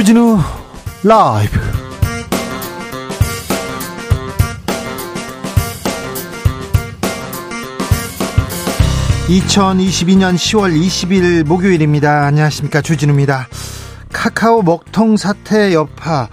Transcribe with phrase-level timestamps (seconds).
[0.00, 0.38] 주진우
[1.02, 1.60] 라이브
[9.28, 12.24] 2022년 10월 20일 목요일입니다.
[12.24, 12.80] 안녕하십니까.
[12.80, 13.46] 주진우입니다.
[14.10, 16.30] 카카오 먹통 사태 여파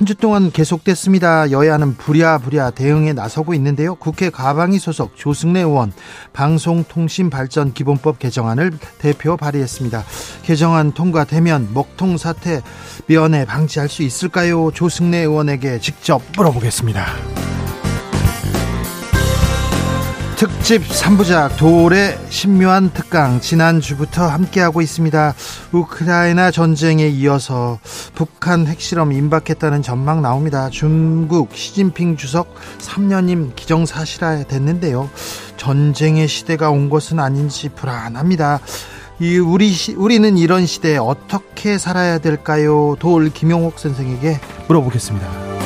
[0.00, 1.50] 한 주 동안 계속됐습니다.
[1.50, 3.94] 여야는 부랴부랴 대응에 나서고 있는데요.
[3.96, 5.92] 국회 가방위 소속 조승래 의원
[6.32, 10.02] 방송통신발전기본법 개정안을 대표 발의했습니다.
[10.42, 12.62] 개정안 통과되면 먹통 사태
[13.08, 14.70] 면회 방지할 수 있을까요?
[14.72, 17.59] 조승래 의원에게 직접 물어보겠습니다.
[20.40, 25.34] 특집 3부작 돌의 신묘한 특강 지난주부터 함께하고 있습니다.
[25.70, 27.78] 우크라이나 전쟁에 이어서
[28.14, 30.70] 북한 핵실험 임박했다는 전망 나옵니다.
[30.70, 35.10] 중국 시진핑 주석 3년임 기정사실화 됐는데요.
[35.58, 38.60] 전쟁의 시대가 온 것은 아닌지 불안합니다.
[39.18, 42.96] 이 우리 시, 우리는 이런 시대에 어떻게 살아야 될까요?
[42.98, 45.59] 돌 김용옥 선생에게 물어보겠습니다.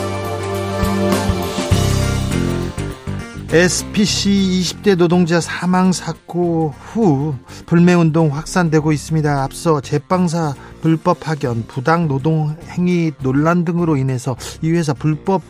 [3.55, 9.45] SPC 20대 노동자 사망 사고 후 불매운동 확산되고 있습니다.
[9.45, 15.43] 앞서 제빵사 불법 파견, 부당 노동 행위 논란 등으로 인해서 이 회사 불법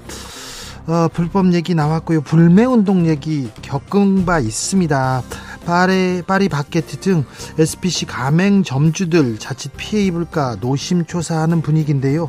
[0.87, 2.21] 어, 불법 얘기 나왔고요.
[2.21, 5.23] 불매운동 얘기 겪은 바 있습니다.
[5.65, 7.25] 파리, 파리 바게트 등
[7.59, 12.29] SPC 가맹 점주들 자칫 피해 입을까 노심초사하는 분위기인데요.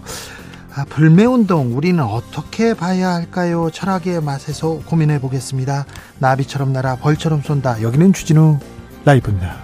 [0.77, 3.69] 아, 불매운동 우리는 어떻게 봐야 할까요?
[3.71, 5.85] 철학의 맛에서 고민해 보겠습니다.
[6.19, 7.81] 나비처럼 날아 벌처럼 쏜다.
[7.81, 8.59] 여기는 주진우
[9.05, 9.55] 라이브입니다.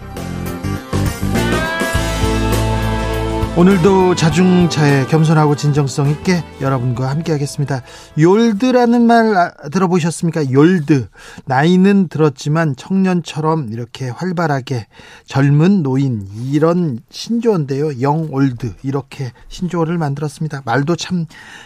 [3.58, 7.82] 오늘도 자중차에 겸손하고 진정성 있게 여러분과 함께 하겠습니다.
[8.18, 10.52] 욜드라는 말 아, 들어보셨습니까?
[10.52, 11.10] 욜드.
[11.46, 14.88] 나이는 들었지만 청년처럼 이렇게 활발하게
[15.26, 18.02] 젊은 노인 이런 신조어인데요.
[18.02, 20.62] 영올드 이렇게 신조어를 만들었습니다.
[20.66, 21.26] 말도 참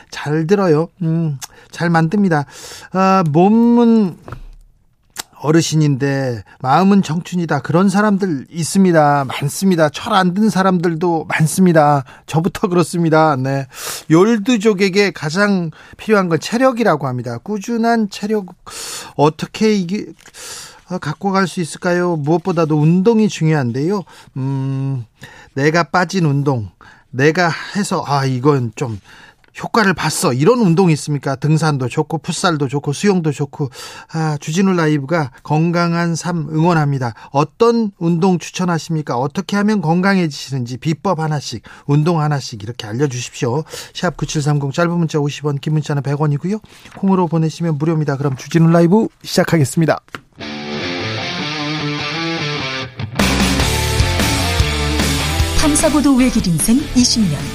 [0.09, 0.87] 잘 들어요.
[1.03, 1.37] 음,
[1.69, 2.45] 잘 만듭니다.
[2.93, 4.17] 아, 몸은
[5.39, 7.59] 어르신인데 마음은 청춘이다.
[7.61, 9.25] 그런 사람들 있습니다.
[9.25, 9.89] 많습니다.
[9.89, 12.03] 철 안 든 사람들도 많습니다.
[12.25, 13.35] 저부터 그렇습니다.
[13.35, 13.67] 네.
[14.09, 17.37] 열두족에게 가장 필요한 건 체력이라고 합니다.
[17.37, 18.47] 꾸준한 체력
[19.15, 20.05] 어떻게 이게
[20.89, 22.15] 어, 갖고 갈 수 있을까요?
[22.15, 24.03] 무엇보다도 운동이 중요한데요.
[24.37, 25.05] 음,
[25.55, 26.69] 내가 빠진 운동,
[27.09, 28.99] 내가 해서 아 이건 좀
[29.61, 30.33] 효과를 봤어.
[30.33, 31.35] 이런 운동이 있습니까?
[31.35, 33.69] 등산도 좋고 풋살도 좋고 수영도 좋고
[34.13, 37.13] 아, 주진우 라이브가 건강한 삶 응원합니다.
[37.31, 39.17] 어떤 운동 추천하십니까?
[39.17, 43.63] 어떻게 하면 건강해지시는지 비법 하나씩, 운동 하나씩 이렇게 알려 주십시오.
[43.93, 46.61] 샵 9730 짧은 문자 50원, 긴 문자는 100원이고요.
[46.97, 48.17] 콩으로 보내시면 무료입니다.
[48.17, 49.99] 그럼 주진우 라이브 시작하겠습니다.
[55.61, 57.54] 탐사보도 외길 인생 20년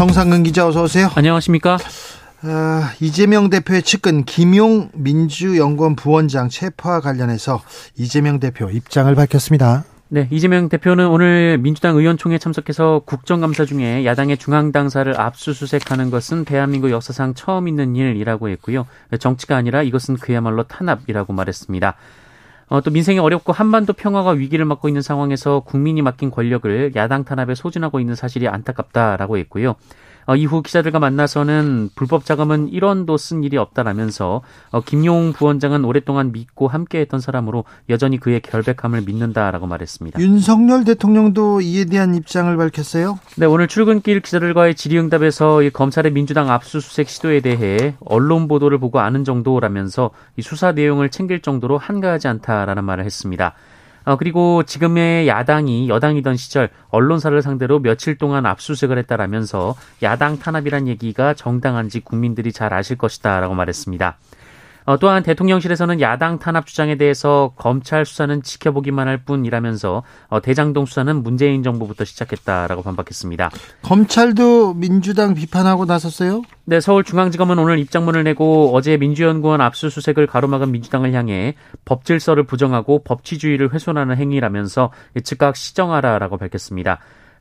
[0.00, 1.10] 정상근 기자 어서 오세요.
[1.14, 1.76] 안녕하십니까?
[2.40, 7.60] 아, 이재명 대표의 측근 김용 민주연구원 부원장 체포와 관련해서
[7.98, 9.84] 이재명 대표 입장을 밝혔습니다.
[10.08, 17.34] 네, 이재명 대표는 오늘 민주당 의원총회에 참석해서 국정감사 중에 야당의 중앙당사를 압수수색하는 것은 대한민국 역사상
[17.34, 18.86] 처음 있는 일이라고 했고요.
[19.18, 21.94] 정치가 아니라 이것은 그야말로 탄압이라고 말했습니다.
[22.70, 27.56] 어, 또 민생이 어렵고 한반도 평화가 위기를 맞고 있는 상황에서 국민이 맡긴 권력을 야당 탄압에
[27.56, 29.74] 소진하고 있는 사실이 안타깝다라고 했고요.
[30.26, 36.68] 어, 이후 기자들과 만나서는 불법 자금은 1원도 쓴 일이 없다라면서 어, 김용 부원장은 오랫동안 믿고
[36.68, 40.20] 함께했던 사람으로 여전히 그의 결백함을 믿는다라고 말했습니다.
[40.20, 43.18] 윤석열 대통령도 이에 대한 입장을 밝혔어요.
[43.36, 50.10] 네, 오늘 출근길 기자들과의 질의응답에서 검찰의 민주당 압수수색 시도에 대해 언론 보도를 보고 아는 정도라면서
[50.36, 53.54] 이 수사 내용을 챙길 정도로 한가하지 않다라는 말을 했습니다.
[54.04, 61.34] 어, 그리고 지금의 야당이 여당이던 시절 언론사를 상대로 며칠 동안 압수수색을 했다라면서 야당 탄압이란 얘기가
[61.34, 64.16] 정당한지 국민들이 잘 아실 것이다라고 말했습니다.
[64.90, 71.22] 어, 또한 대통령실에서는 야당 탄압 주장에 대해서 검찰 수사는 지켜보기만 할 뿐이라면서 어, 대장동 수사는
[71.22, 73.50] 문재인 정부부터 시작했다라고 반박했습니다.
[73.82, 76.42] 검찰도 민주당 비판하고 나섰어요?
[76.64, 81.54] 네, 서울중앙지검은 오늘 입장문을 내고 어제 민주연구원 압수수색을 가로막은 민주당을 향해
[81.84, 84.90] 법질서를 부정하고 법치주의를 훼손하는 행위라면서
[85.22, 86.98] 즉각 시정하라라고 밝혔습니다.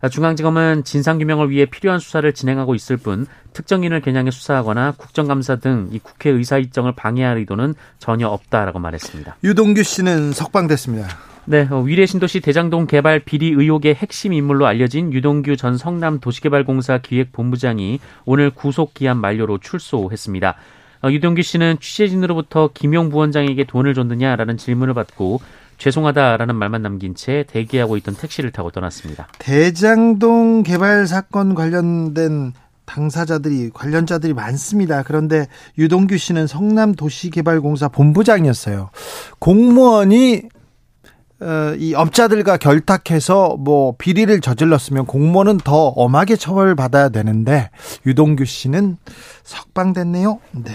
[0.08, 6.30] 중앙지검은 진상규명을 위해 필요한 수사를 진행하고 있을 뿐 특정인을 겨냥해 수사하거나 국정감사 등 이 국회
[6.30, 9.38] 의사 일정을 방해할 의도는 전혀 없다라고 말했습니다.
[9.44, 11.08] 유동규 씨는 석방됐습니다.
[11.46, 17.00] 네, 어, 위례 신도시 대장동 개발 비리 의혹의 핵심 인물로 알려진 유동규 전 성남 도시개발공사
[17.00, 20.56] 기획본부장이 오늘 구속 기한 만료로 출소했습니다.
[21.02, 25.42] 어, 유동규 씨는 취재진으로부터 김용 부원장에게 돈을 줬느냐라는 질문을 받고
[25.80, 29.28] 죄송하다라는 말만 남긴 채 대기하고 있던 택시를 타고 떠났습니다.
[29.40, 32.54] 대장동 개발 사건 관련된
[32.86, 35.04] 당사자들이 관련자들이 많습니다.
[35.04, 35.48] 그런데
[35.78, 38.90] 유동규 씨는 성남 도시개발공사 본부장이었어요.
[39.40, 40.44] 공무원이
[41.42, 47.70] 어, 이 업자들과 결탁해서 뭐 비리를 저질렀으면 공무원은 더 엄하게 처벌받아야 되는데
[48.06, 48.98] 유동규 씨는
[49.44, 50.40] 석방됐네요.
[50.52, 50.72] 네.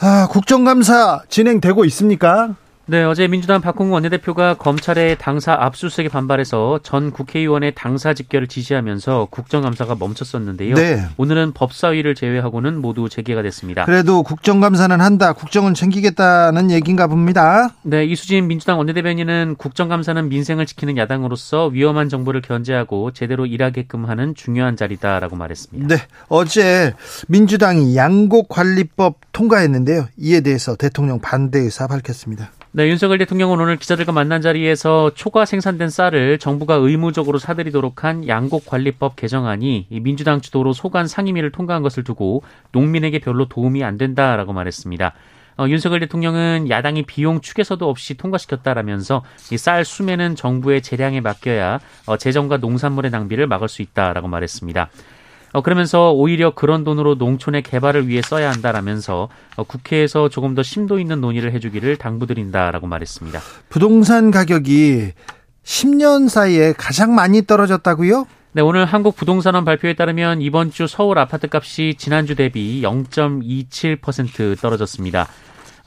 [0.00, 2.54] 아, 국정감사 진행되고 있습니까?
[2.90, 9.96] 네, 어제 민주당 박홍우 원내대표가 검찰의 당사 압수수색에 반발해서 전 국회의원의 당사 직결을 지시하면서 국정감사가
[9.96, 10.74] 멈췄었는데요.
[10.74, 11.04] 네.
[11.18, 13.84] 오늘은 법사위를 제외하고는 모두 재개가 됐습니다.
[13.84, 15.34] 그래도 국정감사는 한다.
[15.34, 17.74] 국정은 챙기겠다는 얘기인가 봅니다.
[17.82, 24.76] 네, 이수진 민주당 원내대변인은 국정감사는 민생을 지키는 야당으로서 위험한 정보를 견제하고 제대로 일하게끔 하는 중요한
[24.76, 25.94] 자리다라고 말했습니다.
[25.94, 26.94] 네, 어제
[27.26, 30.08] 민주당이 양곡관리법 통과했는데요.
[30.16, 32.50] 이에 대해서 대통령 반대 의사 밝혔습니다.
[32.70, 39.16] 네, 윤석열 대통령은 오늘 기자들과 만난 자리에서 초과 생산된 쌀을 정부가 의무적으로 사들이도록 한 양곡관리법
[39.16, 42.42] 개정안이 민주당 주도로 소관 상임위를 통과한 것을 두고
[42.72, 45.14] 농민에게 별로 도움이 안 된다라고 말했습니다.
[45.56, 52.16] 어, 윤석열 대통령은 야당이 비용 축에서도 없이 통과시켰다라면서 이 쌀 수매는 정부의 재량에 맡겨야 어,
[52.16, 54.90] 재정과 농산물의 낭비를 막을 수 있다라고 말했습니다.
[55.58, 61.00] 어, 그러면서 오히려 그런 돈으로 농촌의 개발을 위해 써야 한다라면서 어, 국회에서 조금 더 심도
[61.00, 63.40] 있는 논의를 해주기를 당부드린다라고 말했습니다.
[63.68, 65.14] 부동산 가격이
[65.64, 68.28] 10년 사이에 가장 많이 떨어졌다고요?
[68.52, 75.26] 네, 오늘 한국 부동산원 발표에 따르면 이번 주 서울 아파트 값이 지난주 대비 0.27% 떨어졌습니다.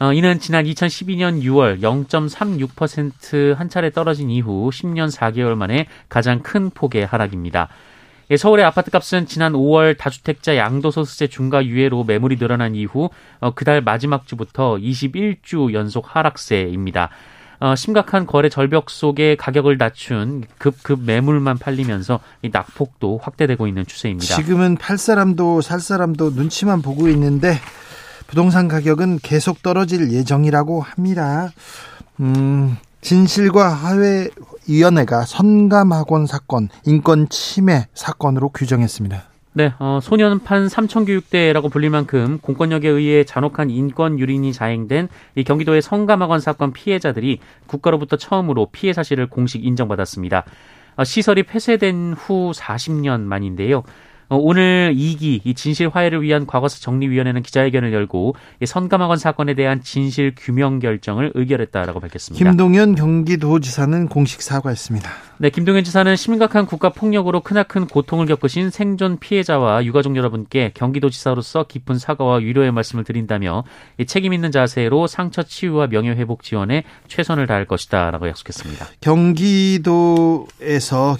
[0.02, 7.06] 어, 이는 지난 2012년 6월 0.36%한 차례 떨어진 이후 10년 4개월 만에 가장 큰 폭의
[7.06, 7.70] 하락입니다.
[8.32, 13.10] 예, 서울의 아파트값은 지난 5월 다주택자 양도소득세 중과 유예로 매물이 늘어난 이후
[13.42, 17.10] 어, 그달 마지막 주부터 21주 연속 하락세입니다.
[17.60, 24.34] 어, 심각한 거래 절벽 속에 가격을 낮춘 급급 매물만 팔리면서 이 낙폭도 확대되고 있는 추세입니다.
[24.34, 27.58] 지금은 팔 사람도 살 사람도 눈치만 보고 있는데
[28.28, 31.52] 부동산 가격은 계속 떨어질 예정이라고 합니다.
[32.22, 34.30] 음, 진실과 화해
[34.72, 39.24] 위원회가 선감학원 사건 인권 침해 사건으로 규정했습니다.
[39.54, 46.40] 네, 어, 소년판 삼천교육대라고 불릴 만큼 공권력에 의해 잔혹한 인권 유린이 자행된 이 경기도의 성감학원
[46.40, 50.46] 사건 피해자들이 국가로부터 처음으로 피해 사실을 공식 인정받았습니다.
[50.96, 53.84] 어, 시설이 폐쇄된 후 40년 만인데요.
[54.32, 59.82] 어, 오늘 2기 이 진실 화해를 위한 과거사 정리위원회는 기자회견을 열고 이 선감학원 사건에 대한
[59.84, 62.50] 진실 규명 결정을 의결했다라고 밝혔습니다.
[62.50, 65.31] 김동연 경기도지사는 공식 사과했습니다.
[65.42, 71.98] 네, 김동연 지사는 심각한 국가 폭력으로 크나큰 고통을 겪으신 생존 피해자와 유가족 여러분께 경기도지사로서 깊은
[71.98, 73.64] 사과와 위로의 말씀을 드린다며
[74.06, 78.86] 책임 있는 자세로 상처 치유와 명예 회복 지원에 최선을 다할 것이다라고 약속했습니다.
[79.02, 80.38] 경기도에서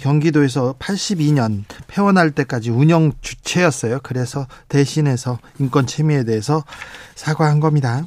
[0.00, 3.98] 경기도에서 82년 폐원할 때까지 운영 주체였어요.
[4.04, 6.62] 그래서 대신해서 인권 침해에 대해서
[7.16, 8.06] 사과한 겁니다.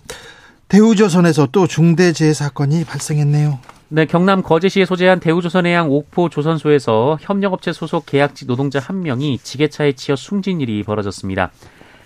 [0.68, 3.60] 대우조선에서 또 중대재해 사건이 발생했네요.
[3.90, 10.16] 네, 경남 거제시에 소재한 대우조선해양 옥포 조선소에서 협력업체 소속 계약직 노동자 한 명이 지게차에 치여
[10.16, 11.52] 숨진 일이 벌어졌습니다.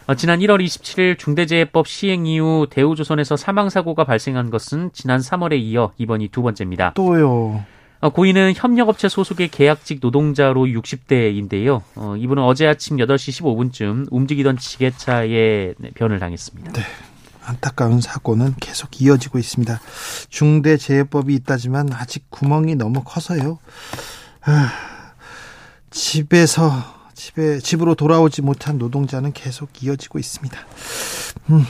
[0.07, 6.29] 어, 지난 1월 27일 중대재해법 시행 이후 대우조선에서 사망사고가 발생한 것은 지난 3월에 이어 이번이
[6.29, 6.93] 두 번째입니다.
[6.95, 7.63] 또요.
[8.01, 11.81] 어, 고인은 협력업체 소속의 계약직 노동자로 60대인데요.
[11.95, 16.71] 어, 이분은 어제 아침 8시 15분쯤 움직이던 지게차에 변을 당했습니다.
[16.73, 16.81] 네.
[17.49, 19.79] 안타까운 사고는 계속 이어지고 있습니다.
[20.29, 23.59] 중대재해법이 있다지만 아직 구멍이 너무 커서요.
[24.41, 24.71] 아,
[25.89, 26.71] 집에서
[27.13, 30.57] 집에 집으로 돌아오지 못한 노동자는 계속 이어지고 있습니다.
[31.49, 31.65] 음.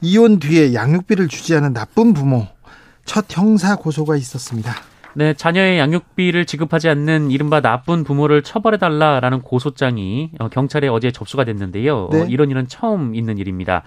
[0.00, 2.46] 이혼 뒤에 양육비를 주지 않은 나쁜 부모
[3.04, 4.72] 첫 형사 고소가 있었습니다.
[5.14, 12.04] 네, 자녀의 양육비를 지급하지 않는 이른바 나쁜 부모를 처벌해달라라는 고소장이 어, 경찰에 어제 접수가 됐는데요.
[12.04, 12.20] 어, 네.
[12.20, 13.82] 어, 이런 일은 처음 있는 일입니다.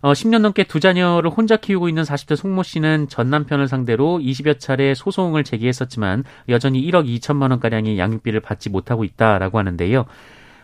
[0.00, 4.58] 어, 10년 넘게 두 자녀를 혼자 키우고 있는 40대 송모 씨는 전 남편을 상대로 20여
[4.60, 10.04] 차례 소송을 제기했었지만 여전히 1억 2천만 원가량의 양육비를 받지 못하고 있다라고 하는데요.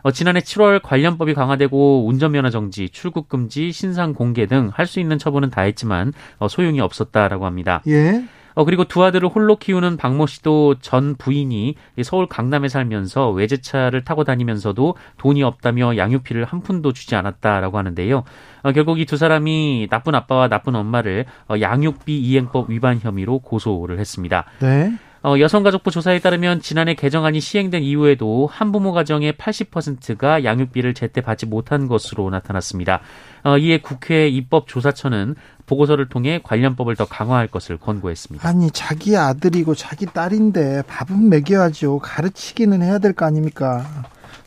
[0.02, 5.18] 어, 지난해 7월 관련법이 강화되고 운전면허 정지, 출국 금지, 신상 공개 등 할 수 있는
[5.18, 7.82] 처분은 다 했지만 어, 소용이 없었다라고 합니다.
[7.88, 8.22] 예.
[8.54, 14.24] 어, 그리고 두 아들을 홀로 키우는 박모 씨도 전 부인이 서울 강남에 살면서 외제차를 타고
[14.24, 18.24] 다니면서도 돈이 없다며 양육비를 한 푼도 주지 않았다라고 하는데요.
[18.62, 23.98] 어, 결국 이 두 사람이 나쁜 아빠와 나쁜 엄마를 어, 양육비 이행법 위반 혐의로 고소를
[23.98, 24.44] 했습니다.
[24.60, 24.92] 네.
[25.26, 31.88] 어, 여성가족부 조사에 따르면 지난해 개정안이 시행된 이후에도 한부모 가정의 80%가 양육비를 제때 받지 못한
[31.88, 33.00] 것으로 나타났습니다.
[33.42, 38.46] 어, 이에 국회 입법조사처는 보고서를 통해 관련법을 더 강화할 것을 권고했습니다.
[38.46, 42.00] 아니 자기 아들이고 자기 딸인데 밥은 먹여야죠.
[42.00, 44.04] 가르치기는 해야 될 거 아닙니까?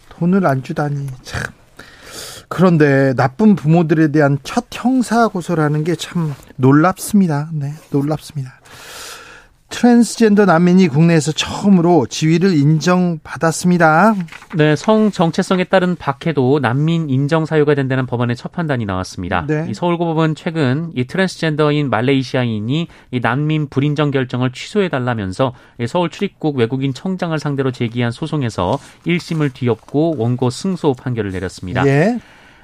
[0.09, 1.41] 돈을 안 주다니 참.
[2.49, 7.49] 그런데 나쁜 부모들에 대한 첫 형사 고소라는 게 참 놀랍습니다.
[7.53, 8.56] 네, 놀랍습니다.
[9.69, 14.15] 트랜스젠더 난민이 국내에서 처음으로 지위를 인정받았습니다.
[14.55, 19.45] 네, 성 정체성에 따른 박해도 난민 인정 사유가 된다는 법원의 첫 판단이 나왔습니다.
[19.45, 19.67] 네.
[19.69, 25.53] 이 서울고법은 최근 이 트랜스젠더인 말레이시아인이 이 난민 불인정 결정을 취소해 달라면서
[25.87, 31.85] 서울 출입국 외국인 청장을 상대로 제기한 소송에서 1심을 뒤엎고 원고 승소 판결을 내렸습니다.
[31.85, 32.19] 예.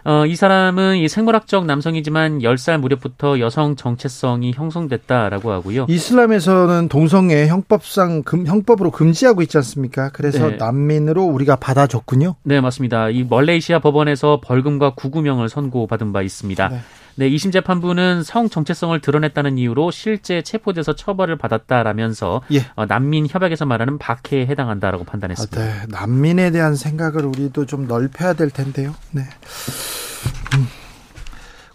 [0.05, 5.85] 어, 이 사람은 이 생물학적 남성이지만 10살 무렵부터 여성 정체성이 형성됐다라고 하고요.
[5.89, 10.09] 이슬람에서는 동성애 형법상 금, 형법으로 금지하고 있지 않습니까?
[10.09, 10.57] 그래서 네.
[10.57, 12.35] 난민으로 우리가 받아줬군요.
[12.43, 13.09] 네, 맞습니다.
[13.09, 16.69] 이 멀레이시아 법원에서 벌금과 구구명을 선고받은 바 있습니다.
[16.69, 16.79] 네.
[17.15, 22.65] 네, 2심 재판부는 성 정체성을 드러냈다는 이유로 실제 체포돼서 처벌을 받았다라면서 예.
[22.75, 25.59] 어, 난민 협약에서 말하는 박해에 해당한다라고 아, 판단했습니다.
[25.59, 25.73] 네.
[25.89, 28.95] 난민에 대한 생각을 우리도 좀 넓혀야 될 텐데요.
[29.11, 29.23] 네.
[30.55, 30.82] 음.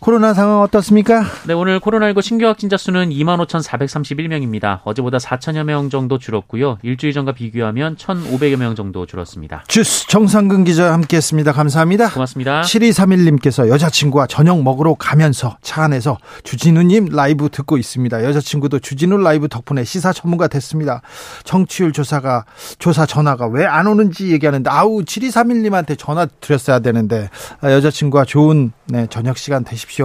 [0.00, 1.24] 코로나 상황 어떻습니까?
[1.46, 4.80] 네, 오늘 코로나19 신규 확진자 수는 25,431명입니다.
[4.84, 6.78] 어제보다 4천여 명 정도 줄었고요.
[6.82, 9.64] 일주일 전과 비교하면 1,500여 명 정도 줄었습니다.
[9.66, 11.52] 주스 정상근 기자 함께했습니다.
[11.52, 12.10] 감사합니다.
[12.10, 12.62] 고맙습니다.
[12.62, 18.24] 7231님께서 여자친구와 저녁 먹으러 가면서 차 안에서 주진우님 라이브 듣고 있습니다.
[18.24, 21.02] 여자친구도 주진우 라이브 덕분에 시사 전문가 됐습니다.
[21.44, 22.44] 청취율 조사가,
[22.78, 27.28] 조사 전화가 왜 안 오는지 얘기하는데, 아우, 7231님한테 전화 드렸어야 되는데,
[27.60, 29.97] 아, 여자친구와 좋은, 네, 저녁 시간 되십시오.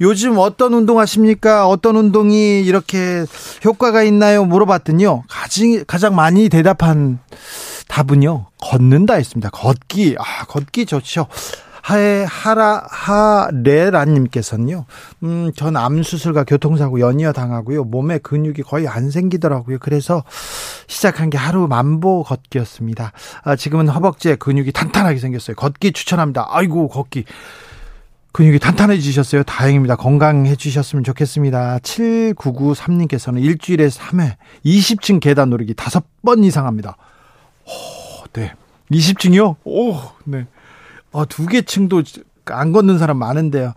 [0.00, 1.66] 요즘 어떤 운동 하십니까?
[1.68, 3.24] 어떤 운동이 이렇게
[3.64, 4.44] 효과가 있나요?
[4.44, 5.24] 물어봤더니요.
[5.28, 7.18] 가장, 가장 많이 대답한
[7.88, 8.46] 답은요.
[8.60, 9.50] 걷는다 했습니다.
[9.50, 10.16] 걷기.
[10.18, 11.26] 아, 걷기 좋죠.
[11.82, 14.86] 하에 하라 하레라님께서는요.
[15.22, 17.84] 음, 전 암 수술과 교통사고 연이어 당하고요.
[17.84, 19.78] 몸에 근육이 거의 안 생기더라고요.
[19.80, 20.24] 그래서
[20.88, 23.12] 시작한 게 하루 만보 걷기였습니다.
[23.44, 25.54] 아, 지금은 허벅지에 근육이 탄탄하게 생겼어요.
[25.54, 26.48] 걷기 추천합니다.
[26.50, 27.24] 아이고 걷기.
[28.36, 29.44] 근육이 탄탄해지셨어요.
[29.44, 29.96] 다행입니다.
[29.96, 31.78] 건강해지셨으면 좋겠습니다.
[31.78, 36.98] 7993님께서는 일주일에 3회 20층 계단 오르기 5번 이상 합니다.
[37.64, 38.52] 오, 네.
[38.90, 39.56] 20층이요?
[39.64, 40.46] 오, 네.
[41.12, 42.02] 어, 두개 층도
[42.44, 43.72] 안 걷는 사람 많은데요.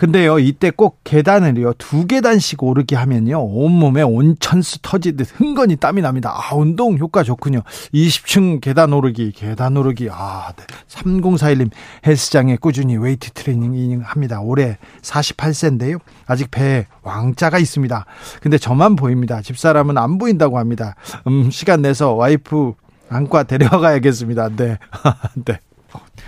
[0.00, 6.34] 근데요, 이때 꼭 계단을요, 두 계단씩 오르기 하면요, 온몸에 온천수 터지듯 흥건히 땀이 납니다.
[6.34, 7.60] 아, 운동 효과 좋군요.
[7.92, 10.64] 20층 계단 오르기, 계단 오르기, 아, 네.
[10.88, 11.70] 3041님,
[12.06, 14.40] 헬스장에 꾸준히 웨이트 트레이닝 합니다.
[14.40, 16.00] 올해 48세인데요.
[16.24, 18.06] 아직 배에 왕자가 있습니다.
[18.40, 19.42] 근데 저만 보입니다.
[19.42, 20.94] 집사람은 안 보인다고 합니다.
[21.26, 22.72] 음, 시간 내서 와이프
[23.10, 24.48] 안과 데려가야겠습니다.
[24.56, 24.78] 네.
[25.44, 25.58] 네.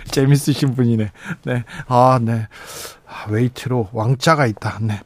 [0.05, 1.11] 재밌으신 분이네.
[1.45, 1.63] 네.
[1.87, 2.47] 아, 네.
[3.07, 4.79] 아, 웨이트로 왕자가 있다.
[4.81, 5.01] 네.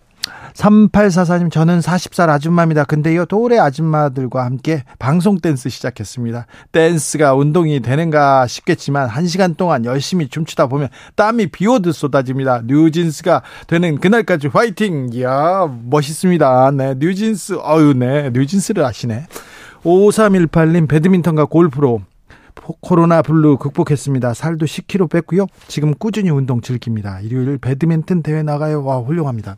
[0.53, 2.83] 3844님, 저는 40살 아줌마입니다.
[2.83, 6.47] 근데요, 또래 아줌마들과 함께 방송 댄스 시작했습니다.
[6.71, 12.63] 댄스가 운동이 되는가 싶겠지만, 한 시간 동안 열심히 춤추다 보면 땀이 비 오듯 쏟아집니다.
[12.65, 15.09] 뉴진스가 되는 그날까지 화이팅!
[15.13, 16.71] 이야, 멋있습니다.
[16.71, 19.27] 네, 뉴진스, 어유 네, 뉴진스를 아시네.
[19.83, 22.01] 5318님, 배드민턴과 골프로
[22.81, 24.33] 코로나 블루 극복했습니다.
[24.33, 25.47] 살도 10kg 뺐고요.
[25.67, 27.19] 지금 꾸준히 운동 즐깁니다.
[27.21, 28.83] 일요일 배드민턴 대회 나가요.
[28.83, 29.57] 와, 훌륭합니다.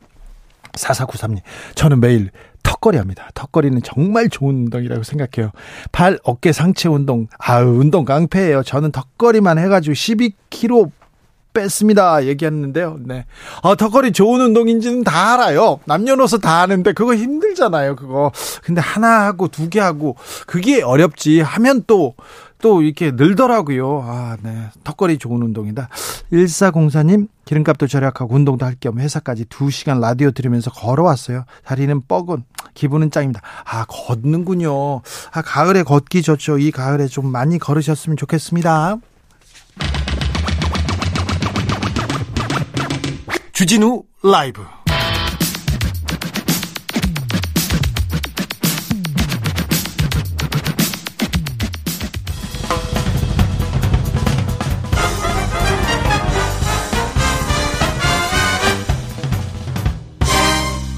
[0.74, 1.40] 4493님,
[1.76, 2.30] 저는 매일
[2.64, 3.30] 턱걸이 합니다.
[3.34, 5.52] 턱걸이는 정말 좋은 운동이라고 생각해요.
[5.92, 8.64] 팔, 어깨 상체 운동, 아유, 운동 깡패예요.
[8.64, 10.92] 저는 턱걸이만 해가지고 12kg
[11.52, 12.26] 뺐습니다.
[12.26, 12.98] 얘기했는데요.
[13.00, 13.26] 네.
[13.64, 15.80] 아, 턱걸이 좋은 운동인지는 다 알아요.
[15.86, 17.96] 남녀노소 다 아는데 그거 힘들잖아요.
[17.96, 18.32] 그거.
[18.64, 20.16] 근데 하나 하고 두 개 하고
[20.46, 21.42] 그게 어렵지.
[21.42, 22.14] 하면 또,
[22.62, 24.04] 또 이렇게 늘더라고요.
[24.06, 24.68] 아, 네.
[24.84, 25.88] 턱걸이 좋은 운동이다.
[26.32, 31.46] 1404님, 기름값도 절약하고 운동도 할 겸 회사까지 2시간 라디오 들으면서 걸어왔어요.
[31.66, 33.42] 다리는 뻐근, 기분은 짱입니다.
[33.66, 35.02] 아, 걷는군요.
[35.32, 36.58] 아, 가을에 걷기 좋죠.
[36.60, 38.98] 이 가을에 좀 많이 걸으셨으면 좋겠습니다.
[43.54, 44.64] 주진우 라이브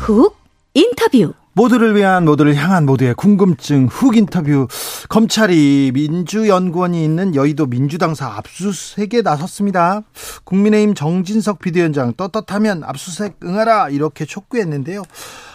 [0.01, 0.35] 훅
[0.73, 4.67] 인터뷰 모두를 위한 모두를 향한 모두의 궁금증 훅 인터뷰
[5.09, 10.01] 검찰이 민주연구원이 있는 여의도 민주당사 압수수색에 나섰습니다.
[10.43, 15.03] 국민의힘 정진석 비대위원장 떳떳하면 압수수색 응하라 이렇게 촉구했는데요.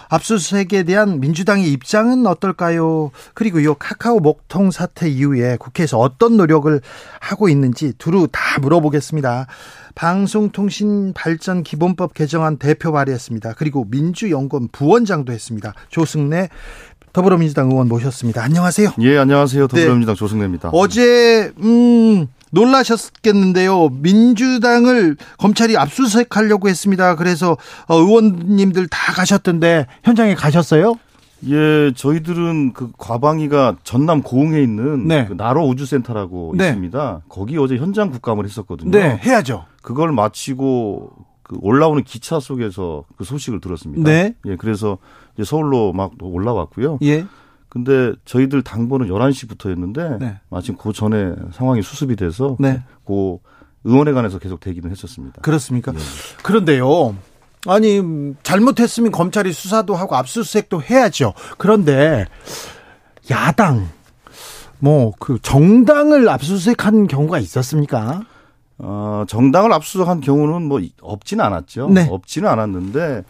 [0.08, 3.10] 압수수색에 대한 민주당의 입장은 어떨까요?
[3.34, 6.80] 그리고 이 카카오 목통 사태 이후에 국회에서 어떤 노력을
[7.20, 9.46] 하고 있는지 두루 다 물어보겠습니다.
[9.94, 13.54] 방송통신발전 기본법 개정안 대표 발의했습니다.
[13.54, 15.74] 그리고 민주연구원 부원장도 했습니다.
[15.88, 16.48] 조승래
[17.12, 18.42] 더불어민주당 의원 모셨습니다.
[18.42, 18.92] 안녕하세요.
[19.00, 19.68] 예, 안녕하세요.
[19.68, 20.18] 더불어민주당 네.
[20.18, 20.68] 조승래입니다.
[20.72, 23.88] 어제 음 놀라셨겠는데요.
[23.90, 27.16] 민주당을 검찰이 압수수색하려고 했습니다.
[27.16, 27.56] 그래서
[27.88, 30.94] 어, 의원님들 다 가셨던데 현장에 가셨어요?
[31.48, 35.26] 예, 저희들은 그 과방위가 전남 고흥에 있는 네.
[35.26, 36.68] 그 나로 우주센터라고 네.
[36.68, 37.22] 있습니다.
[37.28, 38.90] 거기 어제 현장 국감을 했었거든요.
[38.90, 39.66] 네, 해야죠.
[39.82, 41.12] 그걸 마치고
[41.42, 44.02] 그 올라오는 기차 속에서 그 소식을 들었습니다.
[44.10, 44.34] 네.
[44.46, 44.98] 예, 그래서
[45.34, 46.98] 이제 서울로 막 올라왔고요.
[47.02, 47.26] 예.
[47.68, 50.40] 근데 저희들 당번은 11시부터였는데 네.
[50.48, 52.82] 마침 그 전에 상황이 수습이 돼서 네.
[53.04, 53.38] 그
[53.84, 55.40] 의원회관에서 계속 대기는 했었습니다.
[55.42, 55.92] 그렇습니까?
[55.94, 55.98] 예.
[56.42, 57.16] 그런데요.
[57.66, 58.00] 아니
[58.42, 61.34] 잘못했으면 검찰이 수사도 하고 압수수색도 해야죠.
[61.58, 62.26] 그런데
[63.30, 63.88] 야당
[64.78, 68.22] 뭐 그 정당을 압수수색한 경우가 있었습니까?
[68.78, 71.88] 어, 정당을 압수수색한 경우는 뭐 없지는 않았죠.
[71.88, 72.06] 네.
[72.10, 73.24] 없지는 않았는데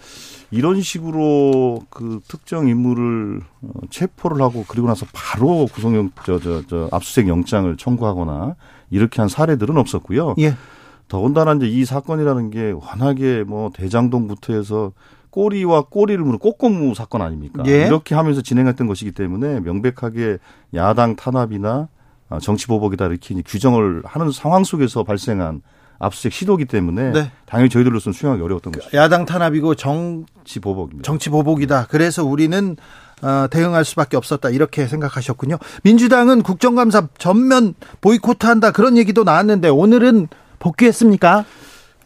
[0.51, 7.29] 이런 식으로 그 특정 인물을 어, 체포를 하고 그리고 나서 바로 구속영 저저 저 압수수색
[7.29, 8.57] 영장을 청구하거나
[8.91, 10.35] 이렇게 한 사례들은 없었고요.
[10.39, 10.55] 예.
[11.09, 14.93] 더군다나 이제 이 사건이라는 게 워낙에 뭐 대장동부터 해서
[15.31, 17.63] 꼬리와 꼬리를 무는 꽃고무 사건 아닙니까?
[17.67, 17.87] 예.
[17.87, 20.39] 이렇게 하면서 진행했던 것이기 때문에 명백하게
[20.75, 21.89] 야당 탄압이나 아,
[22.41, 25.63] 정치 보복이다 이렇게 규정을 하는 상황 속에서 발생한
[25.99, 27.31] 압수수색 시도기 때문에 네.
[27.47, 28.97] 당연히 저희들로서는 수용하기 어려웠던 그 것이죠.
[28.97, 31.07] 야당 탄압이고 정치 보복입니다.
[31.07, 31.87] 정치 보복이다.
[31.89, 32.77] 그래서 우리는
[33.23, 35.57] 어, 대응할 수밖에 없었다 이렇게 생각하셨군요.
[35.85, 41.45] 민주당은 국정감사 전면 보이콧한다 그런 얘기도 나왔는데 오늘은 복귀했습니까?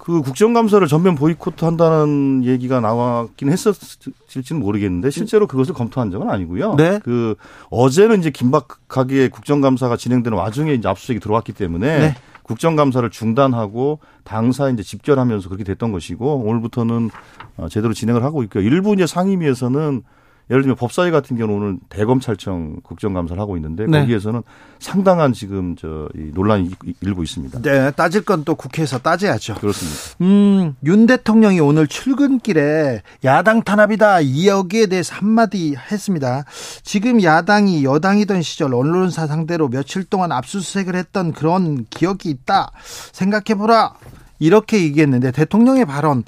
[0.00, 6.74] 그 국정감사를 전면 보이콧 한다는 얘기가 나왔긴 했었을지는 모르겠는데 실제로 그것을 검토한 적은 아니고요.
[6.76, 7.00] 네.
[7.04, 7.34] 그
[7.68, 12.14] 어제는 이제 긴박하게 국정감사가 진행되는 와중에 이제 압수수색이 들어왔기 때문에 네.
[12.44, 17.10] 국정감사를 중단하고 당사 이제 집결하면서 그렇게 됐던 것이고 오늘부터는
[17.58, 18.64] 어, 제대로 진행을 하고 있고요.
[18.64, 20.02] 일부 이제 상임위에서는
[20.50, 24.00] 예를 들면 법사위 같은 경우는 대검찰청 국정감사를 하고 있는데 네.
[24.00, 24.42] 거기에서는
[24.80, 27.62] 상당한 지금 저이 논란이 일고 있습니다.
[27.62, 29.54] 네, 따질 건 또 국회에서 따져야죠.
[29.56, 29.98] 그렇습니다.
[30.22, 36.44] 음, 윤 대통령이 오늘 출근길에 야당 탄압이다 이 여기에 대해서 한마디 했습니다.
[36.82, 42.72] 지금 야당이 여당이던 시절 언론사 상대로 며칠 동안 압수수색을 했던 그런 기억이 있다.
[43.12, 43.94] 생각해보라.
[44.38, 46.24] 이렇게 얘기했는데 대통령의 발언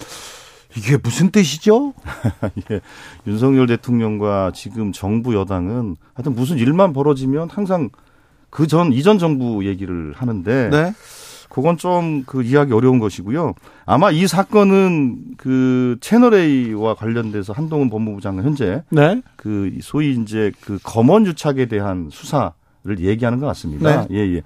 [0.77, 1.93] 이게 무슨 뜻이죠?
[2.71, 2.81] 예.
[3.27, 7.91] 윤석열 대통령과 지금 정부 여당은 하여튼 무슨 일만 벌어지면 항상
[8.51, 10.93] 그 전 이전 정부 얘기를 하는데 네.
[11.49, 13.55] 그건 좀 그 이해하기 어려운 것이고요.
[13.85, 19.21] 아마 이 사건은 그 채널 A와 관련돼서 한동훈 법무부 장관 현재 네.
[19.37, 22.53] 그 소위 이제 그 검언 유착에 대한 수사를
[22.99, 24.07] 얘기하는 것 같습니다.
[24.07, 24.17] 네.
[24.19, 24.43] 예, 예.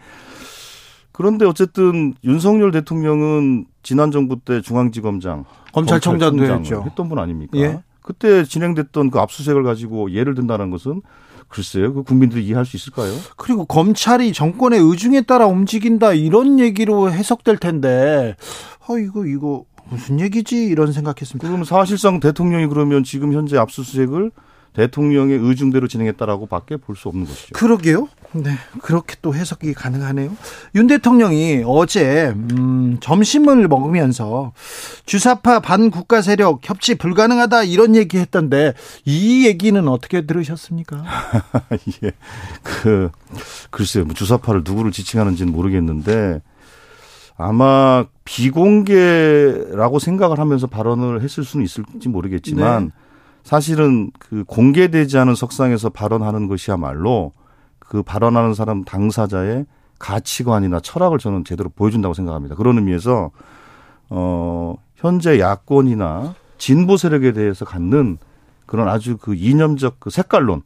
[1.16, 6.82] 그런데 어쨌든 윤석열 대통령은 지난 정부 때 중앙지검장, 검찰청장도 했죠.
[6.84, 7.56] 했던 분 아닙니까?
[7.56, 7.80] 예.
[8.02, 11.00] 그때 진행됐던 그 압수수색을 가지고 예를 든다는 것은
[11.48, 13.14] 글쎄요, 그 국민들이 이해할 수 있을까요?
[13.36, 18.36] 그리고 검찰이 정권의 의중에 따라 움직인다 이런 얘기로 해석될 텐데,
[18.86, 21.48] 어 이거 이거 무슨 얘기지 이런 생각했습니다.
[21.48, 24.32] 그러면 사실상 대통령이 그러면 지금 현재 압수수색을
[24.76, 27.48] 대통령의 의중대로 진행했다라고 밖에 볼 수 없는 것이죠.
[27.54, 28.08] 그러게요.
[28.32, 28.52] 네.
[28.82, 30.36] 그렇게 또 해석이 가능하네요.
[30.74, 34.52] 윤 대통령이 어제, 음, 점심을 먹으면서
[35.06, 41.04] 주사파 반국가 세력 협치 불가능하다 이런 얘기 했던데 이 얘기는 어떻게 들으셨습니까?
[42.04, 42.12] 예.
[42.62, 43.10] 그,
[43.70, 44.04] 글쎄요.
[44.04, 46.40] 뭐 주사파를 누구를 지칭하는지는 모르겠는데
[47.38, 53.05] 아마 비공개라고 생각을 하면서 발언을 했을 수는 있을지 모르겠지만 네.
[53.46, 57.30] 사실은 그 공개되지 않은 석상에서 발언하는 것이야말로
[57.78, 59.66] 그 발언하는 사람 당사자의
[60.00, 62.56] 가치관이나 철학을 저는 제대로 보여준다고 생각합니다.
[62.56, 63.30] 그런 의미에서
[64.10, 68.18] 어 현재 야권이나 진보 세력에 대해서 갖는
[68.66, 70.62] 그런 아주 그 이념적 그 색깔론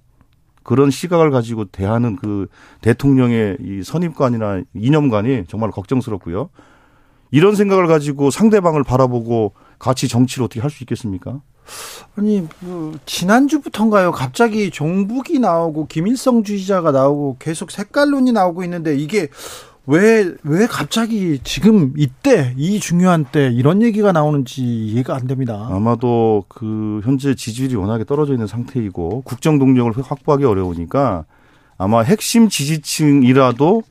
[0.62, 2.46] 그런 시각을 가지고 대하는 그
[2.80, 6.48] 대통령의 이 선입관이나 이념관이 정말 걱정스럽고요.
[7.30, 11.42] 이런 생각을 가지고 상대방을 바라보고 같이 정치를 어떻게 할 수 있겠습니까?
[12.16, 14.12] 아니 뭐 지난주부터인가요?
[14.12, 19.28] 갑자기 종북이 나오고 김일성 주의자가 나오고 계속 색깔론이 나오고 있는데 이게
[19.86, 25.66] 왜, 왜 갑자기 지금 이때, 이 중요한 때 이런 얘기가 나오는지 이해가 안 됩니다.
[25.70, 31.24] 아마도 그 현재 지지율이 워낙에 떨어져 있는 상태이고 국정 동력을 확보하기 어려우니까
[31.76, 33.82] 아마 핵심 지지층이라도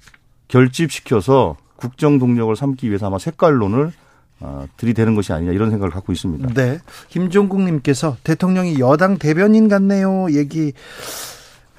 [0.47, 3.91] 결집시켜서 국정 동력을 삼기 위해서 아마 색깔론을
[4.41, 6.53] 아, 들이대는 것이 아니냐 이런 생각을 갖고 있습니다.
[6.53, 6.79] 네.
[7.09, 10.27] 김종국님께서 대통령이 여당 대변인 같네요.
[10.31, 10.73] 얘기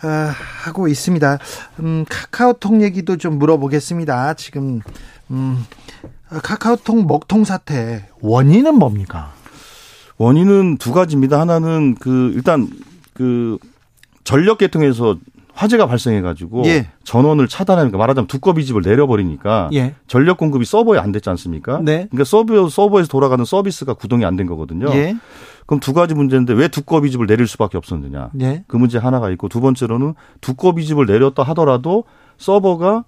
[0.03, 0.33] 아,
[0.65, 1.39] 하고 있습니다.
[1.81, 4.35] 음, 카카오톡 얘기도 좀 물어보겠습니다.
[4.35, 4.81] 지금
[5.31, 5.65] 음,
[6.29, 9.33] 카카오톡 먹통 사태 원인은 뭡니까?
[10.19, 11.41] 원인은 두 가지입니다.
[11.41, 12.69] 하나는 그 일단
[13.15, 13.59] 그
[14.25, 15.17] 전력 계통에서
[15.61, 16.87] 화재가 발생해가지고 예.
[17.05, 19.95] 전원을 차단하니까 말하자면 두꺼비 집을 내려버리니까 예.
[20.07, 21.81] 전력 공급이 서버에 안 됐지 않습니까?
[21.83, 22.07] 네.
[22.11, 24.89] 그러니까 서버 서버에서 돌아가는 서비스가 구동이 안 된 거거든요.
[24.95, 25.17] 예.
[25.67, 28.31] 그럼 두 가지 문제인데 왜 두꺼비 집을 내릴 수밖에 없었느냐?
[28.41, 28.65] 예.
[28.69, 32.05] 그 문제 하나가 있고 두 번째로는 두꺼비 집을 내렸다 하더라도
[32.39, 33.05] 서버가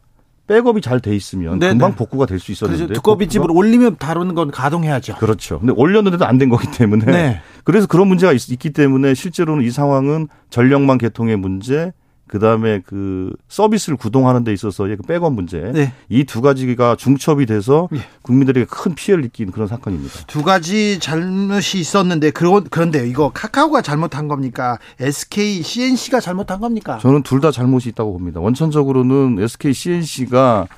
[0.47, 1.97] 백업이 잘 돼 있으면 네, 금방 네.
[1.97, 5.15] 복구가 될 수 있었는데 두꺼비 집을 올리면 다루는 건 가동해야죠.
[5.17, 5.59] 그렇죠.
[5.61, 7.41] 근데 올렸는데도 안 된 거기 때문에 네.
[7.65, 11.93] 그래서 그런 문제가 있, 기 때문에 실제로는 이 상황은 전력망 개통의 문제,
[12.33, 15.93] 그 다음에 그 서비스를 구동하는 데 있어서의 그 백업 문제, 네.
[16.09, 17.99] 이두 가지가 중첩이 돼서 예.
[18.23, 20.21] 국민들에게 큰 피해를 입긴 그런 사건입니다.
[20.29, 24.79] 두 가지 잘못이 있었는데 그런 그런데 이거 카카오가 잘못한 겁니까?
[24.99, 26.97] SK CNC가 잘못한 겁니까?
[27.03, 28.41] 저는 둘 다 잘못이 있다고 봅니다.
[28.41, 30.69] 원천적으로는 SK CNC가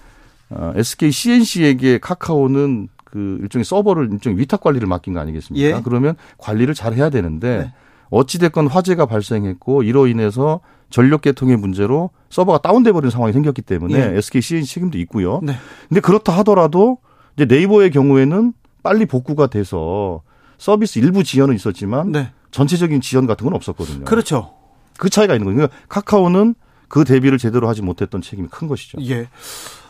[0.50, 5.64] 어, SK CNC에게 카카오는 그 일종의 서버를 일종의 위탁 관리를 맡긴 거 아니겠습니까?
[5.76, 5.80] 예.
[5.84, 7.72] 그러면 관리를 잘 해야 되는데 네.
[8.10, 10.58] 어찌 됐건 화재가 발생했고 이로 인해서
[10.94, 14.16] 전력 계통의 문제로 서버가 다운돼 버린 상황이 생겼기 때문에 예.
[14.16, 15.40] SK CNC 책임도 있고요.
[15.42, 15.54] 네.
[15.88, 16.98] 근데 그렇다 하더라도
[17.34, 18.52] 이제 네이버의 경우에는
[18.84, 20.22] 빨리 복구가 돼서
[20.56, 22.30] 서비스 일부 지연은 있었지만 네.
[22.52, 24.04] 전체적인 지연 같은 건 없었거든요.
[24.04, 24.54] 그렇죠.
[24.96, 25.56] 그 차이가 있는 거예요.
[25.56, 26.54] 그러니까 카카오는
[26.86, 28.98] 그 대비를 제대로 하지 못했던 책임이 큰 것이죠.
[29.00, 29.26] 예.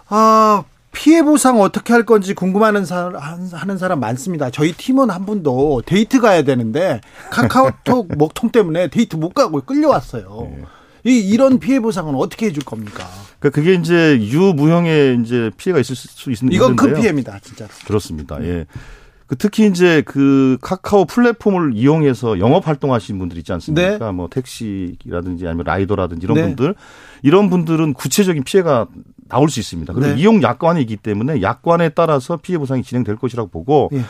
[0.09, 4.49] 아, 피해 보상 어떻게 할 건지 궁금하는 사람, 하는 사람 많습니다.
[4.49, 10.49] 저희 팀원 한 분도 데이트 가야 되는데 카카오톡 먹통 때문에 데이트 못 가고 끌려왔어요.
[10.51, 10.65] 네.
[11.05, 13.07] 이 이런 피해 보상은 어떻게 해줄 겁니까?
[13.39, 16.95] 그러니까 그게 이제 유무형의 이제 피해가 있을 수 있는 이건 큰.
[16.95, 17.69] 피해입니다, 진짜.
[17.87, 18.43] 그렇습니다.
[18.43, 18.67] 예.
[19.27, 24.13] 그 특히 이제 그 카카오 플랫폼을 이용해서 영업 활동하시는 분들 있지 않습니까?
[24.13, 26.43] 뭐 택시라든지 아니면 라이더라든지 이런 네.
[26.43, 26.75] 분들
[27.23, 28.87] 이런 분들은 구체적인 피해가
[29.29, 29.93] 나올 수 있습니다.
[29.95, 30.21] 그리고 네.
[30.21, 34.03] 이용 약관이기 때문에 약관에 따라서 피해 보상이 진행될 것이라고 보고 예.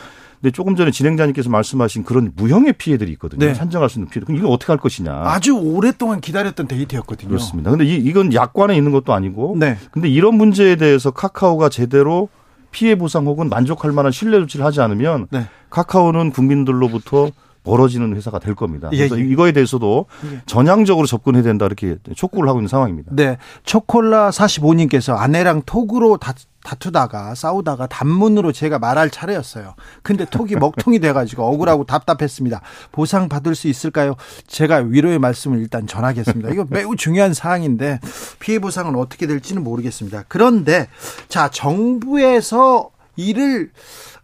[0.45, 3.43] 근데 조금 전에 진행자님께서 말씀하신 그런 무형의 피해들이 있거든요.
[3.43, 3.55] 네.
[3.55, 4.23] 산정할 수 있는 피해.
[4.23, 5.11] 그럼 이걸 어떻게 할 것이냐.
[5.11, 7.29] 아주 오랫동안 기다렸던 데이트였거든요.
[7.29, 7.71] 그렇습니다.
[7.71, 9.75] 근데 이, 이건 약관에 있는 것도 아니고 네.
[9.89, 12.29] 근데 이런 문제에 대해서 카카오가 제대로
[12.69, 15.47] 피해 보상 혹은 만족할 만한 신뢰 조치를 하지 않으면 네.
[15.71, 17.31] 카카오는 국민들로부터
[17.65, 18.89] 멀어지는 회사가 될 겁니다.
[18.93, 19.23] 예, 그래서 예.
[19.23, 20.41] 이거에 대해서도 예.
[20.45, 23.11] 전향적으로 접근해야 된다 이렇게 촉구를 하고 있는 상황입니다.
[23.13, 23.37] 네.
[23.63, 29.75] 초콜라 45님께서 아내랑 톡으로 다, 다투다가 싸우다가 단문으로 제가 말할 차례였어요.
[30.01, 32.61] 근데 톡이 먹통이 돼가지고 억울하고 답답했습니다.
[32.91, 34.15] 보상 받을 수 있을까요?
[34.47, 36.49] 제가 위로의 말씀을 일단 전하겠습니다.
[36.49, 37.99] 이거 매우 중요한 사항인데
[38.39, 40.25] 피해 보상은 어떻게 될지는 모르겠습니다.
[40.27, 40.87] 그런데
[41.29, 43.71] 자 정부에서 이를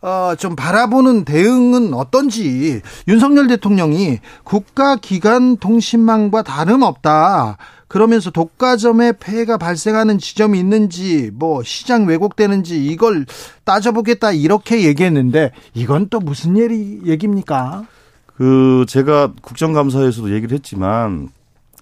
[0.02, 7.58] 어, 좀 바라보는 대응은 어떤지 윤석열 대통령이 국가기관 통신망과 다름없다.
[7.88, 13.26] 그러면서 독과점에 폐해가 발생하는 지점이 있는지 뭐 시장 왜곡되는지 이걸
[13.66, 17.86] 따져보겠다 이렇게 얘기했는데 이건 또 무슨 얘기 얘기입니까?
[18.28, 21.30] 그 제가 국정감사에서도 얘기를 했지만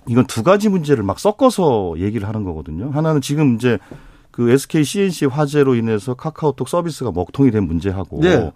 [0.07, 2.89] 이건 두 가지 문제를 막 섞어서 얘기를 하는 거거든요.
[2.91, 3.77] 하나는 지금 이제
[4.31, 8.51] 그 SK CNC 화재로 인해서 카카오톡 서비스가 먹통이 된 문제하고 네.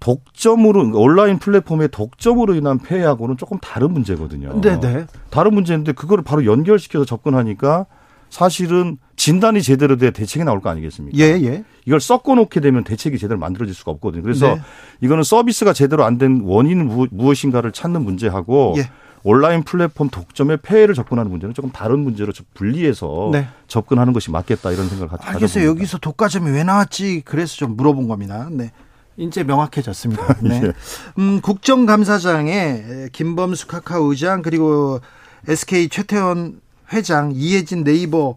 [0.00, 4.60] 독점으로 온라인 플랫폼의 독점으로 인한 폐해하고는 조금 다른 문제거든요.
[4.60, 5.06] 네 네.
[5.30, 7.86] 다른 문제인데 그거를 바로 연결시켜서 접근하니까
[8.30, 11.18] 사실은 진단이 제대로 돼야 대책이 나올 거 아니겠습니까?
[11.18, 11.64] 예, 예.
[11.84, 14.22] 이걸 섞어 놓게 되면 대책이 제대로 만들어질 수가 없거든요.
[14.22, 14.60] 그래서 네.
[15.02, 18.88] 이거는 서비스가 제대로 안 된 원인은 무- 무엇인가를 찾는 문제하고 예.
[19.22, 23.48] 온라인 플랫폼 독점의 폐해를 접근하는 문제는 조금 다른 문제로 좀 분리해서 네.
[23.68, 25.66] 접근하는 것이 맞겠다 이런 생각을 가- 알겠어요.
[25.68, 27.22] 여기서 독과점이 왜 나왔지?
[27.24, 28.48] 그래서 좀 물어본 겁니다.
[28.50, 28.70] 네.
[29.16, 30.34] 이제 명확해졌습니다.
[30.40, 30.62] 네.
[30.64, 30.72] 예.
[31.18, 35.00] 음, 국정감사장에 김범수 카카오 의장 그리고
[35.46, 36.60] SK 최태원
[36.92, 38.36] 회장 이혜진 네이버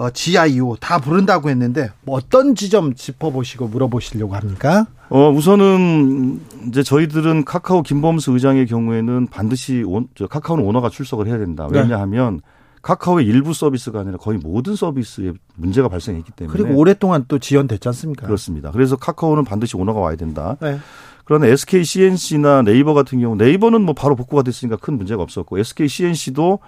[0.00, 4.86] 어, GIO 다 부른다고 했는데 뭐 어떤 지점 짚어보시고 물어보시려고 합니까?
[5.10, 11.36] 어, 우선은 이제 저희들은 카카오 김범수 의장의 경우에는 반드시 온, 저 카카오는 오너가 출석을 해야
[11.36, 11.68] 된다.
[11.70, 11.80] 네.
[11.80, 12.40] 왜냐하면
[12.80, 18.26] 카카오의 일부 서비스가 아니라 거의 모든 서비스에 문제가 발생했기 때문에 그리고 오랫동안 또 지연됐지 않습니까?
[18.26, 18.70] 그렇습니다.
[18.70, 20.56] 그래서 카카오는 반드시 오너가 와야 된다.
[20.62, 20.78] 네.
[21.26, 25.88] 그러나 SK CNC나 네이버 같은 경우 네이버는 뭐 바로 복구가 됐으니까 큰 문제가 없었고 SK
[25.88, 26.60] CNC도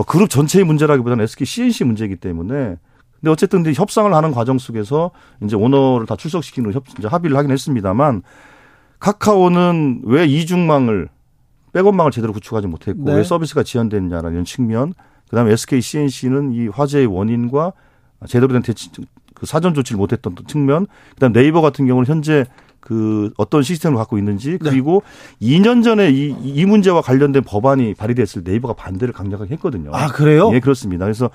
[0.00, 2.78] 뭐 그룹 전체의 문제라기보다는 SK CNC 문제이기 때문에
[3.20, 5.10] 근데 어쨌든 이제 협상을 하는 과정 속에서
[5.42, 8.22] 이제 오너를 다 출석시키는 협 이제 합의를 하긴 했습니다만
[8.98, 11.10] 카카오는 왜 이중망을
[11.74, 13.16] 백업망을 제대로 구축하지 못했고 네.
[13.16, 14.94] 왜 서비스가 지연됐냐라는 측면,
[15.28, 17.74] 그다음에 SK CNC는 이 화재의 원인과
[18.26, 18.90] 제대로 된 대치
[19.34, 22.46] 그 사전 조치를 못했던 측면, 그다음 네이버 같은 경우는 현재
[22.90, 24.58] 그 어떤 시스템을 갖고 있는지 네.
[24.58, 25.04] 그리고
[25.40, 29.92] 2년 전에 이, 이 문제와 관련된 법안이 발의됐을 때 네이버가 반대를 강력하게 했거든요.
[29.94, 30.50] 아, 그래요?
[30.52, 31.04] 예, 그렇습니다.
[31.04, 31.30] 그래서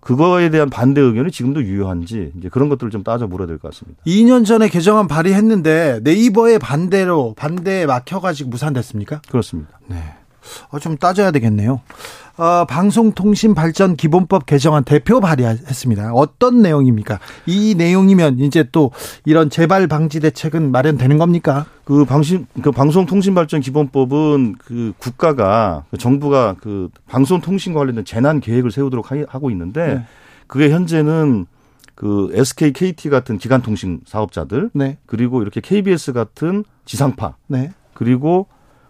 [0.00, 4.02] 그거에 대한 반대 의견이 지금도 유효한지 이제 그런 것들을 좀 따져 물어야 될 것 같습니다.
[4.06, 9.22] 2년 전에 개정안 발의했는데 네이버의 반대로 반대에 막혀가지고 무산됐습니까?
[9.30, 9.80] 그렇습니다.
[10.70, 11.80] 어, 좀 따져야 되겠네요.
[12.38, 16.12] 어, 방송통신발전 기본법 개정안 대표 발의했습니다.
[16.14, 17.18] 어떤 내용입니까?
[17.46, 18.92] 이 내용이면 이제 또
[19.24, 21.66] 이런 재발 방지 대책은 마련되는 겁니까?
[21.84, 29.10] 그 방신 그 방송통신발전 기본법은 그 국가가 그 정부가 그 방송통신과 관련된 재난 계획을 세우도록
[29.10, 30.04] 하- 하고 있는데 네.
[30.46, 31.46] 그게 현재는
[31.96, 38.46] 그 SK, KT 같은 기간 통신 사업자들 네, 그리고 이렇게 KBS 같은 지상파 네, 그리고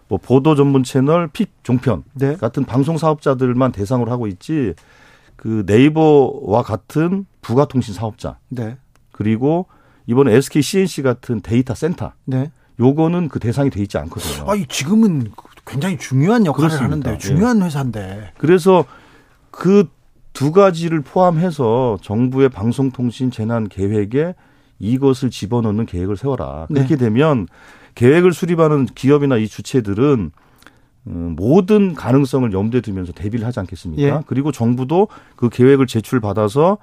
[0.09, 2.35] 뭐 보도 전문 채널 및 종편 네.
[2.35, 4.73] 같은 방송 사업자들만 대상으로 하고 있지
[5.37, 8.75] 그 네이버와 같은 부가통신 사업자 네,
[9.13, 9.67] 그리고
[10.07, 12.51] 이번에 SK C&C 같은 데이터 센터 네.
[12.79, 14.49] 요거는 그 대상이 돼 있지 않거든요.
[14.49, 15.31] 아니 지금은
[15.65, 17.09] 굉장히 중요한 역할을 그렇습니다.
[17.09, 18.33] 하는데 중요한 회사인데.
[18.37, 18.83] 그래서
[19.51, 19.85] 그
[20.39, 24.35] 두 가지를 포함해서 정부의 방송통신 재난 계획에
[24.79, 26.67] 이것을 집어넣는 계획을 세워라.
[26.69, 26.75] 네.
[26.79, 27.45] 그렇게 되면
[27.95, 30.31] 계획을 수립하는 기업이나 이 주체들은
[31.07, 34.03] 음, 모든 가능성을 염두에 두면서 대비를 하지 않겠습니까?
[34.03, 34.19] 예.
[34.27, 36.77] 그리고 정부도 그 계획을 제출받아서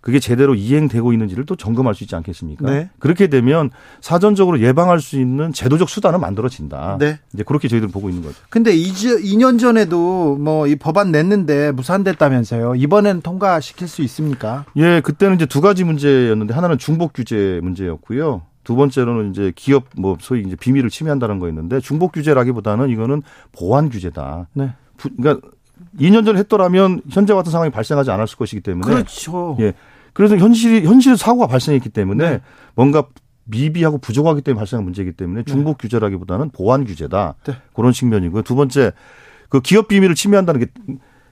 [0.00, 2.70] 그게 제대로 이행되고 있는지를 또 점검할 수 있지 않겠습니까?
[2.70, 2.88] 네.
[2.98, 3.68] 그렇게 되면
[4.00, 6.96] 사전적으로 예방할 수 있는 제도적 수단은 만들어진다.
[6.98, 7.18] 네.
[7.34, 8.36] 이제 그렇게 저희들은 보고 있는 거죠.
[8.48, 12.76] 근데 이제 2년 전에도 뭐 이 법안 냈는데 무산됐다면서요.
[12.76, 14.64] 이번엔 통과시킬 수 있습니까?
[14.76, 18.42] 예, 그때는 이제 두 가지 문제였는데 하나는 중복 규제 문제였고요.
[18.64, 24.48] 두 번째로는 이제 기업 뭐 소위 이제 비밀을 침해한다는 거였는데 중복 규제라기보다는 이거는 보안 규제다.
[24.52, 24.72] 네.
[24.96, 25.46] 부- 그러니까
[25.98, 29.56] 2년 전에 했더라면 현재 같은 상황이 발생하지 않았을 것이기 때문에 그렇죠.
[29.60, 29.72] 예.
[30.12, 32.40] 그래서 현실이 현실 사고가 발생했기 때문에 네.
[32.74, 33.04] 뭔가
[33.44, 37.36] 미비하고 부족하기 때문에 발생한 문제이기 때문에 중복 규제라기보다는 보안 규제다.
[37.44, 37.54] 네.
[37.74, 38.42] 그런 측면이고요.
[38.42, 38.92] 두 번째
[39.48, 40.66] 그 기업 비밀을 침해한다는 게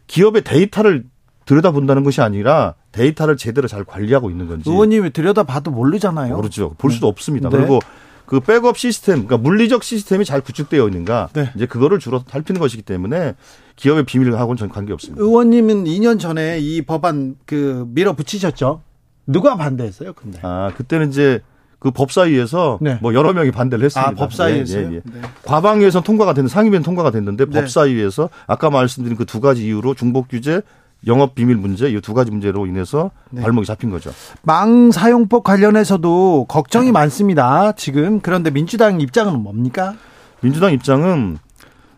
[0.07, 1.05] 기업의 데이터를
[1.45, 6.35] 들여다본다는 것이 아니라 데이터를 제대로 잘 관리하고 있는 건지 의원님이 들여다봐도 모르잖아요.
[6.37, 6.75] 모르죠.
[6.79, 7.49] 볼 수도 없습니다.
[7.51, 7.57] 네.
[7.59, 7.81] 그리고
[8.27, 11.51] 그 백업 시스템, 그러니까 물리적 시스템이 잘 구축되어 있는가, 네.
[11.57, 13.35] 이제 그거를 주로 살피는 것이기 때문에
[13.77, 15.23] 기업의 비밀하고는 전 관계 없습니다.
[15.23, 18.83] 의원님은 2년 전에 이 법안 그 밀어붙이셨죠?
[19.27, 20.13] 누가 반대했어요?
[20.15, 21.41] 근데 아 그때는 이제
[21.79, 22.99] 그 법사위에서 네.
[23.01, 24.11] 뭐 여러 명이 반대를 했습니다.
[24.11, 24.87] 아 법사위에서요?
[24.89, 25.01] 예, 예, 예.
[25.05, 25.21] 네.
[25.45, 27.51] 과방위에서 통과가 됐는데 상임위는 통과가 됐는데 네.
[27.51, 30.61] 법사위에서 아까 말씀드린 그 두 가지 이유로 중복 규제,
[31.07, 33.43] 영업 비밀 문제 이 두 가지 문제로 인해서 네.
[33.43, 34.11] 발목이 잡힌 거죠.
[34.43, 37.73] 망 사용법 관련해서도 걱정이 많습니다.
[37.73, 39.95] 지금 그런데 민주당 입장은 뭡니까?
[40.41, 41.39] 민주당 입장은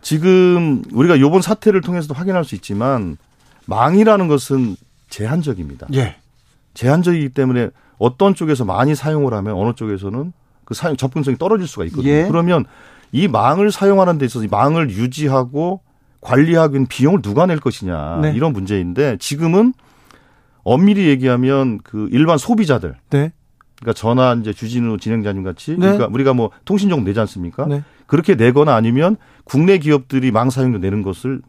[0.01, 3.17] 지금 우리가 요번 사태를 통해서도 확인할 수 있지만
[3.65, 4.75] 망이라는 것은
[5.09, 5.87] 제한적입니다.
[5.93, 6.15] 예.
[6.73, 10.33] 제한적이기 때문에 어떤 쪽에서 많이 사용을 하면 어느 쪽에서는
[10.65, 12.11] 그 사용 접근성이 떨어질 수가 있거든요.
[12.11, 12.27] 예.
[12.27, 12.65] 그러면
[13.11, 15.81] 이 망을 사용하는 데 있어서 이 망을 유지하고
[16.21, 18.33] 관리하기 위한 비용을 누가 낼 것이냐 네.
[18.35, 19.73] 이런 문제인데 지금은
[20.63, 23.31] 엄밀히 얘기하면 그 일반 소비자들 네.
[23.79, 25.77] 그러니까 전화 이제 주진우 진행자님 같이 네.
[25.77, 27.65] 그러니까 우리가 뭐 통신종 내지 않습니까?
[27.65, 27.83] 네.
[28.05, 31.41] 그렇게 내거나 아니면 국내 기업들이 망 사용료 내는 것을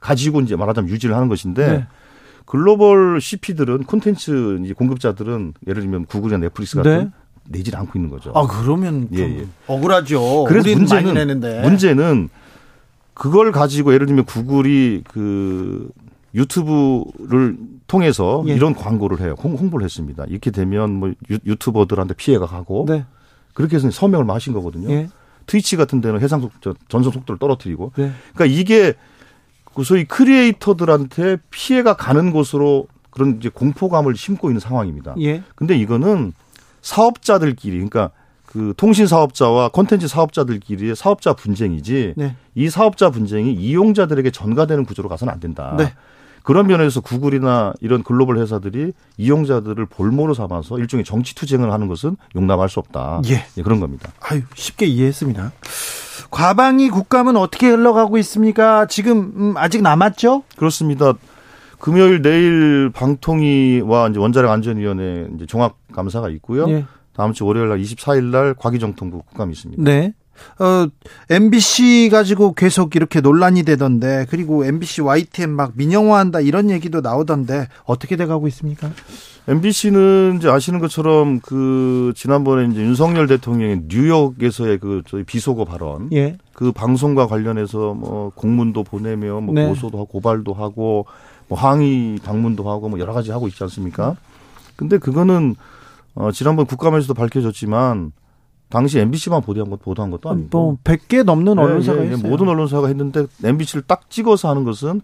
[0.00, 1.86] 가지고 이제 말하자면 유지를 하는 것인데 네.
[2.46, 7.10] 글로벌 CP들은 콘텐츠 이제 공급자들은 예를 들면 구글이나 넷플릭스 같은 네.
[7.44, 8.32] 내질 않고 있는 거죠.
[8.34, 9.46] 아 그러면 좀 예, 예.
[9.66, 10.44] 억울하죠.
[10.44, 11.40] 그래서 문제는.
[11.62, 12.28] 문제는
[13.20, 15.90] 그걸 가지고 예를 들면 구글이 그
[16.34, 18.54] 유튜브를 통해서 예.
[18.54, 19.34] 이런 광고를 해요.
[19.42, 20.24] 홍, 홍보를 했습니다.
[20.26, 23.04] 이렇게 되면 뭐 유, 유튜버들한테 피해가 가고 네.
[23.52, 24.90] 그렇게 해서 서명을 마신 거거든요.
[24.90, 25.10] 예.
[25.44, 28.10] 트위치 같은 데는 해상 속 저, 전송 속도를 떨어뜨리고 네.
[28.32, 28.94] 그러니까 이게
[29.74, 35.14] 그 소위 크리에이터들한테 피해가 가는 곳으로 그런 이제 공포감을 심고 있는 상황입니다.
[35.20, 35.42] 예.
[35.56, 36.32] 근데 이거는
[36.80, 38.12] 사업자들끼리 그러니까
[38.50, 42.34] 그 통신 사업자와 콘텐츠 사업자들끼리의 사업자 분쟁이지 네.
[42.56, 45.76] 이 사업자 분쟁이 이용자들에게 전가되는 구조로 가서는 안 된다.
[45.78, 45.92] 네.
[46.42, 52.68] 그런 면에서 구글이나 이런 글로벌 회사들이 이용자들을 볼모로 삼아서 일종의 정치 투쟁을 하는 것은 용납할
[52.68, 53.22] 수 없다.
[53.28, 53.44] 예.
[53.62, 54.10] 그런 겁니다.
[54.20, 55.52] 아유, 쉽게 이해했습니다.
[56.30, 58.86] 과방위 국감은 어떻게 흘러가고 있습니까?
[58.86, 60.42] 지금 음, 아직 남았죠?
[60.56, 61.12] 그렇습니다.
[61.78, 66.68] 금요일 내일 방통위와 이제 원자력 안전위원회 이제 종합 감사가 있고요.
[66.70, 66.84] 예.
[67.14, 69.82] 다음 주 월요일 날 24일 날 과기정통부 국감이 있습니다.
[69.82, 70.14] 네.
[70.58, 70.86] 어,
[71.28, 78.16] MBC 가지고 계속 이렇게 논란이 되던데, 그리고 MBC YTN 막 민영화한다 이런 얘기도 나오던데, 어떻게
[78.16, 78.90] 돼 가고 있습니까?
[79.48, 86.36] MBC는 이제 아시는 것처럼 그 지난번에 이제 윤석열 대통령의 뉴욕에서의 그 저희 비속어 발언, 예.
[86.52, 89.66] 그 방송과 관련해서 뭐 공문도 보내며 뭐 네.
[89.66, 91.06] 고소도 하고 고발도 하고
[91.48, 94.16] 뭐 항의 방문도 하고 뭐 여러 가지 하고 있지 않습니까?
[94.76, 95.56] 근데 그거는
[96.14, 98.12] 어 지난번 국감에서도 밝혀졌지만
[98.68, 102.28] 당시 MBC만 보도한 것 보도한 것도 아니고 뭐, 100개 넘는 네, 언론사가 예, 예, 있어요.
[102.28, 105.00] 모든 언론사가 했는데 MBC를 딱 찍어서 하는 것은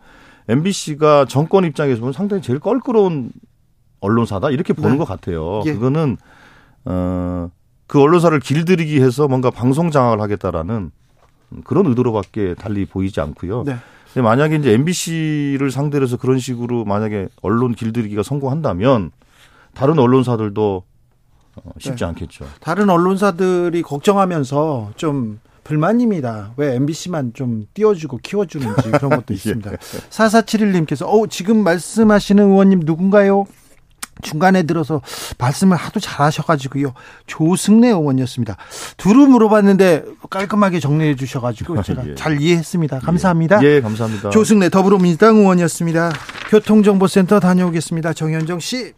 [0.49, 3.31] MBC가 정권 입장에서 보면 상당히 제일 껄끄러운
[4.01, 4.99] 언론사다 이렇게 보는 네.
[4.99, 5.63] 것 같아요.
[5.67, 5.73] 예.
[5.73, 6.17] 그거는
[6.85, 7.51] 어
[7.87, 10.91] 그 언론사를 길들이기 해서 뭔가 방송 장악을 하겠다라는
[11.65, 13.63] 그런 의도로밖에 달리 보이지 않고요.
[13.65, 13.77] 네.
[14.13, 19.13] 근데 만약에 이제 MBC를 상대로 해서 그런 식으로 만약에 언론 길들이기가 성공한다면
[19.75, 20.83] 다른 언론사들도 어,
[21.79, 22.05] 쉽지 네.
[22.07, 22.47] 않겠죠.
[22.61, 26.53] 다른 언론사들이 걱정하면서 좀 불만입니다.
[26.57, 29.73] 왜 MBC만 좀 띄워주고 키워주는지 그런 것도 있습니다.
[30.11, 33.47] 4471님께서, 어, 지금 말씀하시는 의원님 누군가요?
[34.23, 35.03] 중간에 들어서
[35.39, 36.95] 말씀을 하도 잘하셔가지고요.
[37.27, 38.57] 조승래 의원이었습니다.
[38.97, 42.15] 두루 물어봤는데 깔끔하게 정리해 주셔가지고 제가 예.
[42.15, 43.01] 잘 이해했습니다.
[43.01, 43.63] 감사합니다.
[43.63, 44.31] 예, 감사합니다.
[44.31, 46.13] 조승래 더불어민주당 의원이었습니다.
[46.49, 48.15] 교통정보센터 다녀오겠습니다.
[48.15, 48.95] 정현정 씨.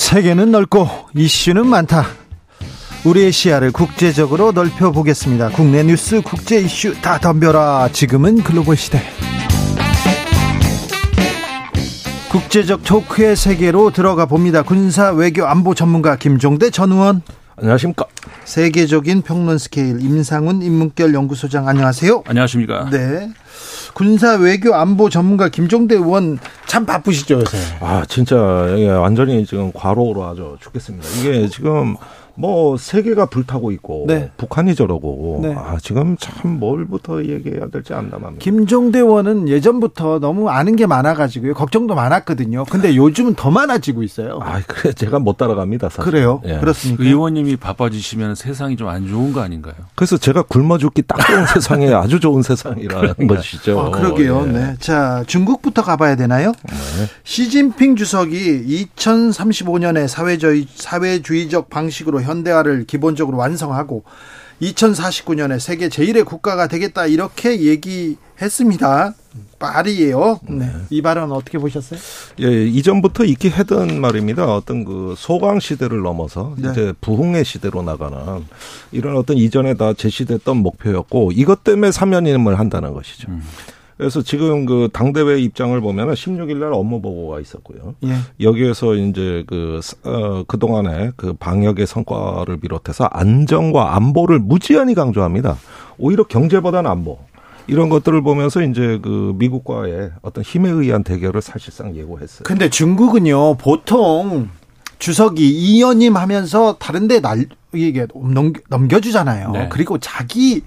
[0.00, 2.06] 세계는 넓고 이슈는 많다.
[3.04, 5.50] 우리의 시야를 국제적으로 넓혀 보겠습니다.
[5.50, 7.90] 국내 뉴스, 국제 이슈 다 덤벼라.
[7.92, 9.02] 지금은 글로벌 시대.
[12.30, 14.62] 국제적 토크의 세계로 들어가 봅니다.
[14.62, 17.20] 군사 외교 안보 전문가 김종대 전 의원.
[17.56, 18.06] 안녕하십니까.
[18.46, 22.24] 세계적인 평론 스케일 임상훈 인문결 연구소장 안녕하세요.
[22.26, 22.88] 안녕하십니까.
[22.90, 23.28] 네.
[23.94, 27.58] 군사 외교 안보 전문가 김종대 의원 참 바쁘시죠 요새.
[27.80, 31.08] 아, 진짜, 이게 완전히 지금 과로로 아주 죽겠습니다.
[31.20, 31.96] 이게 지금
[32.34, 34.30] 뭐 세계가 불타고 있고 네.
[34.36, 35.54] 북한이 저러고 네.
[35.56, 38.42] 아, 지금 참 뭘부터 얘기해야 될지 안담합니다.
[38.42, 42.64] 김종대 의원은 예전부터 너무 아는 게 많아가지고요 걱정도 많았거든요.
[42.70, 44.38] 근데 요즘은 더 많아지고 있어요.
[44.42, 46.04] 아, 그래 제가 못 따라갑니다, 사실.
[46.04, 46.42] 그래요?
[46.44, 46.58] 예.
[46.58, 47.02] 그렇습니까?
[47.04, 49.74] 의원님이 바빠지시면 세상이 좀 안 좋은 거 아닌가요?
[49.94, 53.78] 그래서 제가 굶어 죽기 딱 좋은 세상에 아주 좋은 세상이라는 것이죠.
[53.78, 54.44] 아, 그러게요.
[54.48, 54.50] 예.
[54.52, 54.74] 네.
[54.80, 56.52] 자, 중국부터 가봐야 되나요?
[57.22, 64.04] 시진핑 주석이 2035년에 사회주의, 사회주의적 방식으로 현대화를 기본적으로 완성하고
[64.62, 69.14] 2049년에 세계 제1의 국가가 되겠다 이렇게 얘기했습니다.
[69.58, 70.40] 말이에요.
[70.48, 70.70] 네.
[70.90, 72.00] 이 발언 어떻게 보셨어요?
[72.40, 74.54] 예, 이전부터 있게 했던 말입니다.
[74.54, 76.70] 어떤 그 소강 시대를 넘어서 네.
[76.70, 78.18] 이제 부흥의 시대로 나가는
[78.90, 83.30] 이런 어떤 이전에 다 제시됐던 목표였고 이것 때문에 사면임을 한다는 것이죠.
[83.30, 83.42] 음.
[84.00, 87.96] 그래서 지금 그 당대회 입장을 보면은 16일 날 업무 보고가 있었고요.
[88.04, 88.14] 예.
[88.40, 95.58] 여기에서 이제 그, 어, 그동안의 그 방역의 성과를 비롯해서 안정과 안보를 무지한히 강조합니다.
[95.98, 97.18] 오히려 경제보다는 안보.
[97.66, 102.44] 이런 것들을 보면서 이제 그 미국과의 어떤 힘에 의한 대결을 사실상 예고했어요.
[102.44, 104.48] 근데 중국은요, 보통
[105.04, 109.50] 주석이 이연임 하면서 다른데 날, 이게 넘겨, 넘겨 주잖아요.
[109.52, 109.68] 네.
[109.72, 110.62] 그리고 자기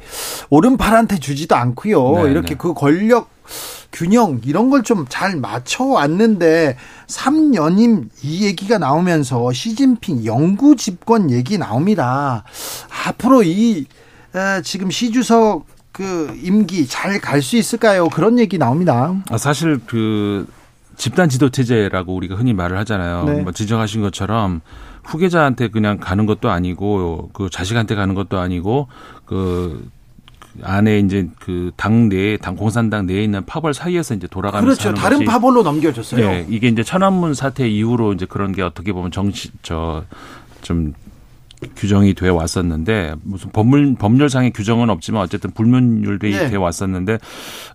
[0.50, 2.24] 오른팔한테 주지도 않고요.
[2.26, 2.56] 네, 이렇게 네.
[2.58, 3.30] 그 권력
[3.92, 11.58] 균형 이런 걸 좀 잘 맞춰 왔는데 3연임 이 얘기가 나오면서 시진핑 영구 집권 얘기
[11.60, 12.44] 나옵니다.
[13.06, 13.86] 앞으로 이
[14.36, 18.10] 에, 지금 시 주석 그 임기 잘 갈 수 있을까요?
[18.10, 19.14] 그런 얘기 나옵니다.
[19.30, 20.48] 아, 사실 그
[20.96, 23.24] 집단 지도 체제라고 우리가 흔히 말을 하잖아요.
[23.26, 23.42] 네.
[23.42, 24.62] 뭐 지적하신 것처럼
[25.04, 28.88] 후계자한테 그냥 가는 것도 아니고 그 자식한테 가는 것도 아니고
[29.26, 29.90] 그
[30.62, 34.94] 안에 이제 그 당 내에 당 공산당 내에 있는 파벌 사이에서 이제 돌아가면서 그렇죠.
[35.02, 36.24] 다른 것이 파벌로 넘겨줬어요.
[36.24, 40.94] 예, 이게 이제 천안문 사태 이후로 이제 그런 게 어떻게 보면 정치 저좀
[41.76, 46.50] 규정이 돼 왔었는데 무슨 법률 법률상의 규정은 없지만 어쨌든 불문율이 예.
[46.50, 47.18] 돼 왔었는데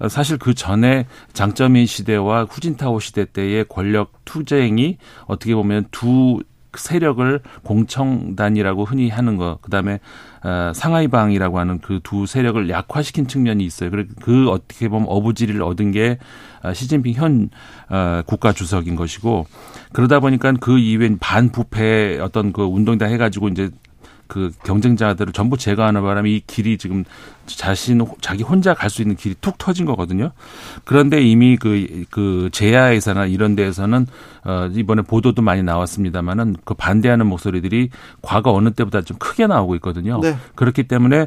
[0.00, 6.40] 어, 사실 그 전에 장점인 시대와 후진타오 시대 때의 권력 투쟁이 어떻게 보면 두
[6.76, 10.00] 세력을 공청단이라고 흔히 하는 거 그 다음에
[10.44, 13.90] 어, 상하이방이라고 하는 그 두 세력을 약화시킨 측면이 있어요.
[13.90, 16.18] 그래 그 어떻게 보면 어부지리를 얻은 게 어,
[16.74, 17.50] 시진핑 현
[17.88, 19.46] 어, 국가 주석인 것이고
[19.92, 23.70] 그러다 보니까 그 이후에 반부패 어떤 그 운동이다 해가지고 이제
[24.28, 27.04] 그 경쟁자들을 전부 제거하는 바람에 이 길이 지금
[27.46, 30.32] 자신 자기 혼자 갈 수 있는 길이 툭 터진 거거든요.
[30.84, 34.06] 그런데 이미 그, 그 제야에서나 이런 데에서는
[34.44, 37.90] 어, 이번에 보도도 많이 나왔습니다만은 그 반대하는 목소리들이
[38.22, 40.20] 과거 어느 때보다 좀 크게 나오고 있거든요.
[40.22, 40.36] 네.
[40.54, 41.26] 그렇기 때문에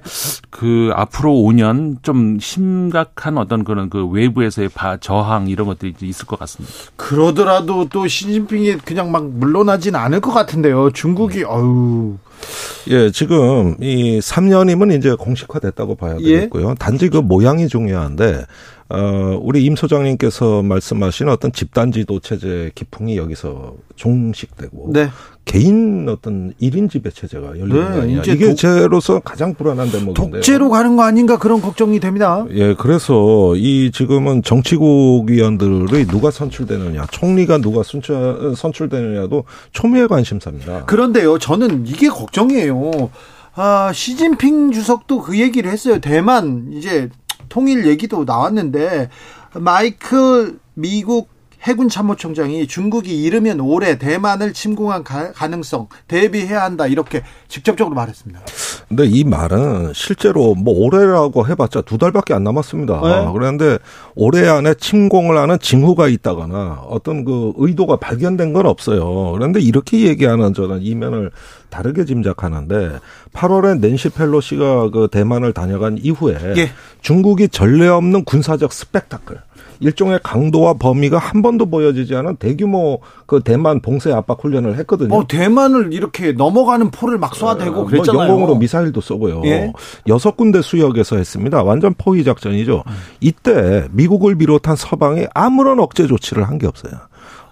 [0.50, 6.40] 그 앞으로 5년 좀 심각한 어떤 그런 그 외부에서의 바, 저항 이런 것들이 있을 것
[6.40, 6.74] 같습니다.
[6.96, 10.92] 그러더라도 또 시진핑이 그냥 막 물러나진 않을 것 같은데요.
[10.92, 12.18] 중국이 어유
[12.90, 16.36] 예, 지금 이 3년이면 이제 공식화됐다고 봐야 예.
[16.36, 16.76] 되겠고요.
[16.76, 18.46] 단지 그 모양이 중요한데
[18.90, 25.10] 어, 우리 임 소장님께서 말씀하신 어떤 집단 지도 체제 기풍이 여기서 종식되고 네.
[25.62, 28.22] 개인 어떤 1인 지배 체제가 열리는 네, 거 아니냐.
[28.26, 30.14] 이게 독- 제로서 가장 불안한 대목인데.
[30.40, 32.46] 독재로 가는 거 아닌가 그런 걱정이 됩니다.
[32.52, 39.44] 예, 그래서 이 지금은 정치국 위원들의 누가 선출되느냐, 총리가 누가 선출, 선출되느냐도
[39.74, 40.86] 초미의 관심사입니다.
[40.86, 43.10] 그런데요, 저는 이게 걱정이에요.
[43.56, 46.00] 아, 시진핑 주석도 그 얘기를 했어요.
[46.00, 47.10] 대만 이제
[47.50, 49.10] 통일 얘기도 나왔는데
[49.56, 51.28] 마이크 미국
[51.64, 58.42] 해군 참모총장이 중국이 이르면 올해 대만을 침공한 가, 가능성 대비해야 한다 이렇게 직접적으로 말했습니다.
[58.88, 63.02] 근데 이 말은 실제로 뭐 올해라고 해봤자 두 달밖에 안 남았습니다.
[63.02, 63.32] 네.
[63.32, 63.78] 그런데
[64.16, 69.32] 올해 안에 침공을 하는 징후가 있다거나 어떤 그 의도가 발견된 건 없어요.
[69.34, 71.32] 그런데 이렇게 얘기하는 저는 이면을
[71.70, 73.00] 다르게 짐작하는데
[73.34, 76.72] 8월에 낸시 펠로시가 그 대만을 다녀간 이후에 예.
[77.02, 79.40] 중국이 전례 없는 군사적 스펙타클
[79.82, 85.10] 일종의 강도와 범위가 한 번도 보여지지 않은 대규모 그 대만 봉쇄 압박 훈련을 했거든요.
[85.10, 88.30] 뭐 대만을 이렇게 넘어가는 포를 막 쏴대고 뭐 그랬잖아요.
[88.30, 89.42] 영공으로 미사일도 쏘고요.
[89.46, 89.74] 예.
[90.08, 91.64] 여섯 군데 수역에서 했습니다.
[91.64, 92.84] 완전 포위 작전이죠.
[93.20, 96.92] 이때 미국을 비롯한 서방이 아무런 억제 조치를 한 게 없어요.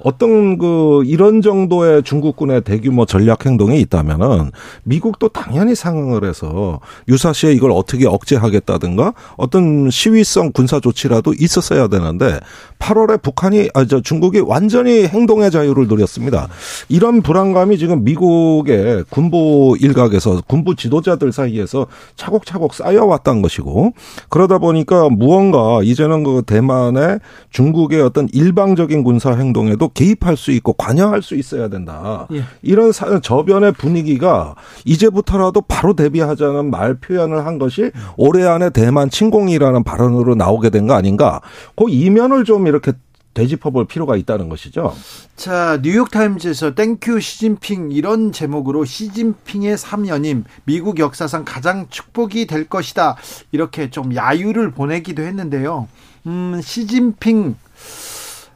[0.01, 4.51] 어떤 그 이런 정도의 중국군의 대규모 전략 행동이 있다면은
[4.83, 6.79] 미국도 당연히 상응을 해서
[7.09, 12.39] 유사시에 이걸 어떻게 억제하겠다든가 어떤 시위성 군사 조치라도 있었어야 되는데
[12.79, 16.47] 8월에 북한이 아 저 중국이 완전히 행동의 자유를 누렸습니다.
[16.87, 23.93] 이런 불안감이 지금 미국의 군부 일각에서 군부 지도자들 사이에서 차곡차곡 쌓여왔던 것이고
[24.29, 27.19] 그러다 보니까 무언가 이제는 그 대만의
[27.49, 32.27] 중국의 어떤 일방적인 군사 행동에도 개입할 수 있고 관여할 수 있어야 된다.
[32.33, 32.43] 예.
[32.61, 39.83] 이런 사- 저변의 분위기가 이제부터라도 바로 대비하자는 말 표현을 한 것이 올해 안에 대만 침공이라는
[39.83, 41.41] 발언으로 나오게 된 거 아닌가?
[41.75, 42.93] 그 이면을 좀 이렇게
[43.35, 44.93] 되짚어볼 필요가 있다는 것이죠.
[45.35, 53.15] 자, 뉴욕타임즈에서 Thank you 시진핑 이런 제목으로 시진핑의 3연임 미국 역사상 가장 축복이 될 것이다.
[53.51, 55.87] 이렇게 좀 야유를 보내기도 했는데요.
[56.25, 57.55] 음, 시진핑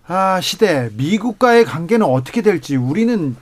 [0.07, 3.35] 아, 시대 미국과의 관계는 어떻게 될지 우리는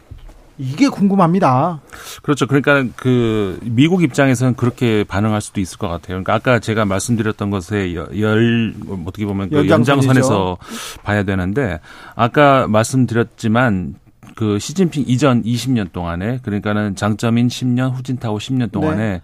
[0.58, 1.82] 이게 궁금합니다.
[2.22, 2.46] 그렇죠.
[2.46, 6.22] 그러니까 그 미국 입장에서는 그렇게 반응할 수도 있을 것 같아요.
[6.22, 8.76] 그러니까 아까 제가 말씀드렸던 것에 여- 열
[9.08, 9.68] 어떻게 보면 그.
[9.68, 10.58] 연장선에서
[11.04, 11.80] 봐야 되는데
[12.16, 13.96] 아까 말씀드렸지만
[14.36, 19.22] 그 시진핑 이전 20년 동안에 그러니까는 장점인 10년 후진타오 10년 동안에 네.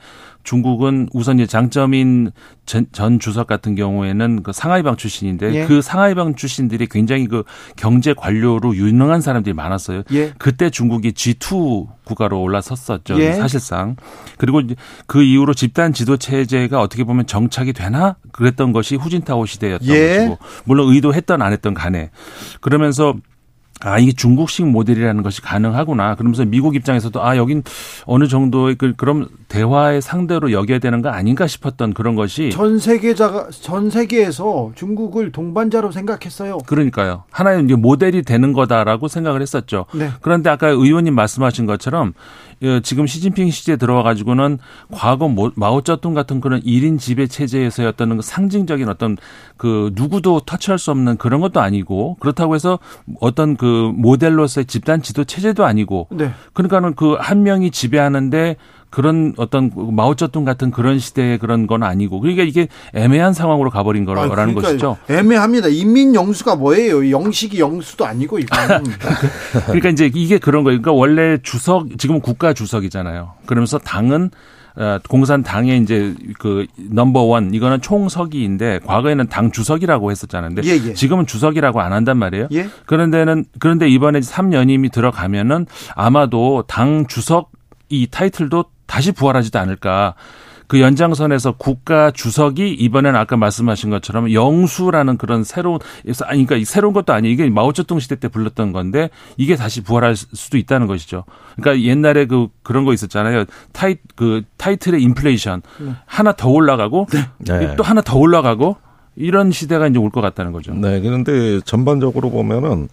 [0.48, 2.32] 중국은 우선 이제 장점인
[2.66, 5.66] 전, 전 주석 같은 경우에는 그 상하이방 출신인데 예.
[5.66, 7.44] 그 상하이방 출신들이 굉장히 그
[7.76, 10.04] 경제 관료로 유능한 사람들이 많았어요.
[10.14, 10.32] 예.
[10.38, 13.20] 그때 중국이 G2 국가로 올라섰었죠.
[13.20, 13.34] 예.
[13.34, 13.98] 사실상.
[14.38, 14.62] 그리고
[15.06, 20.16] 그 이후로 집단 지도 체제가 어떻게 보면 정착이 되나 그랬던 것이 후진타오 시대였던 예.
[20.16, 22.10] 것이고 물론 의도했던 안 했던 간에
[22.62, 23.16] 그러면서
[23.82, 26.16] 아, 이게 중국식 모델이라는 것이 가능하구나.
[26.16, 27.64] 그러면서 미국 입장에서도 아, 여긴
[28.06, 33.50] 어느 정도의 그, 그럼 대화의 상대로 여겨야 되는 거 아닌가 싶었던 그런 것이 전 세계자가
[33.52, 36.58] 전 세계에서 중국을 동반자로 생각했어요.
[36.66, 37.24] 그러니까요.
[37.32, 39.86] 하나의 이제 모델이 되는 거다라고 생각을 했었죠.
[39.94, 40.10] 네.
[40.22, 42.14] 그런데 아까 의원님 말씀하신 것처럼
[42.57, 44.58] 어, 지금 시진핑 시대에 들어와 가지고는
[44.92, 49.18] 과거 모- 마오쩌둥 같은 그런 1인 지배 체제에서의 어떤 그 상징적인 어떤
[49.58, 52.80] 그 누구도 터치할 수 없는 그런 것도 아니고 그렇다고 해서
[53.20, 56.32] 어떤 그 모델로서의 집단 지도 체제도 아니고 네.
[56.54, 58.56] 그러니까는 그 한 명이 지배하는데
[58.90, 64.06] 그런 어떤 마오쩌둥 같은 그런 시대의 그런 건 아니고 그러니까 이게 애매한 상황으로 가버린 아,
[64.06, 64.98] 거라는 그러니까 것이죠.
[65.10, 65.68] 애매합니다.
[65.68, 67.10] 인민 영수가 뭐예요?
[67.10, 68.60] 영식이 영수도 아니고 이건.
[69.68, 70.82] 그러니까 이제 이게 그런 거예요.
[70.82, 73.34] 그러니까 원래 주석 지금은 국가 주석이잖아요.
[73.46, 74.32] 그러면서 당은
[74.78, 80.54] 어, 공산당의 이제 그 넘버 원 이거는 총서기인데 과거에는 당 주석이라고 했었잖아요.
[80.54, 80.94] 근데 예, 예.
[80.94, 82.48] 지금은 주석이라고 안 한단 말이에요.
[82.52, 82.70] 예.
[82.86, 85.66] 그런데는 그런데 이번에 3년임이 들어가면은
[85.96, 87.52] 아마도 당 주석
[87.90, 90.16] 이 타이틀도 다시 부활하지도 않을까.
[90.68, 95.80] 그 연장선에서 국가 주석이 이번에는 아까 말씀하신 것처럼 영수라는 그런 새로운
[96.26, 97.34] 아니 그러니까 새로운 것도 아니에요.
[97.34, 101.24] 이게 마오쩌둥 시대 때 불렀던 건데 이게 다시 부활할 수도 있다는 것이죠.
[101.56, 103.46] 그러니까 옛날에 그 그런 거 있었잖아요.
[103.72, 105.62] 타이 그 타이틀의 인플레이션
[106.06, 107.08] 하나 더 올라가고
[107.40, 107.76] 네.
[107.78, 108.76] 또 하나 더 올라가고
[109.20, 110.76] 이런 시대가 이제 올 것 같다는 거죠.
[110.76, 112.88] 네, 그런데 전반적으로 보면은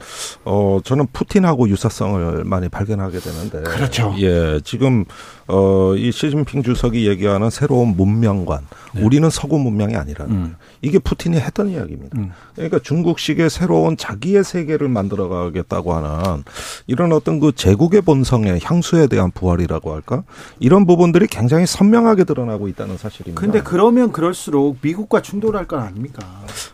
[0.47, 4.15] 어 저는 푸틴하고 유사성을 많이 발견하게 되는데 그렇죠.
[4.21, 5.05] 예, 지금
[5.47, 8.67] 어 이 시진핑 주석이 얘기하는 새로운 문명관,
[9.01, 10.41] 우리는 서구 문명이 아니라는 음.
[10.43, 10.55] 거예요.
[10.83, 12.19] 이게 푸틴이 했던 이야기입니다.
[12.19, 12.31] 음.
[12.55, 16.45] 그러니까 중국식의 새로운 자기의 세계를 만들어 가겠다고 하는
[16.87, 20.25] 이런 어떤 그 제국의 본성의 향수에 대한 부활이라고 할까?
[20.59, 23.41] 이런 부분들이 굉장히 선명하게 드러나고 있다는 사실입니다.
[23.41, 26.23] 근데 그러면 그럴수록 미국과 충돌할 건 아닙니까?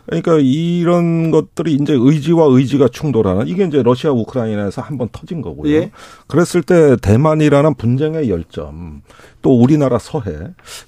[0.05, 5.71] 그러니까 이런 것들이 이제 의지와 의지가 충돌하는 이게 이제 러시아 우크라이나에서 한번 터진 거고요.
[5.71, 5.91] 예.
[6.27, 9.01] 그랬을 때 대만이라는 분쟁의 열 점,
[9.41, 10.31] 또 우리나라 서해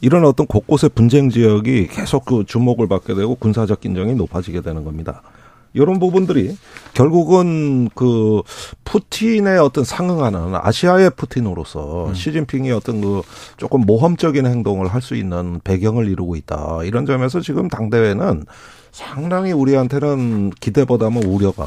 [0.01, 5.21] 이런 어떤 곳곳의 분쟁 지역이 계속 그 주목을 받게 되고 군사적 긴장이 높아지게 되는 겁니다.
[5.75, 6.55] 이런 부분들이
[6.93, 8.43] 결국은 그
[8.83, 13.21] 푸틴의 어떤 상응하는 아시아의 푸틴으로서 시진핑이 어떤 그
[13.57, 16.83] 조금 모험적인 행동을 할 수 있는 배경을 이루고 있다.
[16.83, 18.45] 이런 점에서 지금 당대회는
[18.91, 21.65] 상당히 우리한테는 기대보다는 우려가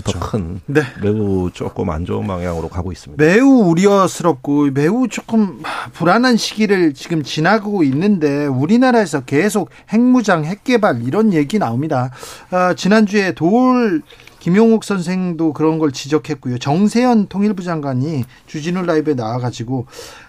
[0.00, 0.82] 더큰 네.
[1.02, 3.22] 매우 조금 안 좋은 방향으로 가고 있습니다.
[3.22, 11.58] 매우 우려스럽고 매우 조금 불안한 시기를 지금 지나고 있는데 우리나라에서 계속 핵무장, 핵개발 이런 얘기
[11.58, 12.10] 나옵니다.
[12.50, 14.02] 아, 지난주에 도울
[14.40, 16.58] 김용욱 선생도 그런 걸 지적했고요.
[16.58, 19.86] 정세현 통일부 장관이 주진우 라이브에 나와가지고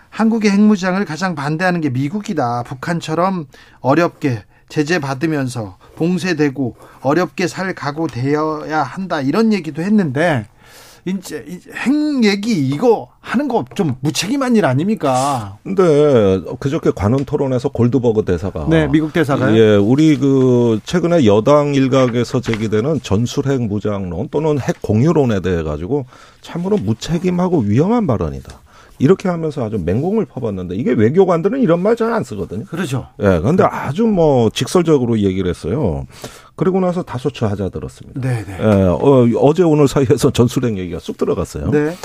[0.09, 2.63] 한국의 핵무장을 가장 반대하는 게 미국이다.
[2.63, 3.47] 북한처럼
[3.81, 10.45] 어렵게 제재 받으면서 봉쇄되고 어렵게 살 각오 되어야 한다 이런 얘기도 했는데
[11.07, 15.57] 이제 이핵 얘기 이거 하는 거 좀 무책임한 일 아닙니까?
[15.63, 19.55] 근데 그저께 관훈 토론에서 골드버그 대사가 네, 미국 대사가요.
[19.55, 26.05] 예, 우리 그 최근에 여당 일각에서 제기되는 전술핵 무장론 또는 핵 공유론에 대해 가지고
[26.41, 28.64] 참으로 무책임하고 위험한 발언이다.
[28.99, 32.65] 이렇게 하면서 아주 맹공을 퍼봤는데 이게 외교관들은 이런 말 잘 안 쓰거든요.
[32.65, 33.07] 그렇죠.
[33.21, 36.05] 예, 근데 아주 뭐 직설적으로 얘기를 했어요.
[36.55, 38.21] 그리고 나서 다소 처 하자 들었습니다.
[38.21, 38.57] 네, 네.
[38.59, 41.69] 예, 어, 어제 오늘 사이에서 전술핵 얘기가 쑥 들어갔어요.
[41.71, 41.95] 네.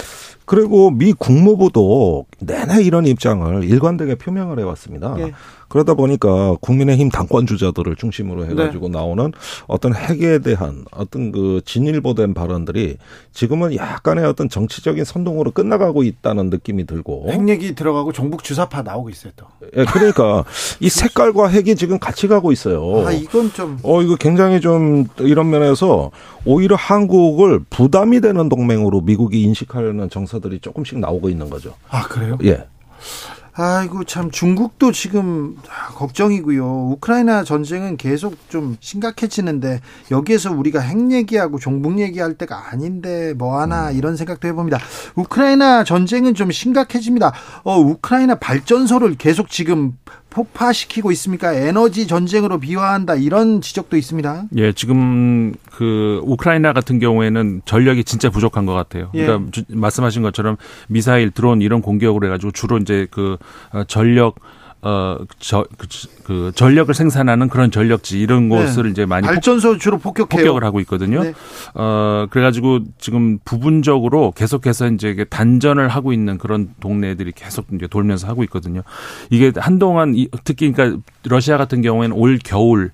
[0.44, 5.14] 그리고 미 국무부도 내내 이런 입장을 일관되게 표명을 해왔습니다.
[5.18, 5.32] 예.
[5.70, 8.98] 그러다 보니까 국민의힘 당권 주자들을 중심으로 해가지고 네.
[8.98, 9.32] 나오는
[9.68, 12.96] 어떤 핵에 대한 어떤 그 진일보된 발언들이
[13.32, 17.26] 지금은 약간의 어떤 정치적인 선동으로 끝나가고 있다는 느낌이 들고.
[17.30, 19.46] 핵 얘기 들어가고 종북 주사파 나오고 있어요 또.
[19.76, 20.44] 예, 그러니까
[20.80, 23.06] 이 색깔과 핵이 지금 같이 가고 있어요.
[23.06, 26.10] 아 이건 좀 어, 이거 굉장히 좀 이런 면에서
[26.44, 31.74] 오히려 한국을 부담이 되는 동맹으로 미국이 인식하려는 정서들이 조금씩 나오고 있는 거죠.
[31.88, 32.38] 아 그래요?
[32.42, 32.66] 예.
[33.52, 35.56] 아이고 참 중국도 지금
[35.94, 36.64] 걱정이고요.
[36.92, 39.80] 우크라이나 전쟁은 계속 좀 심각해지는데
[40.10, 44.78] 여기에서 우리가 핵 얘기하고 종북 얘기할 때가 아닌데 뭐 하나 이런 생각도 해봅니다.
[45.16, 47.32] 우크라이나 전쟁은 좀 심각해집니다.
[47.64, 49.92] 어 우크라이나 발전소를 계속 지금
[50.30, 51.52] 폭파시키고 있습니까?
[51.52, 54.44] 에너지 전쟁으로 비화한다 이런 지적도 있습니다.
[54.56, 59.10] 예, 지금 그 우크라이나 같은 경우에는 전력이 진짜 부족한 것 같아요.
[59.14, 59.26] 예.
[59.26, 63.39] 그러니까 주- 말씀하신 것처럼 미사일, 드론 이런 공격으로 해가지고 주로 이제 그 어,
[63.86, 64.36] 전력
[64.82, 65.86] 어저 그,
[66.24, 68.56] 그 전력을 생산하는 그런 전력지 이런 네.
[68.56, 70.26] 곳을 이제 많이 폭- 발전소 주로 폭격해요.
[70.44, 71.22] 폭격을 하고 있거든요.
[71.22, 71.34] 네.
[71.74, 78.42] 어, 그래가지고 지금 부분적으로 계속해서 이제 단전을 하고 있는 그런 동네들이 계속 이제 돌면서 하고
[78.44, 78.80] 있거든요.
[79.28, 82.90] 이게 한동안 이- 특히 그러니까 러시아 같은 경우에는 올 겨울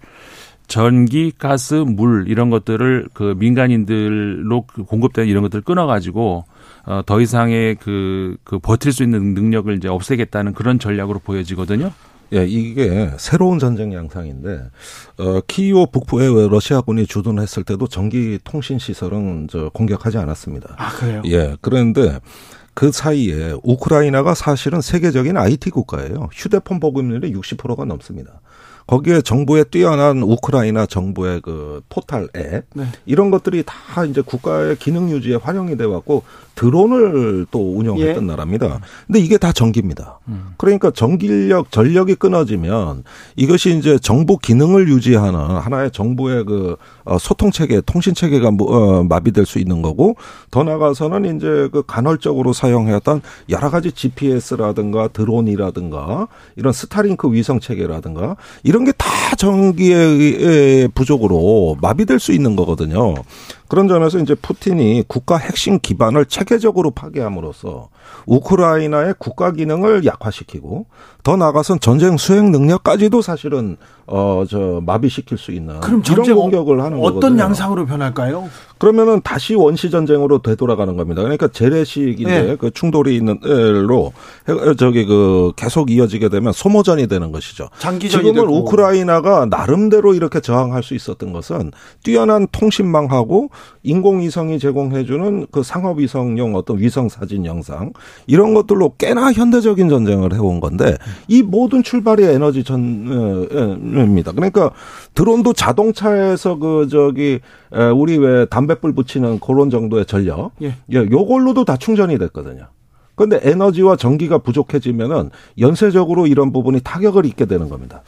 [0.67, 6.45] 전기, 가스, 물 이런 것들을 그 민간인들로 그 공급되는 이런 것들을 끊어가지고
[6.87, 11.93] 어, 더 이상의 그, 그 버틸 수 있는 능력을 이제 없애겠다는 그런 전략으로 보여지거든요.
[12.33, 14.71] 예, 이게 새로운 전쟁 양상인데,
[15.19, 20.75] 어, 키이오 북부에 러시아군이 주둔했을 때도 전기 통신 시설은 저 공격하지 않았습니다.
[20.77, 21.23] 아 그래요?
[21.27, 22.19] 예, 그런데
[22.75, 26.29] 그 사이에 우크라이나가 사실은 세계적인 IT 국가예요.
[26.33, 28.41] 휴대폰 보급률이 60%가 넘습니다.
[28.87, 32.87] 거기에 정부의 뛰어난 우크라이나 정부의 그 포탈 앱 네.
[33.05, 36.23] 이런 것들이 다 이제 국가의 기능 유지에 활용이 돼 왔고
[36.57, 38.27] 드론을 또 운영했던 예.
[38.27, 38.81] 나라입니다.
[39.07, 40.19] 근데 이게 다 전기입니다.
[40.57, 43.05] 그러니까 전기력 전력이 끊어지면
[43.37, 49.05] 이것이 이제 정부 기능을 유지하는 하나의 정부의 그 어, 소통 체계, 통신 체계가 뭐, 어,
[49.05, 50.17] 마비될 수 있는 거고
[50.51, 56.27] 더 나가서는 이제 그 간헐적으로 사용해왔던 여러 가지 GPS라든가 드론이라든가
[56.57, 63.15] 이런 스타링크 위성 체계라든가 이런 게 다 전기의 부족으로 마비될 수 있는 거거든요.
[63.69, 67.89] 그런 점에서 이제 푸틴이 국가 핵심 기반을 체계적으로 파괴함으로써
[68.27, 70.87] 우크라이나의 국가 기능을 약화시키고
[71.27, 76.99] 더 나아가선 전쟁 수행 능력까지도 사실은 어 저 마비시킬 수 있는 그럼 이런 공격을 하는
[76.99, 77.43] 어떤 거거든요.
[77.43, 78.49] 양상으로 변할까요?
[78.79, 81.23] 그러면은 다시 원시 전쟁으로 되돌아가는 겁니다.
[81.23, 82.57] 그러니까 재래식인데 네.
[82.57, 84.13] 그 충돌이 있는 일로
[84.79, 87.69] 저기 그 계속 이어지게 되면 소모전이 되는 것이죠.
[87.79, 88.59] 장기전이 지금은 되고.
[88.59, 91.73] 우크라이나가 나름대로 이렇게 저항할 수 있었던 것은
[92.05, 93.49] 뛰어난 통신망하고
[93.83, 97.93] 인공위성이 제공해주는 그 상업위성용 어떤 위성 사진 영상
[98.27, 100.97] 이런 것들로 꽤나 현대적인 전쟁을 해온 건데
[101.29, 104.33] 이 모든 출발이 에너지 전입니다.
[104.33, 104.71] 그러니까
[105.15, 107.41] 드론도 자동차에서 그 저기
[107.73, 110.75] 에, 우리 왜 담뱃불 붙이는 그런 정도의 전력 예.
[110.93, 112.69] 예, 요걸로도 다 충전이 됐거든요.
[113.17, 118.03] 그런데 에너지와 전기가 부족해지면은 연쇄적으로 이런 부분이 타격을 입게 되는 겁니다.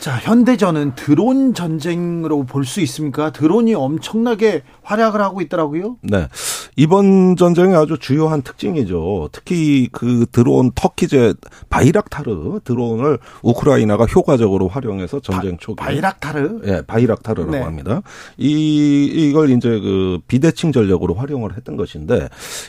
[0.00, 3.30] 자, 현대전은 드론 전쟁으로 볼 수 있습니까?
[3.32, 5.96] 드론이 엄청나게 활약을 하고 있더라고요.
[6.02, 6.26] 네.
[6.76, 9.28] 이번 전쟁의 아주 주요한 특징이죠.
[9.32, 11.34] 특히 그 드론 터키제
[11.68, 16.60] 바이락타르 드론을 우크라이나가 효과적으로 활용해서 전쟁 초기 바이락타르.
[16.66, 17.60] 예, 바이락타르라고 네.
[17.60, 18.02] 합니다.
[18.38, 22.28] 이 이걸 이제 그 비대칭 전력으로 활용을 했던 것인데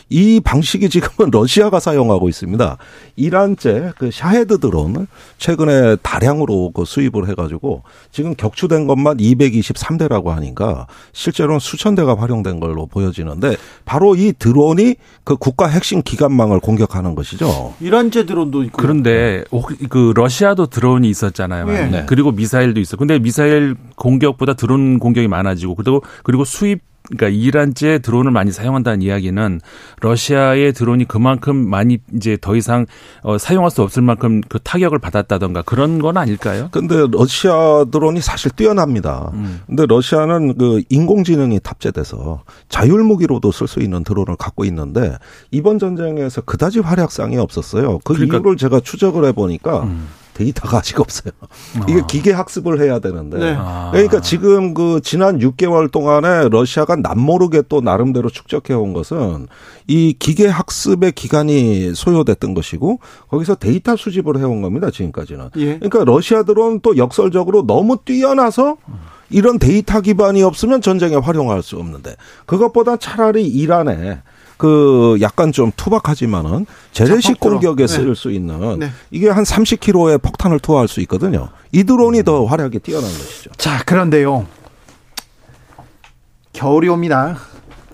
[0.09, 2.77] 이 방식이 지금은 러시아가 사용하고 있습니다.
[3.15, 5.07] 이란제 그 샤헤드 드론을
[5.37, 12.85] 최근에 다량으로 그 수입을 해가지고 지금 격추된 것만 223대라고 하니까 실제로는 수천 대가 활용된 걸로
[12.85, 13.55] 보여지는데
[13.85, 17.73] 바로 이 드론이 그 국가 핵심 기관망을 공격하는 것이죠.
[17.79, 18.81] 이란제 드론도 있고.
[18.81, 21.67] 그런데 혹- 그 러시아도 드론이 있었잖아요.
[21.73, 21.81] 예.
[21.89, 22.05] 많이.
[22.05, 22.97] 그리고 미사일도 있어.
[22.97, 26.81] 근데 미사일 공격보다 드론 공격이 많아지고 그리고 그리고 수입
[27.15, 29.59] 그러니까 이란제 드론을 많이 사용한다는 이야기는
[30.01, 32.85] 러시아의 드론이 그만큼 많이 이제 더 이상
[33.21, 36.69] 어, 사용할 수 없을 만큼 그 타격을 받았다던가 그런 건 아닐까요?
[36.71, 39.31] 근데 러시아 드론이 사실 뛰어납니다.
[39.67, 45.17] 근데 러시아는 그 인공지능이 탑재돼서 자율 무기로도 쓸 수 있는 드론을 갖고 있는데
[45.51, 47.99] 이번 전쟁에서 그다지 활약상이 없었어요.
[48.03, 49.87] 그 그러니까- 이유를 제가 추적을 해 보니까
[50.41, 51.31] 데이터가 아직 없어요.
[51.87, 53.37] 이게 기계 학습을 해야 되는데.
[53.37, 53.55] 네.
[53.57, 53.89] 아.
[53.91, 59.47] 그러니까 지금 그 지난 6개월 동안에 러시아가 남모르게 또 나름대로 축적해 온 것은
[59.87, 64.89] 이 기계 학습의 기간이 소요됐던 것이고 거기서 데이터 수집을 해온 겁니다.
[64.89, 65.49] 지금까지는.
[65.57, 65.77] 예.
[65.77, 68.77] 그러니까 러시아들은 또 역설적으로 너무 뛰어나서
[69.29, 72.15] 이런 데이터 기반이 없으면 전쟁에 활용할 수 없는데
[72.45, 74.21] 그것보다 차라리 이란에
[74.61, 77.39] 그 약간 좀 투박하지만은 재래식.
[77.39, 77.87] 공격에 네.
[77.87, 78.91] 쓸수 있는 네.
[79.09, 81.49] 이게 한 30km의 폭탄을 투하할 수 있거든요.
[81.71, 83.49] 이 드론이 더 활약이 뛰어난 것이죠.
[83.57, 84.45] 자, 그런데요.
[86.53, 87.39] 겨울이 옵니다.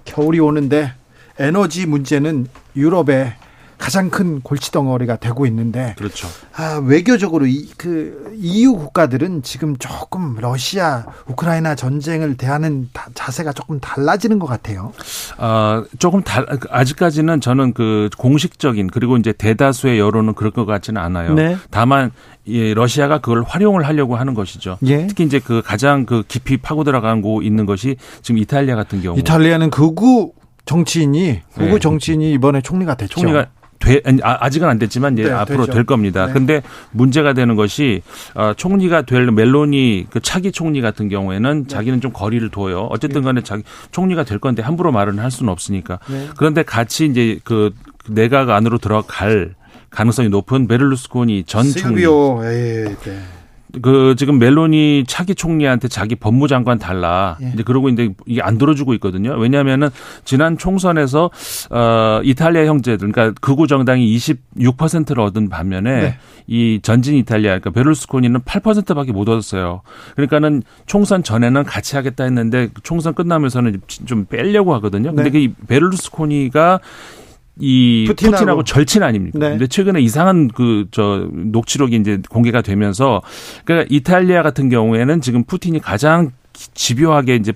[0.03, 0.91] 겨울이 오는데
[1.39, 3.35] 에너지 문제는 유럽의
[3.77, 6.27] 가장 큰 골치덩어리가 되고 있는데 그렇죠.
[6.55, 13.79] 아, 외교적으로 이, 그 EU 국가들은 지금 조금 러시아 우크라이나 전쟁을 대하는 다- 자세가 조금
[13.79, 14.93] 달라지는 것 같아요.
[15.37, 21.33] 아, 조금 달, 아직까지는 저는 그 공식적인 그리고 이제 대다수의 여론은 그럴 것 같지는 않아요.
[21.35, 21.57] 네.
[21.69, 22.11] 다만
[22.45, 24.77] 이 러시아가 그걸 활용을 하려고 하는 것이죠.
[24.85, 25.05] 예.
[25.07, 29.19] 특히 이제 그 가장 그 깊이 파고 들어가고 있는 것이 지금 이탈리아 같은 경우.
[29.19, 30.31] 이탈리아는 극우
[30.65, 31.79] 정치인이 극우 네.
[31.79, 33.19] 정치인이 이번에 총리가 됐죠.
[33.21, 33.47] 총리가
[33.79, 35.73] 돼, 아, 아직은 안 됐지만 이제 네, 앞으로 되죠.
[35.73, 36.27] 될 겁니다.
[36.27, 36.33] 네.
[36.33, 36.61] 근데
[36.91, 38.01] 문제가 되는 것이
[38.35, 41.67] 어, 총리가 될 멜로니 그 차기 총리 같은 경우에는 네.
[41.67, 42.87] 자기는 좀 거리를 둬요.
[42.89, 45.99] 어쨌든 간에 자기 총리가 될 건데 함부로 말은 할 수는 없으니까.
[46.09, 46.27] 네.
[46.37, 47.71] 그런데 같이 이제 그
[48.09, 49.55] 내각 안으로 들어갈
[49.89, 51.79] 가능성이 높은 베를루스코니 전 총리.
[52.01, 53.19] 실비오, 예, 네.
[53.81, 57.51] 그 지금 멜로니 차기 총리한테 자기 법무장관 달라 예.
[57.53, 59.35] 이제 그러고 있는데 이게 안 들어주고 있거든요.
[59.37, 59.89] 왜냐하면은
[60.25, 61.29] 지난 총선에서
[61.69, 66.17] 어 이탈리아 형제들 그러니까 극우 정당이 26%를 얻은 반면에 네.
[66.47, 69.81] 이 전진 이탈리아 그러니까 베를루스코니는 8%밖에 못 얻었어요.
[70.15, 75.13] 그러니까는 총선 전에는 같이 하겠다 했는데 총선 끝나면서는 좀 빼려고 하거든요.
[75.13, 75.47] 근데 네.
[75.47, 76.79] 그 베를루스코니가
[77.59, 78.35] 이 푸틴하고.
[78.37, 79.39] 푸틴하고, 절친 아닙니까?
[79.39, 79.49] 네.
[79.51, 83.21] 근데 최근에 이상한 그 저 녹취록이 이제 공개가 되면서
[83.65, 87.53] 그러니까 이탈리아 같은 경우에는 지금 푸틴이 가장 집요하게 이제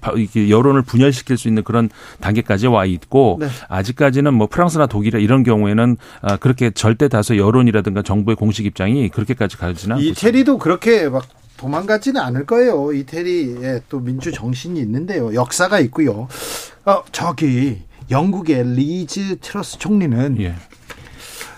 [0.50, 1.90] 여론을 분열시킬 수 있는 그런
[2.20, 3.48] 단계까지 와 있고 네.
[3.68, 9.58] 아직까지는 뭐 프랑스나 독일 이런 경우에는 아, 그렇게 절대 다수 여론이라든가 정부의 공식 입장이 그렇게까지
[9.58, 10.06] 가지는 않고.
[10.08, 11.26] 이태리도 그렇게 막
[11.58, 12.92] 도망가지는 않을 거예요.
[12.94, 15.34] 이태리에 또 민주 정신이 있는데요.
[15.34, 16.28] 역사가 있고요.
[16.86, 17.80] 어, 저기
[18.12, 20.56] 영국의 리즈 트러스 총리는 예.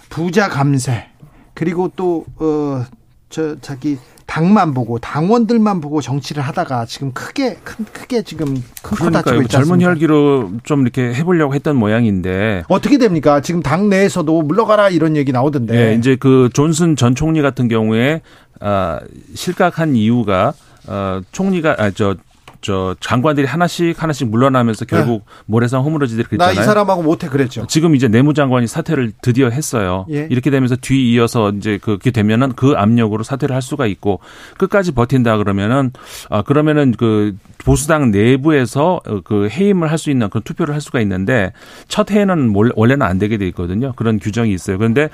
[0.10, 1.08] 부자 감세
[1.54, 2.86] 그리고 또 어
[3.34, 3.98] 저 자기
[4.28, 9.72] 당만 보고 당원들만 보고 정치를 하다가 지금 크게 큰 크게 지금 큰코 다치고 있지 젊은
[9.74, 9.90] 않습니까?
[9.90, 13.42] 혈기로 좀 이렇게 해보려고 했던 모양인데 어떻게 됩니까?
[13.42, 15.76] 지금 당 내에서도 물러가라 이런 얘기 나오던데.
[15.76, 18.22] 예, 이제 그 존슨 전 총리 같은 경우에
[18.60, 19.00] 아,
[19.34, 20.54] 실각한 이유가
[20.86, 22.16] 어, 총리가 아, 저
[22.64, 26.62] 저 장관들이 하나씩 하나씩 물러나면서 결국 모래성 허물어지들이 나 그랬잖아요.
[26.62, 27.68] 이 사람하고 못해 그랬죠.
[27.68, 30.06] 지금 이제 내무장관이 사퇴를 드디어 했어요.
[30.10, 30.28] 예.
[30.32, 34.22] 이렇게 되면서 뒤 이어서 이제 그렇게 되면은 그 압력으로 사퇴를 할 수가 있고
[34.58, 35.92] 끝까지 버틴다 그러면은
[36.30, 37.36] 아 그러면은 그
[37.66, 41.54] 보수당 내부에서 어, 그 해임을 할 수 있는 그런 투표를 할 수가 있는데
[41.88, 43.94] 첫 해에는 원- 원래는 안 되게 돼 있거든요.
[43.96, 44.78] 그런 규정이 있어요.
[44.78, 45.10] 그런데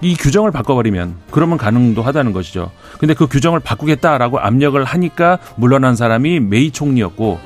[0.00, 2.70] 이 규정을 바꿔버리면 그러면 가능도 하다는 것이죠.
[2.98, 7.38] 근데 그 규정을 바꾸겠다라고 압력을 하니까 물러난 사람이 메이 총리였고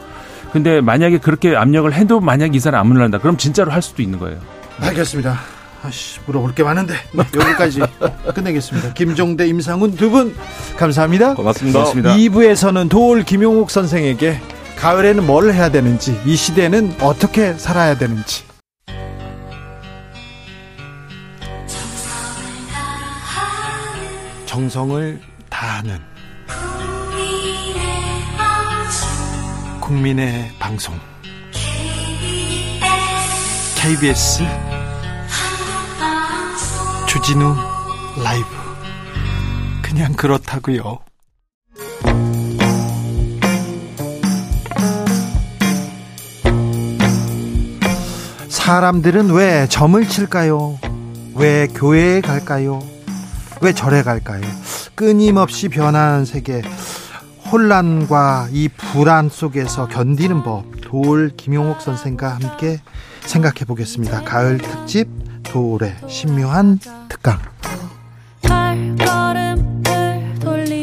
[0.52, 4.18] 근데 만약에 그렇게 압력을 해도 만약 이 사람 안 물러난다 그럼 진짜로 할 수도 있는
[4.18, 4.38] 거예요.
[4.80, 5.38] 알겠습니다.
[5.84, 7.80] 아씨 물어볼 게 많은데 네, 여기까지
[8.34, 8.94] 끝내겠습니다.
[8.94, 10.34] 김종대, 임상훈 두 분
[10.76, 11.34] 감사합니다.
[11.34, 11.78] 고맙습니다.
[11.78, 12.16] 고맙습니다.
[12.16, 14.40] 2부에서는 도올 김용옥 선생에게
[14.78, 18.44] 가을에는 뭘 해야 되는지 이 시대는 어떻게 살아야 되는지
[24.48, 25.20] 정성을
[25.50, 25.98] 다하는
[29.78, 30.98] 국민의 방송
[33.76, 34.42] KBS
[37.06, 37.54] 주진우
[38.24, 38.46] 라이브
[39.82, 41.00] 그냥 그렇다고요.
[48.48, 50.78] 사람들은 왜 점을 칠까요?
[51.34, 52.97] 왜 교회에 갈까요?
[53.60, 54.42] 왜 절에 갈까요?
[54.94, 56.62] 끊임없이 변하는 세계,
[57.50, 62.80] 혼란과 이 불안 속에서 견디는 법, 도올 김용옥 선생과 함께
[63.22, 64.22] 생각해 보겠습니다.
[64.22, 65.08] 가을 특집
[65.42, 66.78] 도올의 신묘한
[67.08, 67.38] 특강.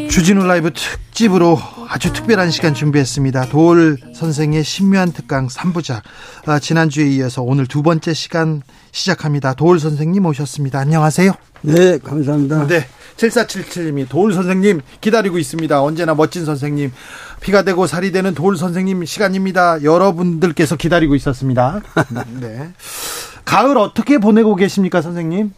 [0.09, 1.59] 주진우 라이브 특집으로
[1.89, 3.47] 아주 특별한 시간 준비했습니다.
[3.49, 6.01] 도올 선생의 신묘한 특강 3부작.
[6.45, 8.61] 아, 지난주에 이어서 오늘 두 번째 시간
[8.91, 9.53] 시작합니다.
[9.53, 10.79] 도올 선생님 오셨습니다.
[10.79, 11.33] 안녕하세요.
[11.65, 12.67] 네, 감사합니다.
[12.67, 12.85] 네.
[13.17, 15.81] 7477님이 도울 선생님 기다리고 있습니다.
[15.81, 16.91] 언제나 멋진 선생님.
[17.41, 19.83] 피가 되고 살이 되는 도울 선생님 시간입니다.
[19.83, 21.81] 여러분들께서 기다리고 있었습니다.
[22.41, 22.73] 네.
[23.45, 25.53] 가을 어떻게 보내고 계십니까, 선생님?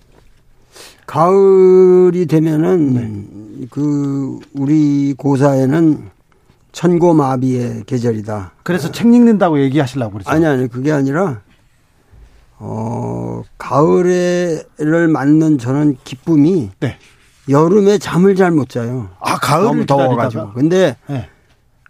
[1.05, 6.09] 가을이 되면은 그 우리 고사에는
[6.73, 8.51] 천고마비의 계절이다.
[8.63, 10.29] 그래서 책 읽는다고 얘기하시려고 그러죠.
[10.29, 11.41] 아니 아니 그게 아니라
[12.59, 16.97] 어 가을에를 맞는 저는 기쁨이 네.
[17.49, 19.09] 여름에 잠을 잘 못 자요.
[19.19, 20.53] 아, 가을을 너무 더워가지고.
[20.53, 21.29] 근데 네.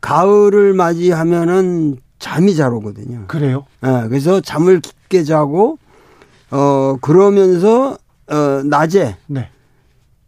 [0.02, 3.26] 가을을 맞이하면은 잠이 잘 오거든요.
[3.28, 3.66] 그래요?
[3.86, 5.78] 예, 그래서 잠을 깊게 자고
[6.52, 7.98] 어 그러면서
[8.30, 9.50] 어 낮에 네.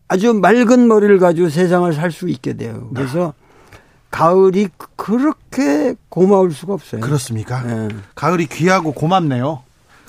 [0.07, 2.89] 아주 맑은 머리를 가지고 세상을 살 수 있게 돼요.
[2.95, 3.33] 그래서
[4.09, 7.01] 가을이 그- 그렇게 고마울 수가 없어요.
[7.01, 7.63] 그렇습니까?
[7.67, 7.89] 예.
[8.15, 9.61] 가을이 귀하고 고맙네요.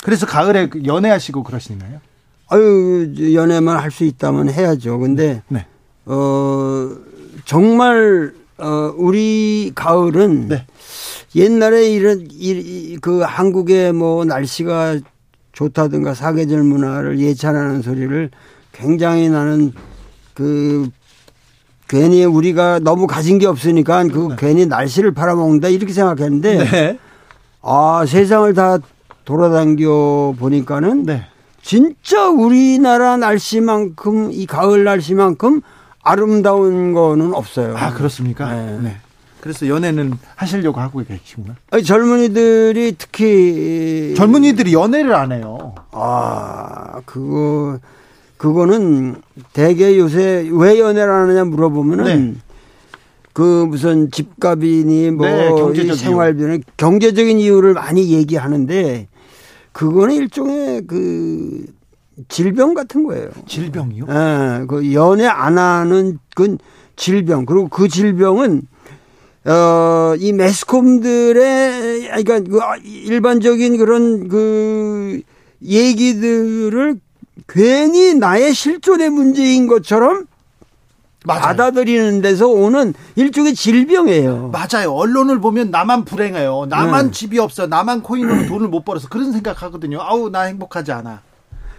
[0.03, 2.01] 그래서 가을에 그 연애하시고 그러시나요?
[2.49, 4.99] 아유 연애만 할 수 있다면 해야죠.
[4.99, 5.67] 근데 네.
[6.07, 6.91] 어
[7.45, 10.67] 정말 어 우리 가을은 네.
[11.37, 14.99] 옛날에 이런 이, 이- 그 한국의 뭐 날씨가
[15.53, 18.31] 좋다든가 사계절 문화를 예찬하는 소리를
[18.73, 19.73] 굉장히 나는
[20.35, 20.89] 그
[21.89, 26.99] 괜히 우리가 너무 가진 게 없으니까 그 괜히 날씨를 팔아먹는다 이렇게 생각했는데 네.
[27.63, 28.79] 아 세상을 다
[29.25, 31.27] 돌아다녀 보니까는 네.
[31.63, 35.61] 진짜 우리나라 날씨만큼 이 가을 날씨만큼
[36.03, 37.77] 아름다운 거는 없어요.
[37.77, 38.53] 아, 그렇습니까?
[38.53, 38.79] 네.
[38.83, 38.97] 네.
[39.41, 41.57] 그래서 연애는 하시려고 하고 계시구나.
[41.71, 45.75] 아니, 젊은이들이 특히 젊은이들이 연애를 안 해요.
[45.93, 47.79] 아 그거
[48.37, 49.17] 그거는
[49.53, 52.41] 대개 요새 왜 연애를 안 하냐 물어보면은 네.
[53.33, 59.09] 그 무슨 집값이니 뭐 네, 생활비는 경제적인 이유를 많이 얘기하는데
[59.73, 61.67] 그거는 일종의 그
[62.29, 63.31] 질병 같은 거예요.
[63.47, 64.07] 질병이요?
[64.09, 66.57] 예, 그 연애 안 하는 그
[66.97, 68.63] 질병 그리고 그 질병은
[69.47, 75.23] 어, 이 매스컴들의 그러니까 그 일반적인 그런 그
[75.63, 77.01] 얘기들을
[77.49, 80.27] 괜히 나의 실존의 문제인 것처럼
[81.25, 81.41] 맞아요.
[81.41, 84.53] 받아들이는 데서 오는 일종의 질병이에요.
[84.53, 84.93] 맞아요.
[84.93, 86.67] 언론을 보면 나만 불행해요.
[86.69, 87.13] 나만 네.
[87.13, 87.67] 집이 없어.
[87.67, 90.01] 나만 코인으로 돈을 못 벌어서 그런 생각하거든요.
[90.01, 91.21] 아우 나 행복하지 않아.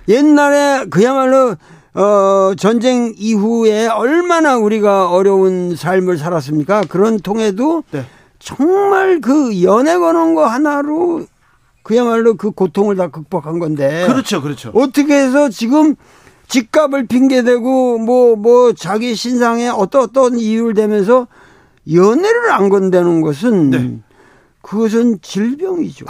[0.08, 1.56] 옛날에 그야말로
[1.94, 6.84] 어 전쟁 이후에 얼마나 우리가 어려운 삶을 살았습니까?
[6.88, 8.06] 그런 통에도 네.
[8.40, 11.26] 정말 그 연애 거는 거 하나로
[11.84, 14.06] 그야말로 그 고통을 다 극복한 건데.
[14.08, 14.72] 그렇죠, 그렇죠.
[14.76, 15.96] 어떻게 해서 지금
[16.52, 21.28] 집값을 핑계대고 뭐, 뭐 자기 신상에 어떤 어떤 이유를 대면서
[21.92, 24.00] 연애를 안 건다는 것은 네.
[24.62, 26.06] 그것은 질병이죠.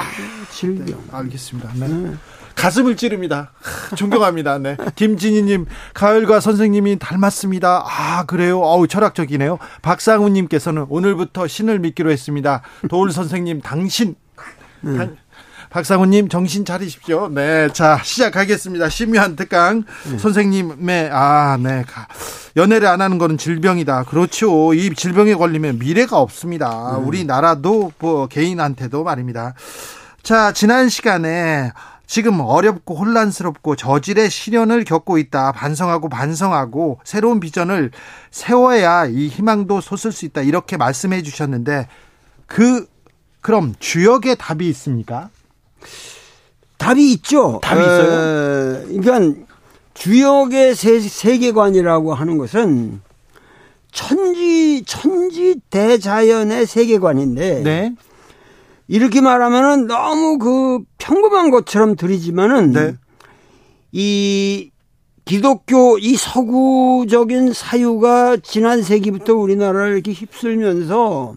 [0.52, 1.00] 질병.
[1.12, 1.72] 알겠습니다.
[1.76, 2.14] 네.
[2.56, 3.54] 가슴을 찌릅니다.
[3.96, 4.58] 존경합니다.
[4.58, 4.78] 네.
[4.96, 7.84] 김진희님, 가을과 선생님이 닮았습니다.
[7.86, 8.60] 아, 그래요?
[8.60, 9.60] 어우, 철학적이네요.
[9.84, 12.64] 박상우님께서는 오늘부터 신을 믿기로 했습니다.
[12.90, 14.16] 도울 선생님, 당신.
[14.84, 15.18] 당,
[15.72, 17.30] 박상우님 정신 차리십시오.
[17.30, 18.90] 네, 자 시작하겠습니다.
[18.90, 19.86] 심유한 특강
[20.20, 21.86] 선생님의 아, 네,
[22.58, 24.04] 연애를 안 하는 거는 질병이다.
[24.04, 24.74] 그렇죠.
[24.74, 26.98] 이 질병에 걸리면 미래가 없습니다.
[26.98, 29.54] 우리 나라도 뭐 개인한테도 말입니다.
[30.22, 31.72] 자, 지난 시간에
[32.06, 35.54] 지금 어렵고 혼란스럽고 저질의 시련을 겪고 있다.
[35.54, 37.92] 반성하고 반성하고 새로운 비전을
[38.30, 40.42] 세워야 이 희망도 솟을 수 있다.
[40.42, 41.88] 이렇게 말씀해 주셨는데
[42.46, 42.86] 그
[43.40, 45.30] 그럼 주역의 답이 있습니까?
[46.78, 47.60] 답이 있죠.
[47.62, 48.84] 답이 있어요?
[48.90, 49.46] 에, 그러니까
[49.94, 53.02] 주역의 세, 세계관이라고 하는 것은
[53.92, 57.96] 천지 천지 대자연의 세계관인데 네.
[58.88, 62.96] 이렇게 말하면은 너무 그 평범한 것처럼 들리지만은 네.
[63.92, 64.72] 이
[65.26, 71.36] 기독교 이 서구적인 사유가 지난 세기부터 우리나라를 이렇게 휩쓸면서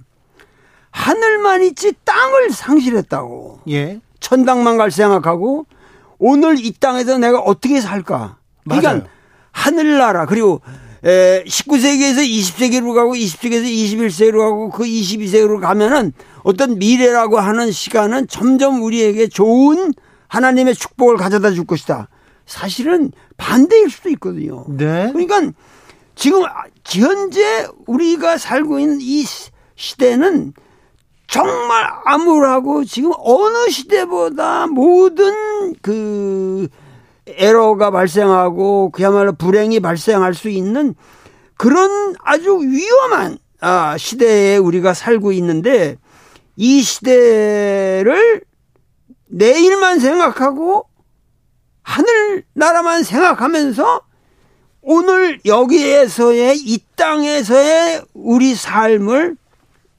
[0.91, 3.61] 하늘만 있지 땅을 상실했다고.
[3.71, 4.01] 예.
[4.25, 5.67] 천당만 갈 생각하고
[6.19, 8.39] 오늘 이 땅에서 내가 어떻게 살까?
[8.65, 9.07] 그러니까 맞아요.
[9.53, 10.63] 하늘나라 그리고
[11.05, 18.83] 에 19세기에서 20세기로 가고 20세기에서 21세기로 가고 그 22세기로 가면은 어떤 미래라고 하는 시간은 점점
[18.83, 19.93] 우리에게 좋은
[20.29, 22.09] 하나님의 축복을 가져다 줄 것이다.
[22.47, 24.65] 사실은 반대일 수도 있거든요.
[24.71, 25.11] 네.
[25.13, 25.53] 그러니까
[26.15, 26.43] 지금
[26.87, 29.27] 현재 우리가 살고 있는 이
[29.77, 30.55] 시대는
[31.35, 36.69] 정말 암울하고 지금 어느 시대보다 모든 그
[37.27, 40.95] 에러가 발생하고 그야말로 불행이 발생할 수 있는
[41.57, 45.97] 그런 아주 위험한 아, 시대에 우리가 살고 있는데
[46.55, 48.43] 이 시대를
[49.27, 50.87] 내일만 생각하고
[51.83, 54.03] 하늘나라만 생각하면서
[54.83, 59.37] 오늘 여기에서의 이 땅에서의 우리 삶을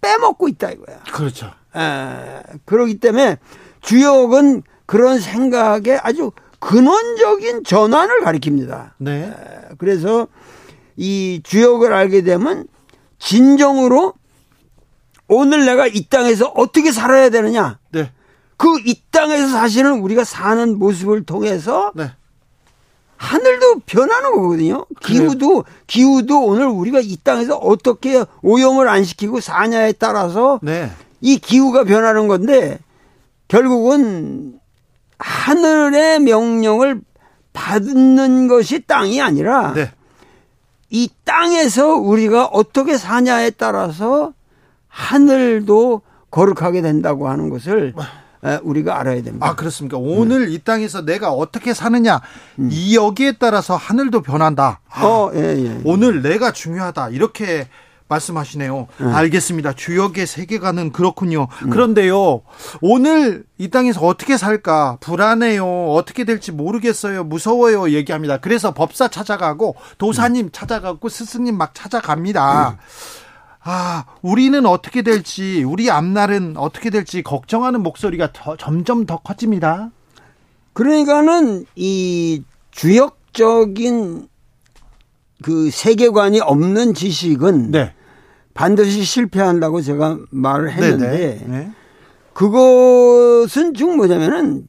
[0.06, 1.00] 빼먹고 있다 이거야.
[1.12, 1.52] 그렇죠.
[1.76, 3.38] 에, 그러기 때문에
[3.82, 8.92] 주역은 그런 생각에 아주 근원적인 전환을 가리킵니다.
[9.00, 9.34] 네.
[9.78, 10.28] 그래서
[10.96, 12.68] 이 주역을 알게 되면
[13.20, 14.14] 진정으로
[15.28, 17.80] 오늘 내가 이 땅에서 어떻게 살아야 되느냐.
[17.92, 18.12] 네.
[18.58, 22.12] 그 이 땅에서 사실은 우리가 사는 모습을 통해서 네.
[23.18, 24.86] 하늘도 변하는 거거든요.
[25.02, 30.92] 기후도 기후도 오늘 우리가 이 땅에서 어떻게 오염을 안 시키고 사냐에 따라서 네.
[31.22, 32.80] 이 기후가 변하는 건데
[33.48, 34.60] 결국은
[35.18, 37.02] 하늘의 명령을
[37.54, 39.92] 받는 것이 땅이 아니라 네.
[40.90, 44.34] 이 땅에서 우리가 어떻게 사냐에 따라서
[44.88, 46.02] 하늘도
[46.32, 48.02] 거룩하게 된다고 하는 것을 에,
[48.64, 49.46] 우리가 알아야 됩니다.
[49.48, 49.98] 아, 그렇습니까?
[49.98, 52.22] 오늘 이 땅에서 내가 어떻게 사느냐,
[52.70, 54.80] 이 여기에 따라서 하늘도 변한다.
[54.90, 55.82] 아, 어, 예, 예.
[55.84, 57.10] 오늘 내가 중요하다.
[57.10, 57.68] 이렇게
[58.08, 58.88] 말씀하시네요.
[59.00, 59.74] 알겠습니다.
[59.74, 61.48] 주역의 세계관은 그렇군요.
[61.72, 62.44] 그런데요,
[62.82, 64.98] 오늘 이 땅에서 어떻게 살까?
[65.00, 65.92] 불안해요.
[65.92, 67.24] 어떻게 될지 모르겠어요.
[67.24, 67.90] 무서워요.
[67.90, 68.38] 얘기합니다.
[68.38, 72.78] 그래서 법사 찾아가고, 도사님 찾아가고, 스승님 막 찾아갑니다.
[73.68, 79.90] 아, 우리는 어떻게 될지, 우리 앞날은 어떻게 될지 걱정하는 목소리가 더, 점점 더 커집니다.
[80.74, 84.28] 그러니까는 이 주역적인
[85.42, 87.94] 그 세계관이 없는 지식은 네.
[88.54, 91.72] 반드시 실패한다고 제가 말을 했는데 네, 네.
[92.34, 94.66] 그것은 즉 뭐냐면은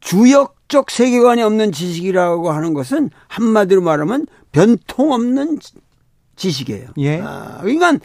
[0.00, 5.74] 주역적 세계관이 없는 지식이라고 하는 것은 한마디로 말하면 변통 없는 지-
[6.36, 6.88] 지식이에요.
[6.98, 7.20] 예.
[7.20, 7.98] 아, 그러니까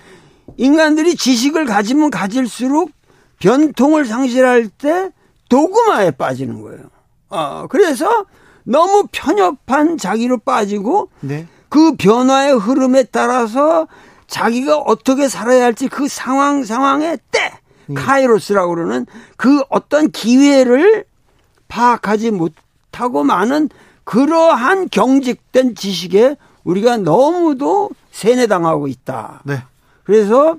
[0.58, 2.92] 인간들이 지식을 가지면 가질수록
[3.40, 5.12] 변통을 상실할 때
[5.50, 6.84] 도구마에 빠지는 거예요.
[7.30, 8.26] 아, 그래서
[8.64, 11.48] 너무 편협한 자기로 빠지고 네.
[11.70, 13.88] 그 변화의 흐름에 따라서
[14.28, 17.52] 자기가 어떻게 살아야 할지 그 상황 상황의 때
[17.96, 21.06] 카이로스라고 그러는 그 어떤 기회를
[21.68, 23.70] 파악하지 못하고 많은
[24.04, 29.42] 그러한 경직된 지식에 우리가 너무도 세뇌당하고 있다.
[29.46, 29.64] 네.
[30.12, 30.58] 그래서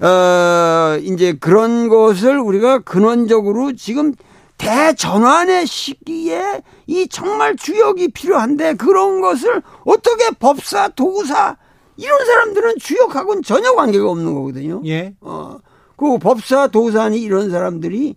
[0.00, 4.14] 어 이제 그런 것을 우리가 근원적으로 지금
[4.56, 11.58] 대전환의 시기에 이 정말 주역이 필요한데 그런 것을 어떻게 법사, 도구사
[11.98, 14.80] 이런 사람들은 주역하고는 전혀 관계가 없는 거거든요.
[14.86, 15.14] 예.
[15.20, 15.58] 어,
[15.96, 18.16] 그 법사, 도사니 이런 사람들이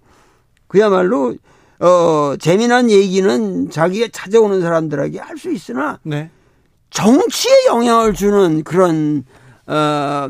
[0.69, 1.35] 그야말로
[1.79, 6.31] 어 재미난 얘기는 자기가 찾아오는 사람들에게 할 수 있으나 네.
[6.89, 9.25] 정치에 영향을 주는 그런
[9.68, 10.30] 어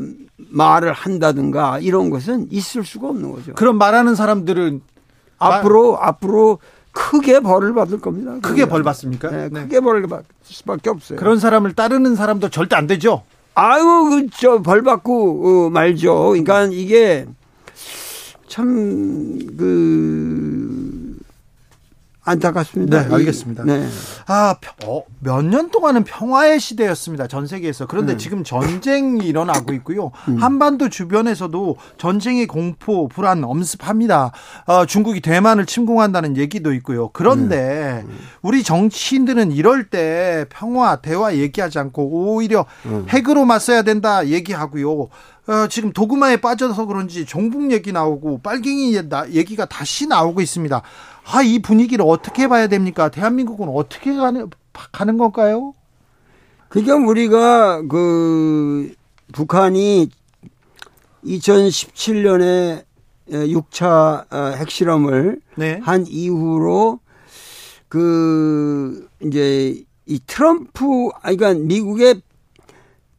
[0.50, 3.54] 말을 한다든가 이런 것은 있을 수가 없는 거죠.
[3.54, 4.82] 그런 말하는 사람들은
[5.38, 6.58] 앞으로 앞으로
[6.92, 8.36] 크게 벌을 받을 겁니다.
[8.42, 9.30] 크게 벌 받습니까?
[9.30, 9.62] 네, 네.
[9.62, 11.18] 크게 벌을 받을 수밖에 없어요.
[11.18, 13.22] 그런 사람을 따르는 사람도 절대 안 되죠.
[13.54, 16.28] 아유, 그, 저, 벌 받고, 어, 말죠.
[16.28, 17.26] 그러니까 이게
[18.46, 21.07] 참, 그,
[22.28, 23.08] 안타깝습니다.
[23.08, 23.64] 네, 알겠습니다.
[23.64, 23.86] 네.
[24.26, 24.56] 아,
[25.20, 27.26] 몇년 동안은 평화의 시대였습니다.
[27.26, 27.86] 전 세계에서.
[27.86, 28.18] 그런데 네.
[28.18, 30.12] 지금 전쟁이 일어나고 있고요.
[30.28, 30.36] 음.
[30.36, 34.32] 한반도 주변에서도 전쟁의 공포, 불안 엄습합니다.
[34.66, 37.10] 어, 중국이 대만을 침공한다는 얘기도 있고요.
[37.12, 38.18] 그런데 음.
[38.42, 43.06] 우리 정치인들은 이럴 때 평화, 대화 얘기하지 않고 오히려 음.
[43.08, 45.08] 핵으로 맞서야 된다 얘기하고요.
[45.48, 48.94] 어, 지금 도구마에 빠져서 그런지 종북 얘기 나오고 빨갱이
[49.32, 50.82] 얘기가 다시 나오고 있습니다.
[51.30, 53.10] 아, 이 분위기를 어떻게 봐야 됩니까?
[53.10, 55.74] 대한민국은 어떻게 가는, 가는 건가요?
[56.70, 58.94] 그러니까 우리가 그
[59.32, 60.08] 북한이
[61.24, 62.84] 2017년에
[63.28, 65.80] 6차 어, 핵실험을 네.
[65.82, 67.00] 한 이후로
[67.88, 72.22] 그 이제 이 트럼프 아 그러니까 미국의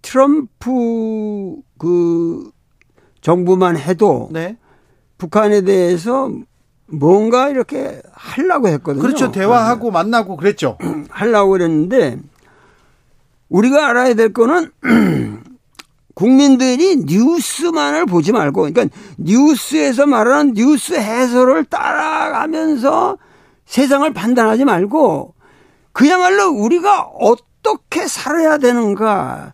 [0.02, 2.52] 트럼프 그
[3.22, 4.58] 정부만 해도 네.
[5.20, 6.32] 북한에 대해서
[6.92, 9.02] 뭔가 이렇게 하려고 했거든요.
[9.02, 9.32] 그렇죠.
[9.32, 10.78] 대화하고 만나고 그랬죠.
[11.10, 12.20] 하려고 그랬는데
[13.50, 14.72] 우리가 알아야 될 거는
[16.14, 18.88] 국민들이 뉴스만을 보지 말고 그러니까
[19.18, 23.18] 뉴스에서 말하는 뉴스 해설을 따라가면서
[23.66, 25.34] 세상을 판단하지 말고
[25.94, 29.54] 그야말로 우리가 어떻게 살아야 되는가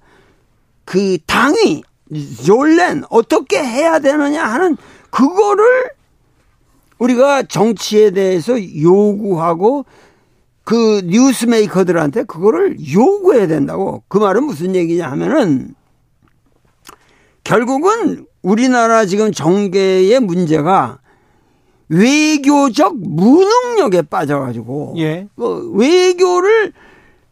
[0.86, 1.84] 그 당위
[2.44, 4.78] 졸렌 어떻게 해야 되느냐 하는
[5.10, 5.95] 그거를
[6.98, 9.86] 우리가 정치에 대해서 요구하고
[10.64, 14.04] 그 뉴스메이커들한테 그거를 요구해야 된다고.
[14.08, 15.76] 그 말은 무슨 얘기냐 하면은
[17.44, 21.00] 결국은 우리나라 지금 정계의 문제가
[21.90, 25.28] 외교적 무능력에 빠져가지고 예.
[25.38, 26.74] 어, 외교를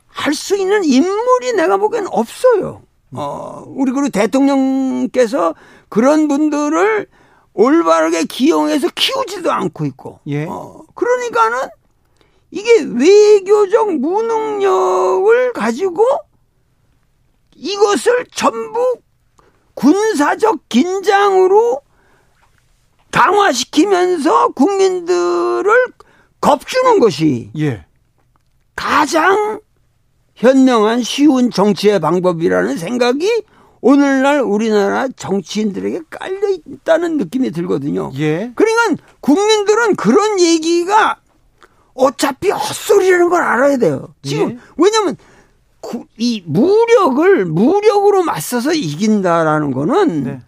[0.07, 2.83] 할 수 있는 인물이 내가 보기엔 없어요.
[3.13, 5.55] 어, 우리 그리고 대통령께서
[5.89, 7.07] 그런 분들을
[7.53, 10.19] 올바르게 기용해서 키우지도 않고 있고.
[10.27, 10.45] 예.
[10.45, 11.69] 어, 그러니까는
[12.51, 16.05] 이게 외교적 무능력을 가지고
[17.55, 18.97] 이것을 전부
[19.75, 21.81] 군사적 긴장으로
[23.11, 25.71] 강화시키면서 국민들을
[26.41, 27.85] 겁주는 것이 예.
[28.75, 29.61] 가장
[30.35, 33.45] 현명한 쉬운 정치의 방법이라는 생각이
[33.93, 38.13] 오늘날 우리나라 정치인들에게 깔려 있다는 느낌이 들거든요.
[38.17, 38.53] 예.
[38.55, 41.17] 그러니까 국민들은 그런 얘기가
[41.93, 44.13] 어차피 헛소리라는 걸 알아야 돼요.
[44.23, 44.57] 지금 예.
[44.77, 45.17] 왜냐하면
[45.81, 50.39] 구- 이 무력을 무력으로 맞서서 이긴다라는 거는 네.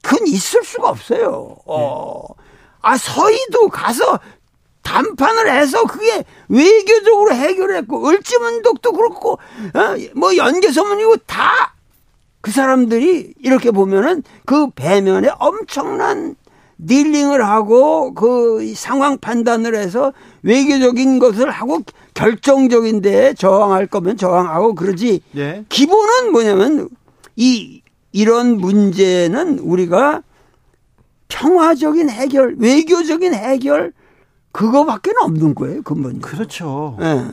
[0.00, 1.56] 그건 있을 수가 없어요.
[1.66, 2.22] 어.
[2.80, 4.20] 아 서희도 가서
[4.82, 9.96] 담판을 해서 그게 외교적으로 해결했고 을지문독도 그렇고 어?
[10.14, 11.74] 뭐 연개소문이고 다
[12.46, 16.36] 그 사람들이 이렇게 보면은 그 배면에 엄청난
[16.86, 21.80] 딜링을 하고 그 상황 판단을 해서 외교적인 것을 하고
[22.14, 25.64] 결정적인 데에 저항할 거면 저항하고 그러지 예.
[25.68, 26.88] 기본은 뭐냐면
[27.34, 27.82] 이
[28.12, 30.22] 이런 문제는 우리가
[31.26, 33.92] 평화적인 해결, 외교적인 해결
[34.52, 36.20] 그거밖에 없는 거예요, 근본이.
[36.20, 36.96] 그렇죠.
[37.00, 37.24] 예.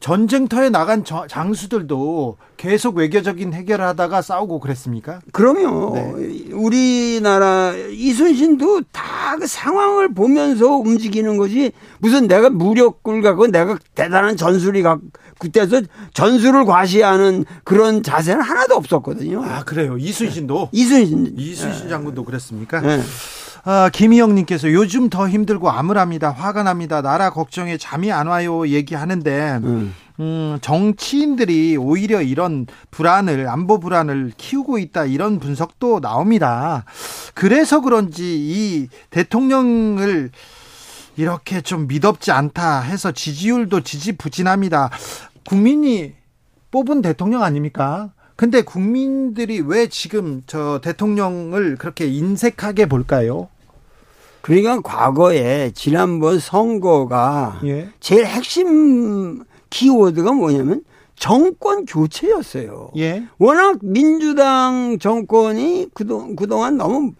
[0.00, 5.20] 전쟁터에 나간 저- 장수들도 계속 외교적인 해결을 하다가 싸우고 그랬습니까?
[5.32, 5.94] 그럼요.
[5.94, 6.52] 네.
[6.52, 14.82] 우리나라 이순신도 다 그 상황을 보면서 움직이는 거지 무슨 내가 무력을 갖고 내가 대단한 전술이
[14.82, 15.02] 갖고
[15.38, 15.82] 그때서
[16.14, 19.42] 전술을 과시하는 그런 자세는 하나도 없었거든요.
[19.44, 19.98] 아, 그래요.
[19.98, 21.34] 이순신도 이순신.
[21.36, 22.80] 이순신 장군도 그랬습니까?
[22.84, 23.02] 예.
[23.68, 26.30] 아, 김희영님께서 요즘 더 힘들고 암울합니다.
[26.30, 27.02] 화가 납니다.
[27.02, 28.68] 나라 걱정에 잠이 안 와요.
[28.68, 29.92] 얘기하는데, 음.
[30.20, 35.06] 음, 정치인들이 오히려 이런 불안을, 안보 불안을 키우고 있다.
[35.06, 36.84] 이런 분석도 나옵니다.
[37.34, 40.30] 그래서 그런지 이 대통령을
[41.16, 44.90] 이렇게 좀 믿업지 않다 해서 지지율도 지지부진합니다.
[45.44, 46.12] 국민이
[46.70, 48.12] 뽑은 대통령 아닙니까?
[48.36, 53.48] 근데 국민들이 왜 지금 저 대통령을 그렇게 인색하게 볼까요?
[54.46, 57.88] 그러니까 과거에 지난번 선거가 예.
[57.98, 60.84] 제일 핵심 키워드가 뭐냐면
[61.16, 62.92] 정권 교체였어요.
[62.96, 63.26] 예.
[63.38, 67.10] 워낙 민주당 정권이 그동, 그동안 너무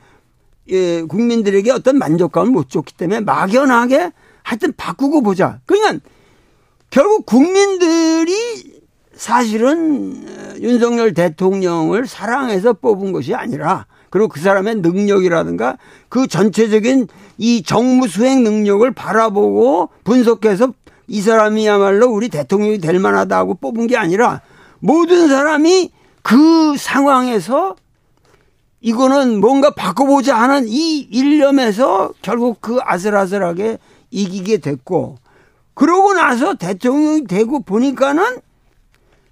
[0.68, 4.12] 예, 국민들에게 어떤 만족감을 못 줬기 때문에 막연하게
[4.44, 5.58] 하여튼 바꾸고 보자.
[5.66, 5.98] 그러니까
[6.90, 8.82] 결국 국민들이
[9.16, 13.86] 사실은 어, 윤석열 대통령을 사랑해서 뽑은 것이 아니라
[14.16, 15.76] 그리고 그 사람의 능력이라든가
[16.08, 17.06] 그 전체적인
[17.36, 20.72] 이 정무 수행 능력을 바라보고 분석해서
[21.06, 24.40] 이 사람이야말로 우리 대통령이 될 만하다고 뽑은 게 아니라
[24.78, 25.90] 모든 사람이
[26.22, 27.76] 그 상황에서
[28.80, 33.76] 이거는 뭔가 바꿔보자 하는 이 일념에서 결국 그 아슬아슬하게
[34.10, 35.18] 이기게 됐고
[35.74, 38.38] 그러고 나서 대통령이 되고 보니까는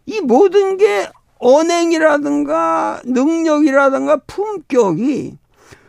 [0.04, 1.08] 이 모든 게
[1.38, 5.36] 언행이라든가 능력이라든가 품격이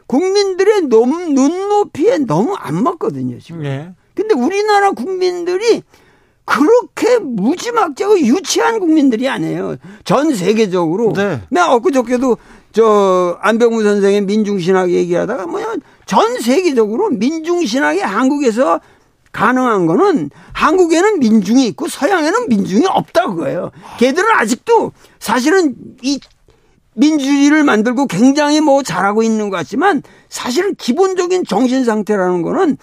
[0.08, 3.64] 국민들의 넘, 눈높이에 너무 안 맞거든요, 지금.
[3.64, 3.92] 네.
[4.14, 5.82] 근데 우리나라 국민들이
[6.46, 9.78] 그렇게 무지막지하고 유치한 국민들이 아니에요.
[10.04, 11.14] 전 세계적으로.
[11.14, 11.42] 네.
[11.50, 12.38] 내가 엊그저께도
[12.72, 15.76] 저 안병무 선생의 민중신학 얘기하다가 뭐냐
[16.06, 18.82] 전 세계적으로 민중신학이 한국에서
[19.36, 23.72] 가능한 거는 한국에는 민중이 있고 서양에는 민중이 없다 그거예요.
[24.00, 26.22] 걔들은 아직도 사실은 이
[26.94, 32.78] 민주주의를 만들고 굉장히 뭐 잘하고 있는 것 같지만 사실은 기본적인 정신 상태라는 거는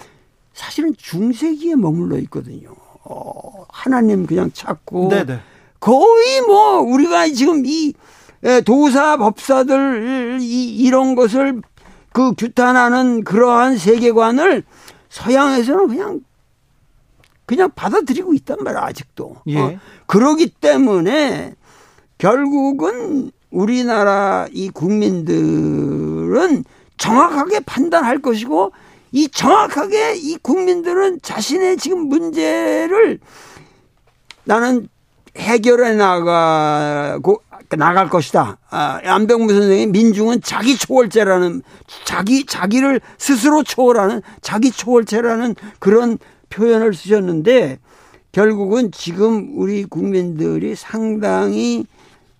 [0.53, 2.75] 사실은 중세기에 머물러 있거든요.
[3.05, 5.41] 어, 하나님 그냥 찾고 네네.
[5.81, 7.95] 거의 뭐 우리가 지금 이
[8.45, 11.63] 에, 도사 법사들 이, 이런 것을
[12.13, 14.65] 그 규탄하는 그러한 세계관을
[15.09, 16.21] 서양에서는 그냥
[17.53, 19.37] 그냥 받아들이고 있단 말이야 아직도.
[19.49, 19.59] 예.
[19.61, 21.55] 어, 그러기 때문에
[22.17, 26.65] 결국은 우리나라 이 국민들은
[26.97, 28.73] 정확하게 판단할 것이고
[29.11, 33.19] 이 정확하게 이 국민들은 자신의 지금 문제를
[34.45, 34.89] 나는
[35.37, 37.43] 해결해 나가고
[37.77, 38.57] 나갈 것이다.
[38.71, 41.63] 아, 안병무 선생의 민중은 자기 초월제라는
[42.07, 46.19] 자기 자기를 스스로 초월하는 자기 초월제라는 그런
[46.53, 47.79] 표현을 쓰셨는데
[48.33, 51.85] 결국은 지금 우리 국민들이 상당히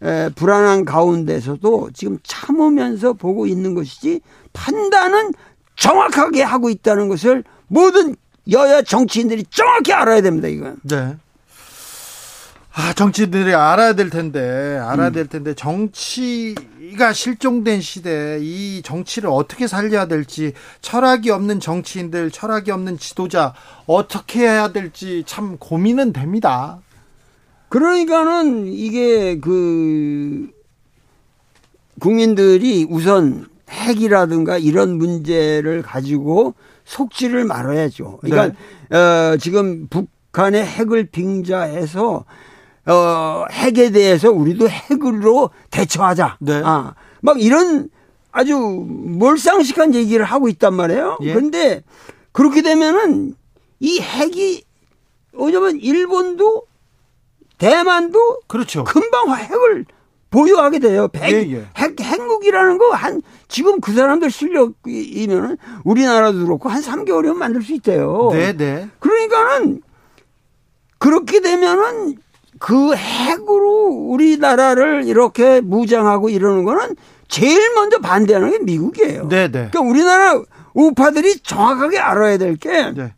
[0.03, 4.21] 에, 불안한 가운데서도 지금 참으면서 보고 있는 것이지
[4.53, 5.33] 판단은
[5.77, 8.17] 정확하게 하고 있다는 것을 모든
[8.51, 10.77] 여야 정치인들이 정확히 알아야 됩니다, 이건.
[10.83, 11.17] 네.
[12.75, 20.07] 아, 정치인들이 알아야 될 텐데, 알아야 될 텐데, 정치가 실종된 시대에 이 정치를 어떻게 살려야
[20.07, 23.53] 될지, 철학이 없는 정치인들, 철학이 없는 지도자,
[23.87, 26.81] 어떻게 해야 될지 참 고민은 됩니다.
[27.69, 30.51] 그러니까는 이게 그
[32.01, 36.55] 국민들이 우선 핵이라든가 이런 문제를 가지고
[36.85, 38.19] 속지를 말아야죠.
[38.23, 38.57] 그러니까
[38.97, 42.25] 어, 지금 북한의 핵을 빙자해서
[42.87, 46.39] 어, 핵에 대해서 우리도 핵으로 대처하자.
[46.41, 46.61] 네.
[46.65, 47.89] 아, 막 이런
[48.33, 51.19] 아주 몰상식한 얘기를 하고 있단 말이에요.
[51.23, 51.35] 예.
[51.35, 51.85] 그런데
[52.33, 53.35] 그렇게 되면은
[53.81, 54.63] 이 핵이
[55.35, 56.65] 왜냐면 일본도
[57.59, 58.85] 대만도 그렇죠.
[58.85, 59.85] 금방 핵을
[60.31, 61.09] 보유하게 돼요.
[61.15, 61.67] 핵, 예, 예.
[61.77, 68.31] 핵, 핵무기라는 거 한, 지금 그 사람들 실력이면은 우리나라도 그렇고 한 3개월이면 만들 수 있대요.
[68.33, 68.89] 네, 네.
[68.99, 69.83] 그러니까는
[70.99, 72.17] 그렇게 되면은
[72.63, 76.95] 그 핵으로 우리나라를 이렇게 무장하고 이러는 거는
[77.27, 79.27] 제일 먼저 반대하는 게 미국이에요.
[79.29, 79.69] 네, 네.
[79.73, 80.41] 그러니까 우리나라
[80.73, 83.15] 우파들이 정확하게 알아야 될게 네.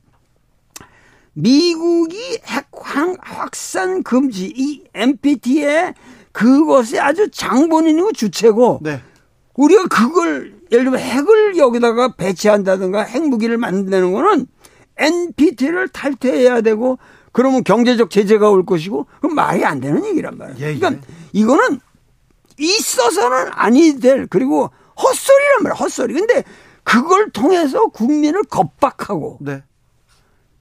[1.35, 2.17] 미국이
[2.47, 5.93] 핵 확- 확산 금지 이 NPT의
[6.33, 9.03] 그것이 아주 장본인이고 주체고 네.
[9.57, 14.47] 우리가 그걸 예를 들면 핵을 여기다가 배치한다든가 핵무기를 만드는 거는
[14.97, 16.99] NPT를 탈퇴해야 되고
[17.35, 20.59] 그러면 경제적 제재가 올 것이고 그건 말이 안 되는 얘기란 말이에요.
[20.61, 20.79] 예, 예.
[20.79, 21.81] 그러니까 이거는
[22.57, 26.15] 있어서는 아니 될 그리고 헛소리란 말이야 헛소리.
[26.15, 26.45] 근데
[26.85, 29.65] 그걸 통해서 국민을 겁박하고 네.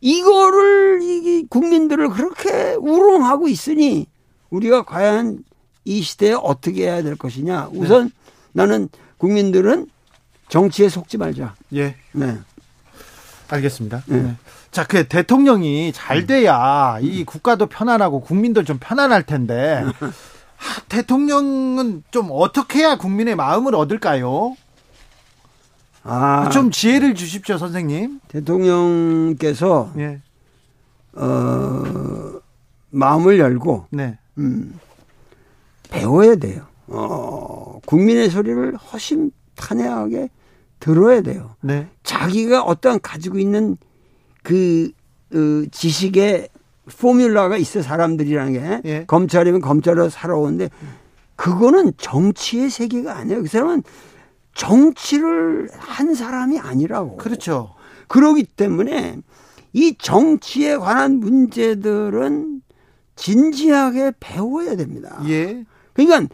[0.02, 4.08] 이거를 이 국민들을 그렇게 우롱하고 있으니
[4.50, 5.44] 우리가 과연
[5.86, 7.70] 이 시대에 어떻게 해야 될 것이냐.
[7.72, 8.12] 우선
[8.52, 9.90] 나는 국민들은
[10.50, 11.54] 정치에 속지 말자.
[11.76, 11.96] 예.
[12.14, 12.40] 네.
[13.50, 14.04] 알겠습니다.
[14.08, 14.36] 네.
[14.74, 14.76] 네.
[14.76, 19.86] 자, 그 대통령이 잘 돼야 이 국가도 편안하고 국민도 좀 편안할 텐데
[20.58, 24.56] 하, 대통령은 좀 어떻게 해야 국민의 마음을 얻을까요?
[26.04, 28.20] 아, 좀 지혜를 주십시오, 선생님.
[28.28, 30.20] 대통령께서 예.
[31.14, 32.42] 어,
[32.90, 34.18] 마음을 열고 네.
[34.40, 34.80] 음,
[35.90, 36.66] 배워야 돼요.
[36.88, 40.30] 어, 국민의 소리를 허심탄회하게
[40.80, 41.56] 들어야 돼요.
[41.62, 41.88] 네.
[42.02, 43.78] 자기가 어떠한 가지고 있는
[44.44, 44.92] 그
[45.34, 46.50] 어, 지식의
[47.00, 49.06] 포뮬라가 있어 사람들이라는 게 예.
[49.06, 50.70] 검찰이면 검찰로 살아오는데
[51.36, 53.42] 그거는 정치의 세계가 아니에요.
[53.42, 53.84] 그 사람은
[54.54, 57.18] 정치를 한 사람이 아니라고.
[57.18, 57.74] 그렇죠.
[58.08, 59.18] 그러기 때문에
[59.72, 62.62] 이 정치에 관한 문제들은
[63.16, 65.20] 진지하게 배워야 됩니다.
[65.28, 65.66] 예.
[65.94, 66.34] 그러니까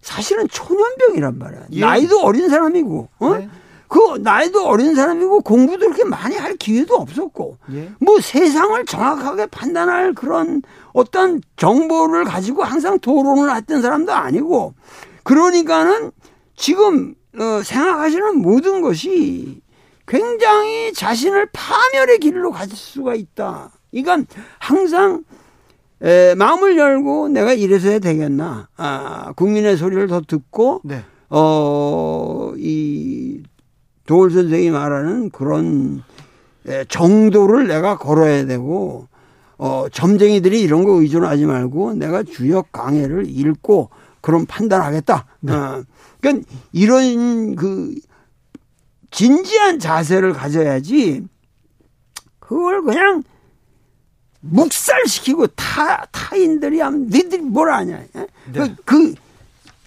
[0.00, 1.66] 사실은 초년병이란 말이야.
[1.72, 1.80] 예.
[1.80, 3.34] 나이도 어린 사람이고, 어?
[3.34, 3.48] 네.
[3.88, 7.90] 그 나이도 어린 사람이고 공부도 그렇게 많이 할 기회도 없었고, 예.
[8.00, 10.62] 뭐 세상을 정확하게 판단할 그런
[10.92, 14.74] 어떤 정보를 가지고 항상 토론을 했던 사람도 아니고,
[15.22, 16.12] 그러니까는
[16.54, 19.60] 지금 어, 생각하시는 모든 것이
[20.06, 23.70] 굉장히 자신을 파멸의 길로 갈 수가 있다.
[23.92, 24.26] 이건
[24.58, 25.24] 항상
[26.02, 28.68] 에, 마음을 열고 내가 이래서 해야 되겠나.
[28.76, 31.04] 아, 국민의 소리를 더 듣고, 네.
[31.30, 33.42] 어, 이,
[34.08, 36.02] 도울 선생이 말하는 그런
[36.66, 39.06] 에, 정도를 내가 걸어야 되고,
[39.58, 43.90] 어, 점쟁이들이 이런 거 의존하지 말고 내가 주역 강해를 읽고
[44.22, 45.26] 그런 판단하겠다.
[45.50, 45.82] 어,
[46.20, 47.94] 그러니까 이런 그
[49.10, 51.26] 진지한 자세를 가져야지
[52.38, 53.22] 그걸 그냥
[54.40, 58.02] 묵살시키고 타, 타인들이 하면 니들이 뭘 아냐.
[58.16, 58.26] 예?
[58.54, 59.14] 그, 그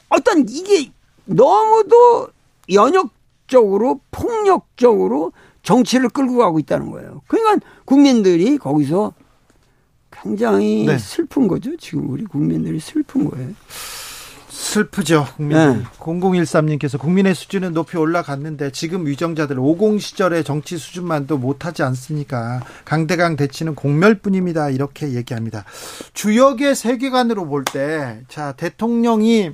[0.09, 0.91] 어떤 이게
[1.25, 2.27] 너무도
[2.71, 3.09] 연역
[3.51, 7.21] 적으로 폭력적으로 정치를 끌고 가고 있다는 거예요.
[7.27, 9.13] 그러니까 국민들이 거기서
[10.09, 10.97] 굉장히 네.
[10.97, 11.75] 슬픈 거죠.
[11.77, 13.49] 지금 우리 국민들이 슬픈 거예요.
[14.49, 15.25] 슬프죠.
[15.35, 15.57] 국민.
[15.57, 15.83] 네.
[15.99, 22.61] 0013님께서 국민의 수준은 높이 올라갔는데 지금 위정자들 50 시절의 정치 수준만도 못하지 않습니까?
[22.85, 24.69] 강대강 대치는 공멸뿐입니다.
[24.69, 25.65] 이렇게 얘기합니다.
[26.13, 29.51] 주역의 세계관으로 볼 때, 자 대통령이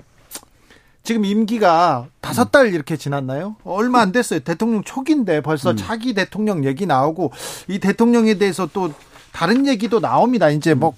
[1.08, 3.56] 지금 임기가 다섯 달 이렇게 지났나요?
[3.64, 4.42] 얼마 안 됐어요.
[4.42, 7.32] 대통령 초기인데 벌써 차기 대통령 얘기 나오고
[7.70, 8.92] 이 대통령에 대해서 또
[9.32, 10.50] 다른 얘기도 나옵니다.
[10.50, 10.94] 이제 뭐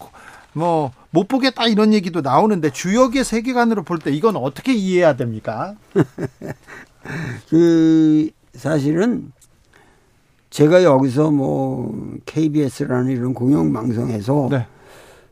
[0.53, 5.75] 뭐 못 보겠다 이런 얘기도 나오는데 주역의 세계관으로 볼 때 이건 어떻게 이해해야 됩니까?
[7.49, 9.31] 그 사실은
[10.49, 11.93] 제가 여기서 뭐
[12.25, 14.65] KBS라는 이런 공영방송에서 네.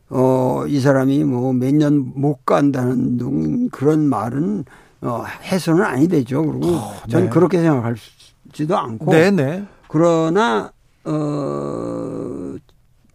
[0.10, 4.64] 어, 이 사람이 뭐 몇 년 못 간다는 둥 그런 말은
[5.02, 6.44] 어, 해서는 아니 되죠.
[6.46, 6.78] 그리고
[7.10, 7.30] 전 네.
[7.30, 9.12] 그렇게 생각할지도 않고.
[9.12, 9.66] 네네.
[9.90, 10.72] 그러나
[11.04, 12.56] 어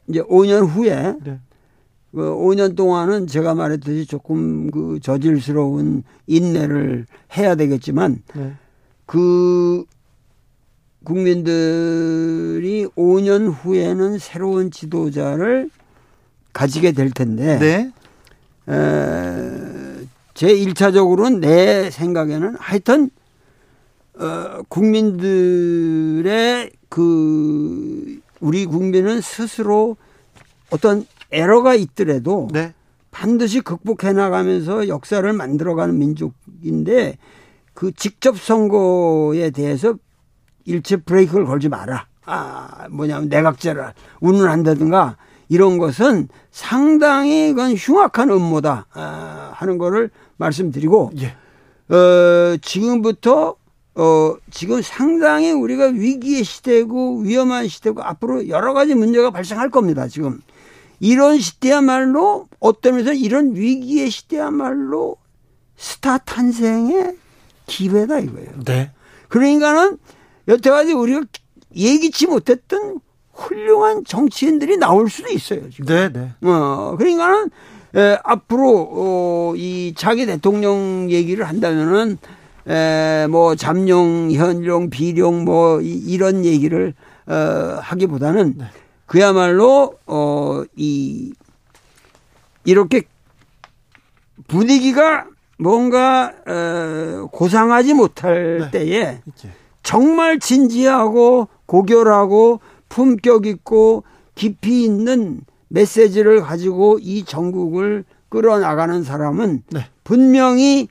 [0.09, 1.39] 이제 5년 후에 네.
[2.13, 7.07] 그 5년 동안은 제가 말했듯이 조금 그 저질스러운 인내를
[7.37, 8.53] 해야 되겠지만 네.
[9.07, 9.85] 그
[11.05, 15.71] 국민들이 5년 후에는 새로운 지도자를
[16.53, 17.93] 가지게 될 텐데 네.
[18.69, 23.11] 에, 제 1차적으로는 내 생각에는 하여튼
[24.19, 26.23] 어, 국민들의
[26.89, 29.97] 그 우리 국민은 스스로
[30.71, 32.75] 어떤 에러가 있더라도 네.
[33.11, 37.19] 반드시 극복해 나가면서 역사를 만들어가는 민족인데
[37.75, 39.95] 그 직접 선거에 대해서
[40.65, 42.07] 일체 브레이크를 걸지 마라.
[42.25, 45.17] 아, 뭐냐면 내각제를 운운한다든가
[45.49, 51.37] 이런 것은 상당히 그건 흉악한 음모다 아, 하는 거를 말씀드리고 예.
[51.95, 53.57] 어, 지금부터
[53.95, 60.09] 어, 지금 상당히 우리가 위기의 시대고 위험한 시대고 앞으로 여러 가지 문제가 발생할 겁니다.
[60.09, 60.41] 지금
[61.01, 65.17] 이런 시대야말로 어떤 면에서 이런 위기의 시대야말로
[65.77, 67.17] 스타 탄생의
[67.67, 68.51] 기회다 이거예요.
[68.65, 68.93] 네.
[69.29, 69.99] 그러니까는
[70.49, 71.23] 여태까지 우리가
[71.75, 73.01] 예기치 못했던
[73.33, 75.69] 훌륭한 정치인들이 나올 수도 있어요.
[75.71, 75.87] 지금.
[75.87, 76.31] 네, 네.
[76.43, 77.51] 어, 그러니까는,
[77.97, 82.19] 에, 앞으로, 어, 이 차기 대통령 얘기를 한다면은,
[82.69, 86.95] 에, 뭐, 잠룡, 현룡, 비룡, 뭐, 이, 이런 얘기를,
[87.27, 88.59] 어, 하기보다는,
[89.07, 91.33] 그야말로, 어, 이,
[92.65, 93.03] 이렇게
[94.49, 95.27] 분위기가
[95.59, 99.51] 뭔가, 어, 고상하지 못할 때에, 이제.
[99.83, 102.61] 정말 진지하고 고결하고
[102.93, 104.05] 품격 있고
[104.35, 109.87] 깊이 있는 메시지를 가지고 이 전국을 끌어나가는 사람은 네.
[110.05, 110.89] 분명히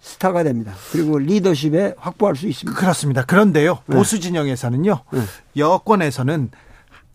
[0.00, 0.72] 스타가 됩니다.
[0.90, 2.76] 그리고 리더십에 확보할 수 있습니다.
[2.78, 3.24] 그렇습니다.
[3.24, 3.78] 그런데요.
[3.86, 4.98] 보수 진영에서는요.
[5.12, 5.20] 네.
[5.56, 6.50] 여권에서는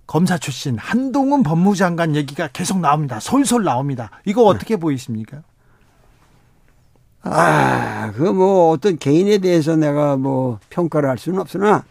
[0.08, 3.20] 검사 출신 한동훈 법무장관 얘기가 계속 나옵니다.
[3.20, 4.10] 솔솔 나옵니다.
[4.24, 5.44] 이거 어떻게 보이십니까?
[7.24, 11.84] 아, 그 뭐 어떤 개인에 대해서 내가 뭐 평가를 할 수는 없으나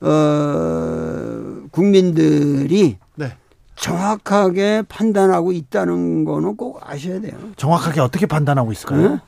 [0.00, 3.32] 어 국민들이 네.
[3.76, 7.32] 정확하게 판단하고 있다는 거는 꼭 아셔야 돼요.
[7.56, 9.04] 정확하게 어떻게 판단하고 있을까요?
[9.04, 9.18] 응?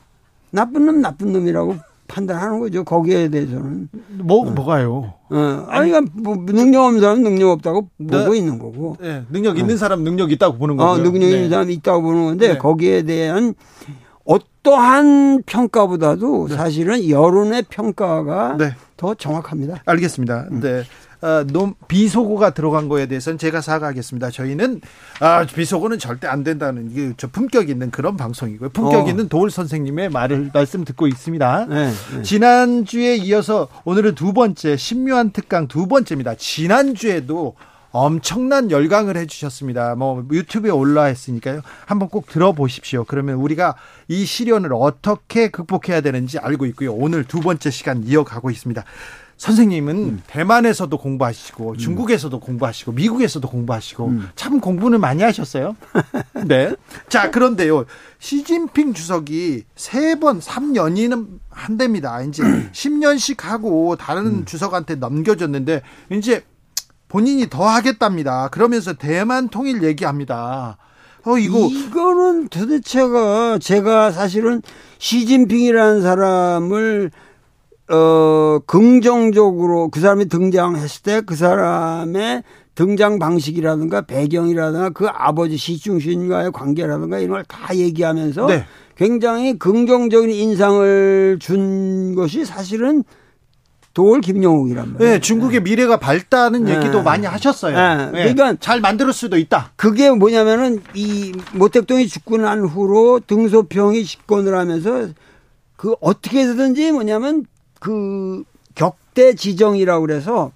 [0.51, 1.77] 나쁜 놈 나쁜 놈이라고
[2.07, 2.83] 판단하는 거죠.
[2.83, 3.87] 거기에 대해서는.
[4.19, 5.13] 뭐 뭐가요?
[5.29, 8.17] 어, 아니, 그러니까 뭐 능력 없는 사람은 능력 없다고 네.
[8.19, 8.97] 보고 있는 거고.
[8.99, 11.03] 네, 능력 있는 사람 능력 있다고 보는 어, 거고 요.
[11.03, 11.49] 능력 있는 네.
[11.49, 12.57] 사람이 있다고 보는 건데 네.
[12.57, 13.53] 거기에 대한
[14.25, 18.75] 어떠한 평가보다도 사실은 여론의 평가가 네.
[18.97, 19.81] 더 정확합니다.
[19.85, 20.47] 알겠습니다.
[20.51, 20.83] 네.
[21.21, 24.31] 어, 논, 비속어가 들어간 거에 대해서는 제가 사과하겠습니다.
[24.31, 24.81] 저희는
[25.19, 28.69] 아, 비속어는 절대 안 된다는 이게 저 품격 있는 그런 방송이고요.
[28.69, 29.09] 품격 어.
[29.09, 31.67] 있는 도울 선생님의 말을 말씀 듣고 있습니다.
[31.69, 32.21] 네, 네.
[32.23, 36.35] 지난주에 이어서 오늘은 두 번째 신묘한 특강 두 번째입니다.
[36.35, 37.53] 지난주에도
[37.91, 39.95] 엄청난 열강을 해주셨습니다.
[39.95, 41.61] 뭐 유튜브에 올라와 있으니까요.
[41.85, 43.03] 한번 꼭 들어보십시오.
[43.05, 43.75] 그러면 우리가
[44.07, 46.93] 이 시련을 어떻게 극복해야 되는지 알고 있고요.
[46.93, 48.83] 오늘 두 번째 시간 이어가고 있습니다.
[49.41, 50.21] 선생님은 음.
[50.27, 54.29] 대만에서도 공부하시고 중국에서도 공부하시고 미국에서도 공부하시고 음.
[54.35, 55.75] 참 공부는 많이 하셨어요.
[56.45, 56.75] 네.
[57.09, 57.85] 자, 그런데요.
[58.19, 62.21] 시진핑 주석이 세 번, 3년이는 한답니다.
[62.21, 64.45] 이제 10년씩 하고 다른 음.
[64.45, 65.81] 주석한테 넘겨줬는데
[66.11, 66.43] 이제
[67.11, 68.47] 본인이 더 하겠답니다.
[68.47, 70.77] 그러면서 대만 통일 얘기합니다.
[71.25, 74.61] 어, 이거 이거는 도대체가 제가 사실은
[74.97, 77.11] 시진핑이라는 사람을
[77.89, 82.43] 어 긍정적으로 그 사람이 등장했을 때 그 사람의
[82.75, 88.65] 등장 방식이라든가 배경이라든가 그 아버지 시중신과의 관계라든가 이런 걸 다 얘기하면서 네.
[88.95, 93.03] 굉장히 긍정적인 인상을 준 것이 사실은
[93.93, 95.11] 도올 김영욱이란 말이에요.
[95.11, 96.75] 네, 중국의 미래가 밝다는 네.
[96.75, 98.11] 얘기도 많이 하셨어요.
[98.11, 99.73] 네, 그러니까 잘 만들 수도 있다.
[99.75, 105.09] 그게 뭐냐면은 이 모택동이 죽고 난 후로 등소평이 집권을 하면서
[105.75, 107.45] 그 어떻게 해서든지 뭐냐면
[107.79, 108.43] 그
[108.75, 110.51] 격대 지정이라고 그래서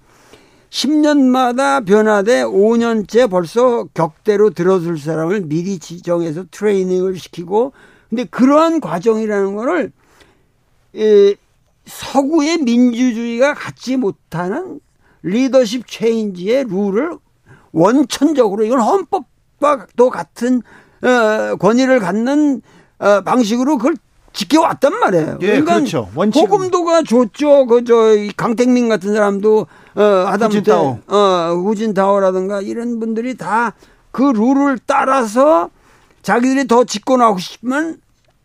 [0.70, 7.72] 10년마다 변화돼 5년째 벌써 격대로 들어줄 사람을 미리 지정해서 트레이닝을 시키고
[8.08, 9.92] 근데 그러한 과정이라는 거를
[10.96, 11.34] 에,
[11.86, 14.80] 서구의 민주주의가 갖지 못하는
[15.22, 17.16] 리더십 체인지의 룰을
[17.72, 20.62] 원천적으로 이건 헌법과 또 같은
[21.02, 22.62] 어, 권위를 갖는
[22.98, 23.96] 어, 방식으로 그걸
[24.32, 25.38] 지켜왔단 말이에요.
[25.42, 26.10] 예, 그렇죠.
[26.14, 27.66] 원칙은- 호금도가 좋죠.
[27.66, 27.94] 그저
[28.36, 30.98] 강택민 같은 사람도 어, 하다못해 후진타오.
[31.08, 33.74] 어, 후진타오라든가 이런 분들이 다
[34.12, 35.68] 그 룰을 따라서
[36.22, 37.98] 자기들이 더 집권하고 싶으면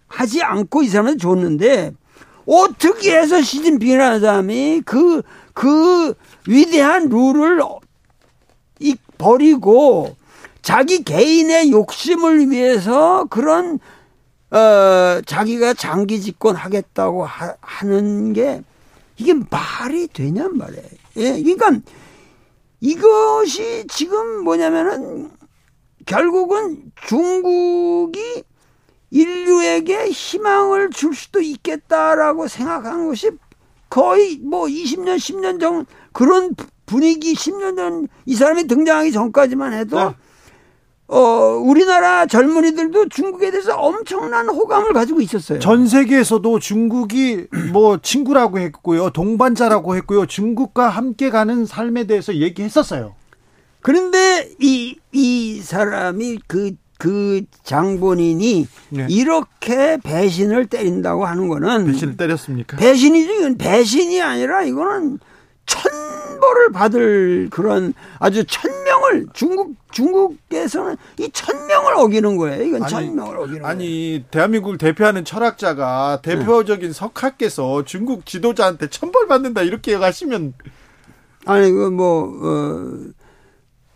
[0.10, 1.94] 하지 않고 이 사람한테 줬는데
[2.46, 5.22] 어떻게 해서 시진핑이라는 사람이 그,
[5.54, 6.14] 그
[6.48, 7.62] 위대한 룰을
[8.80, 10.16] 이 버리고
[10.62, 13.80] 자기 개인의 욕심을 위해서 그런
[14.52, 18.62] 어 자기가 장기 집권 하겠다고 하, 하는 게
[19.18, 20.84] 이게 말이 되냔 말이에요.
[21.18, 21.80] 예, 그러니까
[22.82, 25.32] 이것이 지금 뭐냐면은
[26.06, 28.44] 결국은 중국이
[29.12, 33.30] 인류에게 희망을 줄 수도 있겠다라고 생각한 것이
[33.90, 36.56] 거의 뭐 20년, 10년 전 그런
[36.86, 40.16] 분위기 10년 전 이 사람이 등장하기 전까지만 해도 네.
[41.08, 41.18] 어
[41.62, 45.60] 우리나라 젊은이들도 중국에 대해서 엄청난 호감을 가지고 있었어요.
[45.60, 49.10] 전 세계에서도 중국이 뭐 친구라고 했고요.
[49.10, 50.26] 동반자라고 했고요.
[50.26, 53.16] 중국과 함께 가는 삶에 대해서 얘기했었어요.
[53.82, 59.08] 그런데 이, 이 사람이 그, 그 장본인이 네.
[59.10, 62.78] 이렇게 배신을 때린다고 하는 거는 배신을 때렸습니까?
[62.78, 63.34] 배신이죠.
[63.34, 65.18] 이건 배신이 아니라 이거는
[65.66, 72.62] 천벌을 받을 그런 아주 천명을 중국 중국에서는 이 천명을 어기는 거예요.
[72.66, 73.66] 이건 아니, 천명을 어기는 거예요.
[73.66, 80.54] 아니 대한민국을 대표하는 철학자가 대표적인 석학께서 중국 지도자한테 천벌 받는다 이렇게 하시면
[81.48, 83.12] 아니 그뭐 어,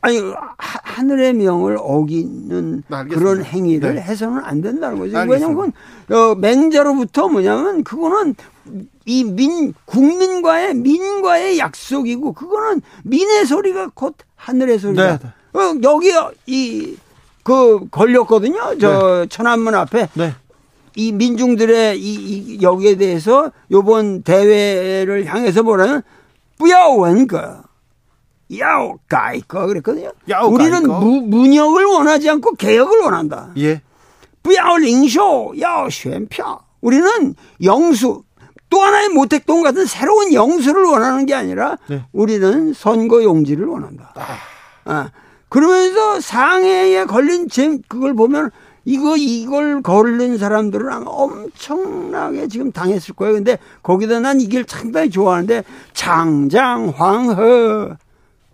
[0.05, 3.15] 아니 하- 하늘의 명을 어기는 네, 알겠습니다.
[3.31, 4.01] 그런 행위를 네.
[4.01, 5.17] 해서는 안 된다는 거죠.
[5.17, 5.33] 알겠습니다.
[5.49, 5.73] 왜냐하면
[6.07, 8.35] 그건, 어, 맹자로부터 뭐냐면 그거는
[9.07, 15.17] 이 민 국민과의 민과의 약속이고 그거는 민의 소리가 곧 하늘의 소리다.
[15.17, 15.59] 네.
[15.59, 16.11] 어, 여기
[16.45, 18.77] 이그 걸렸거든요.
[18.79, 20.33] 저 천안문 앞에 네.
[20.95, 26.01] 이 민중들의 이, 이 여기에 대해서 요번 대회를 향해서 뭐라는
[26.57, 27.63] 뿌야원거
[28.57, 30.11] 야오 가이거 그랬거든요.
[30.29, 30.83] 야오 우리는.
[30.87, 33.49] 무, 문역을 원하지 않고 개혁을 원한다.
[33.57, 33.81] 예.
[34.43, 36.43] 뿌야오 링쇼 야오 쉔표
[36.81, 38.23] 우리는 영수
[38.69, 42.03] 또 하나의 모택동 같은 새로운 영수를 원하는 게 아니라 네.
[42.11, 44.13] 우리는 선거 용지를 원한다.
[44.85, 45.09] 아,
[45.49, 48.51] 그러면서 상해에 걸린 잼 그걸 보면
[48.83, 53.33] 이거 이걸 걸린 사람들은 아마 엄청나게 지금 당했을 거예요.
[53.33, 55.63] 근데 거기다 난 이 길 상당히 좋아하는데
[55.93, 57.97] 장장 황허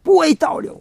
[0.03, 0.76] 뿌에 따오려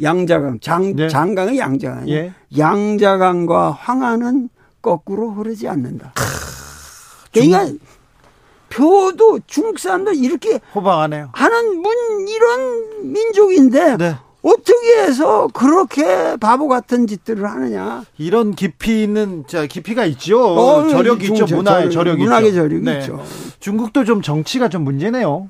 [0.00, 1.08] 양자강 장 네.
[1.08, 2.32] 장강의 양자강 예.
[2.56, 4.48] 양자강과 황하는
[4.80, 6.12] 거꾸로 흐르지 않는다.
[7.32, 7.66] 그러니까
[8.68, 11.30] 표도 중국 사람들 이렇게 호방하네요.
[11.32, 11.92] 하는 문
[12.28, 14.16] 이런 민족인데 네.
[14.42, 18.02] 어떻게 해서 그렇게 바보 같은 짓들을 하느냐?
[18.18, 20.42] 이런 깊이 있는 자 깊이가 있죠.
[20.42, 21.46] 어, 저력이 중- 있죠.
[21.46, 22.60] 저- 문화의 저력, 저력이 문학의 있죠.
[22.62, 22.98] 저력이 네.
[23.00, 23.22] 있죠.
[23.60, 25.48] 중국도 좀 정치가 좀 문제네요.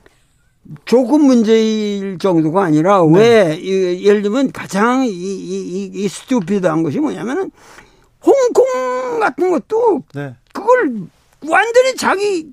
[0.84, 3.18] 조금 문제일 정도가 아니라 네.
[3.18, 7.50] 왜 이, 예를 들면 가장 이, 이, 이 스튜피드한 것이 뭐냐면은
[8.24, 10.34] 홍콩 같은 것도 네.
[10.52, 10.94] 그걸
[11.48, 12.52] 완전히 자기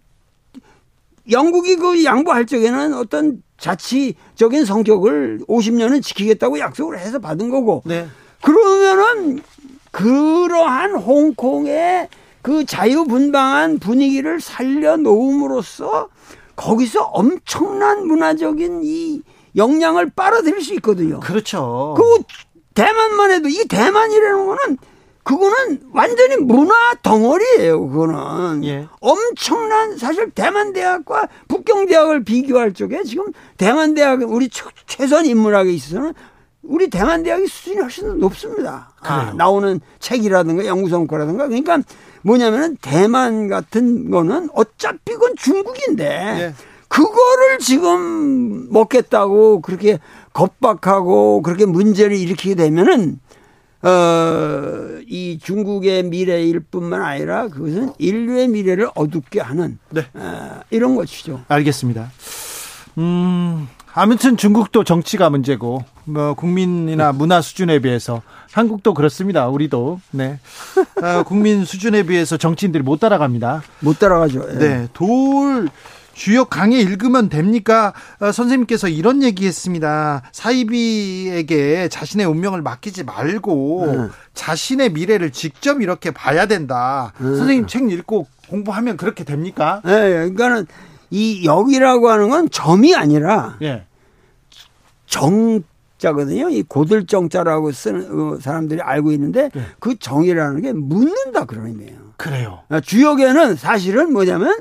[1.29, 7.83] 영국이 그 양보할 적에는 어떤 자치적인 성격을 50년은 지키겠다고 약속을 해서 받은 거고.
[7.85, 8.07] 네.
[8.41, 9.41] 그러면은
[9.91, 12.07] 그러한 홍콩의
[12.41, 16.07] 그 자유분방한 분위기를 살려놓음으로써
[16.59, 19.21] 거기서 엄청난 문화적인 이
[19.55, 21.21] 역량을 빨아들일 수 있거든요.
[21.21, 21.95] 그렇죠.
[21.97, 22.23] 그
[22.73, 24.77] 대만만 해도 이 대만이라는 거는
[25.23, 27.87] 그거는 완전히 문화 덩어리예요.
[27.87, 28.87] 그거는 예.
[28.99, 34.49] 엄청난 사실 대만 대학과 북경 대학을 비교할 적에 지금 대만 대학 우리
[34.85, 36.13] 최선 인문학에 있어서는
[36.63, 38.91] 우리 대만 대학의 수준이 훨씬 높습니다.
[38.99, 41.79] 아, 나오는 책이라든가 연구 성과라든가 그러니까
[42.21, 46.53] 뭐냐면은 대만 같은 거는 어차피 그건 중국인데 예.
[46.87, 49.99] 그거를 지금 먹겠다고 그렇게
[50.33, 53.19] 겁박하고 그렇게 문제를 일으키게 되면은
[53.81, 60.05] 어, 이 중국의 미래일 뿐만 아니라 그것은 인류의 미래를 어둡게 하는 네.
[60.13, 61.43] 어, 이런 것이죠.
[61.47, 62.11] 알겠습니다.
[62.97, 68.21] 음, 아무튼 중국도 정치가 문제고 뭐 국민이나 문화 수준에 비해서
[68.51, 69.47] 한국도 그렇습니다.
[69.47, 70.39] 우리도 네
[71.01, 73.63] 어, 국민 수준에 비해서 정치인들이 못 따라갑니다.
[73.81, 74.45] 못 따라가죠.
[74.51, 74.57] 예.
[74.57, 75.69] 네, 돌
[76.13, 77.93] 주요 강의 읽으면 됩니까?
[78.19, 80.23] 어, 선생님께서 이런 얘기했습니다.
[80.33, 84.07] 사이비에게 자신의 운명을 맡기지 말고 네.
[84.33, 87.13] 자신의 미래를 직접 이렇게 봐야 된다.
[87.19, 87.23] 네.
[87.23, 89.81] 선생님 책 읽고 공부하면 그렇게 됩니까?
[89.85, 90.67] 네, 그러니까는
[91.11, 93.85] 이 역이라고 하는 건 점이 아니라 네.
[95.07, 96.49] 정자거든요.
[96.49, 99.61] 이 고들정자라고 쓰는 어, 사람들이 알고 있는데 네.
[99.79, 101.97] 그 정이라는 게 묻는다 그런 의미예요.
[102.17, 102.63] 그래요.
[102.69, 104.57] 아, 주역에는 사실은 뭐냐면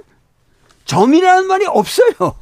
[0.84, 2.34] 점이라는 말이 없어요.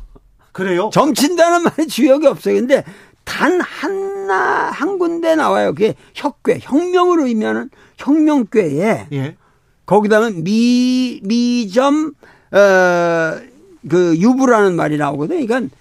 [0.53, 0.91] 그래요?
[0.93, 2.55] 점친다는 말이 주역이 없어요.
[2.55, 2.85] 근데
[3.25, 5.75] 단 하나, 한 군데 나와요.
[5.75, 9.37] 그게 혁괴, 혁명을 의미하는 혁명괴에 예.
[9.85, 12.13] 거기다가 미, 미점,
[12.53, 13.41] 어,
[13.89, 15.47] 그 유부라는 말이 나오거든요.
[15.47, 15.75] 그러니까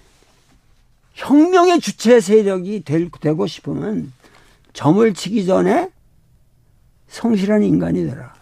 [1.14, 4.12] 혁명의 주체 세력이 될, 되고 싶으면
[4.72, 5.90] 점을 치기 전에
[7.08, 8.34] 성실한 인간이 되라.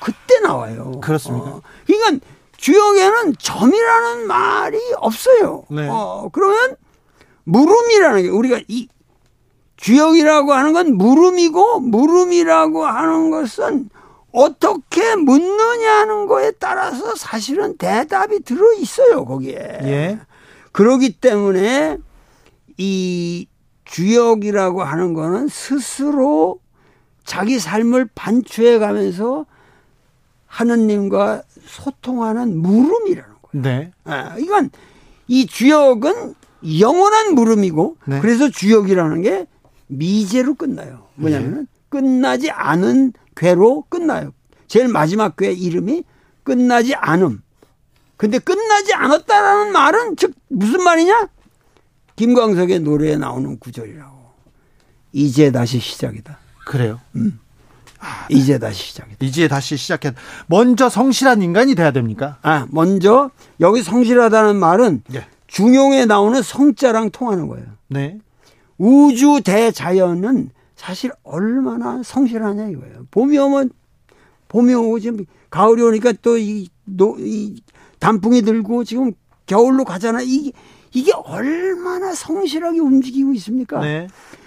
[0.00, 1.00] 그때 나와요.
[1.02, 1.50] 그렇습니다.
[1.50, 1.62] 어.
[1.86, 2.26] 그러니까
[2.56, 5.64] 주역에는 점이라는 말이 없어요.
[5.70, 5.86] 네.
[5.88, 6.76] 어, 그러면
[7.44, 8.88] 물음이라는 게 우리가 이
[9.76, 13.90] 주역이라고 하는 건 물음이고 물음이라고 하는 것은
[14.32, 19.54] 어떻게 묻느냐는 거에 따라서 사실은 대답이 들어 있어요 거기에.
[19.82, 20.18] 예.
[20.72, 21.98] 그러기 때문에
[22.76, 23.46] 이
[23.84, 26.60] 주역이라고 하는 거는 스스로
[27.24, 29.46] 자기 삶을 반추해 가면서
[30.46, 33.62] 하느님과 소통하는 물음이라는 거예요.
[33.62, 33.92] 네.
[34.04, 34.70] 아, 이건
[35.26, 36.34] 이 주역은
[36.80, 38.20] 영원한 물음이고 네.
[38.20, 39.46] 그래서 주역이라는 게
[39.86, 41.06] 미제로 끝나요.
[41.14, 41.66] 뭐냐면은 네.
[41.88, 44.32] 끝나지 않은 괴로 끝나요.
[44.66, 46.02] 제일 마지막 괴 이름이
[46.42, 47.40] 끝나지 않음.
[48.16, 51.28] 근데 끝나지 않았다라는 말은 즉 무슨 말이냐?
[52.16, 54.18] 김광석의 노래에 나오는 구절이라고.
[55.12, 56.38] 이제 다시 시작이다.
[56.66, 57.00] 그래요?
[57.14, 57.38] 음.
[58.00, 59.16] 아, 이제 다시 시작이다.
[59.20, 60.12] 이제 다시 시작해.
[60.46, 62.38] 먼저 성실한 인간이 돼야 됩니까?
[62.42, 65.26] 아, 먼저 여기 성실하다는 말은 네.
[65.46, 67.66] 중용에 나오는 성자랑 통하는 거예요.
[67.86, 68.18] 네.
[68.78, 73.06] 우주 대자연은 사실 얼마나 성실하냐 이거예요.
[73.10, 73.70] 봄이 오면
[74.46, 76.68] 봄이 오고 지금 가을이 오니까 또이
[77.18, 77.62] 이
[77.98, 79.12] 단풍이 들고 지금
[79.46, 80.20] 겨울로 가잖아.
[80.22, 80.52] 이게
[80.94, 83.80] 이게 얼마나 성실하게 움직이고 있습니까?
[83.80, 84.06] 네.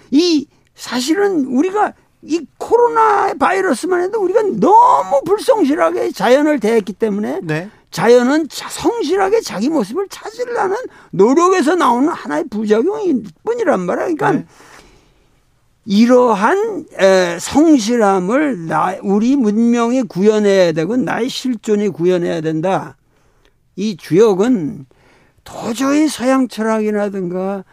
[0.10, 1.94] 이 사실은 우리가
[2.24, 7.70] 이 코로나 바이러스만 해도 우리가 너무 불성실하게 자연을 대했기 때문에 네.
[7.92, 10.78] 자연은 성실하게 자기 모습을 찾으려는
[11.12, 14.06] 노력에서 나오는 하나의 부작용일 뿐이란 말이야.
[14.06, 14.46] 그러니까 네.
[15.86, 16.86] 이러한
[17.40, 22.98] 성실함을 나, 우리 문명이 구현해야 되고 나의 실존이 구현해야 된다.
[23.76, 24.86] 이 주역은
[25.44, 27.64] 도저히 서양 철학이라든가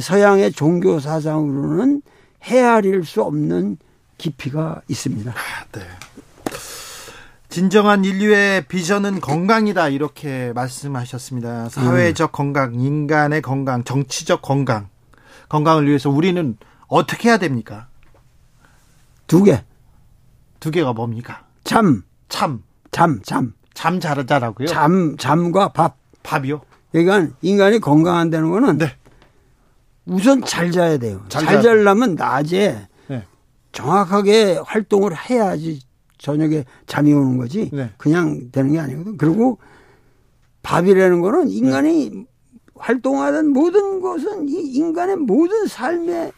[0.00, 2.02] 서양의 종교 사상으로는
[2.44, 3.78] 헤아릴 수 없는
[4.16, 5.32] 깊이가 있습니다.
[5.32, 5.80] 아, 네.
[7.48, 11.70] 진정한 인류의 비전은 건강이다 이렇게 말씀하셨습니다.
[11.70, 12.32] 사회적 음.
[12.32, 14.88] 건강, 인간의 건강, 정치적 건강,
[15.48, 16.56] 건강을 위해서 우리는
[16.88, 17.88] 어떻게 해야 됩니까?
[19.26, 19.62] 두 개.
[20.58, 21.44] 두 개가 뭡니까?
[21.64, 22.02] 잠.
[22.28, 22.62] 참.
[22.90, 23.54] 잠, 잠.
[23.74, 24.66] 잠 잘하자라고요?
[24.66, 25.96] 잠, 잠과 밥.
[26.22, 26.62] 밥이요?
[26.90, 28.96] 그러니까 인간이 건강한다는 거는 네.
[30.06, 31.24] 우선 잘 자야 돼요.
[31.28, 33.24] 잘, 잘 자려면 낮에 네.
[33.72, 35.80] 정확하게 활동을 해야지
[36.16, 37.90] 저녁에 잠이 오는 거지 네.
[37.98, 39.16] 그냥 되는 게 아니거든.
[39.16, 39.58] 그리고
[40.62, 42.24] 밥이라는 거는 인간이 네.
[42.74, 46.32] 활동하는 모든 것은 이 인간의 모든 삶에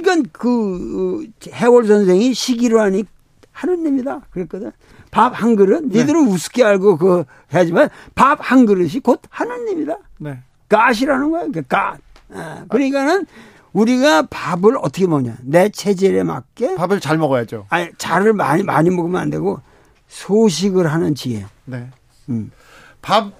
[0.00, 3.04] 그러니까 그 해월 선생이 시기로 하니
[3.52, 4.72] 하느님이다 그랬거든.
[5.10, 6.00] 밥 한 그릇 네.
[6.00, 9.96] 니들은 우습게 알고 그 하지만 밥 한 그릇이 곧 하느님이다.
[10.18, 10.38] 네.
[10.70, 11.46] 갓이라는 거야.
[11.52, 11.98] 그 갓.
[12.32, 13.26] 아, 그러니까는
[13.74, 15.36] 우리가 밥을 어떻게 먹냐.
[15.42, 17.66] 내 체질에 맞게 밥을 잘 먹어야죠.
[17.68, 19.60] 아니 잘을 많이 많이 먹으면 안 되고
[20.08, 21.44] 소식을 하는 지혜.
[21.66, 21.88] 네.
[22.30, 22.50] 음.
[23.02, 23.32] 밥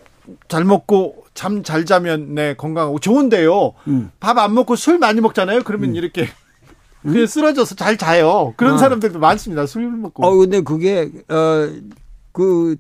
[0.49, 3.73] 잘 먹고 잠 잘 자면 네 건강하고 좋은데요.
[3.89, 4.11] 음.
[4.21, 5.63] 밥안 먹고 술 많이 먹잖아요.
[5.65, 6.29] 그러면 이렇게
[7.03, 8.55] 그냥 쓰러져서 잘 자요.
[8.57, 8.79] 그런 어.
[8.79, 9.67] 사람들도 많습니다.
[9.67, 10.25] 술 먹고.
[10.25, 12.77] 어 근데 그게 어그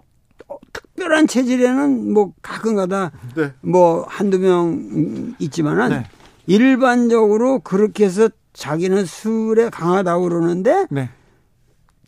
[0.72, 3.52] 특별한 체질에는 뭐 가끔가다 네.
[3.60, 6.04] 뭐 한두 명 있지만은 네.
[6.46, 11.10] 일반적으로 그렇게 해서 자기는 술에 강하다고 그러는데 네.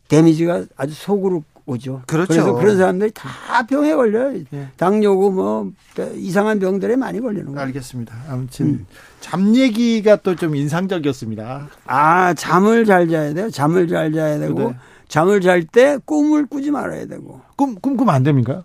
[0.09, 2.03] 데미지가 아주 속으로 오죠.
[2.07, 2.35] 그렇죠.
[2.35, 4.39] 래서 그런 사람들이 다 병에 걸려요.
[4.53, 4.69] 예.
[4.77, 5.71] 당뇨고 뭐
[6.15, 7.61] 이상한 병들에 많이 걸리는 거예요.
[7.61, 8.15] 알겠습니다.
[8.29, 8.85] 아무튼
[9.21, 11.69] 잠 얘기가 또 좀 인상적이었습니다.
[11.87, 13.49] 아 잠을 잘 자야 돼요.
[13.51, 14.77] 잠을 잘 자야 되고 네.
[15.09, 17.41] 잠을 잘 때 꿈을 꾸지 말아야 되고.
[17.57, 18.63] 꿈 꿈꾸면 안 됩니까?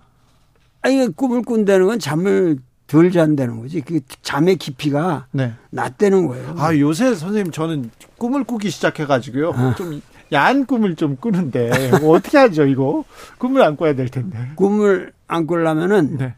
[0.82, 2.58] 아니 꿈을 꾼다는 건 잠을
[2.88, 3.82] 덜 잔다는 거지.
[3.82, 5.54] 그 잠의 깊이가 네.
[5.70, 6.56] 낮다는 거예요.
[6.58, 9.52] 아 요새 선생님 저는 꿈을 꾸기 시작해 가지고요.
[9.56, 9.76] 아.
[9.78, 13.04] 좀 야한 꿈을 좀 꾸는데 뭐 어떻게 하죠 이거?
[13.38, 14.38] 꿈을 안 꿔야 될 텐데.
[14.56, 16.36] 꿈을 안 꾸려면은 네.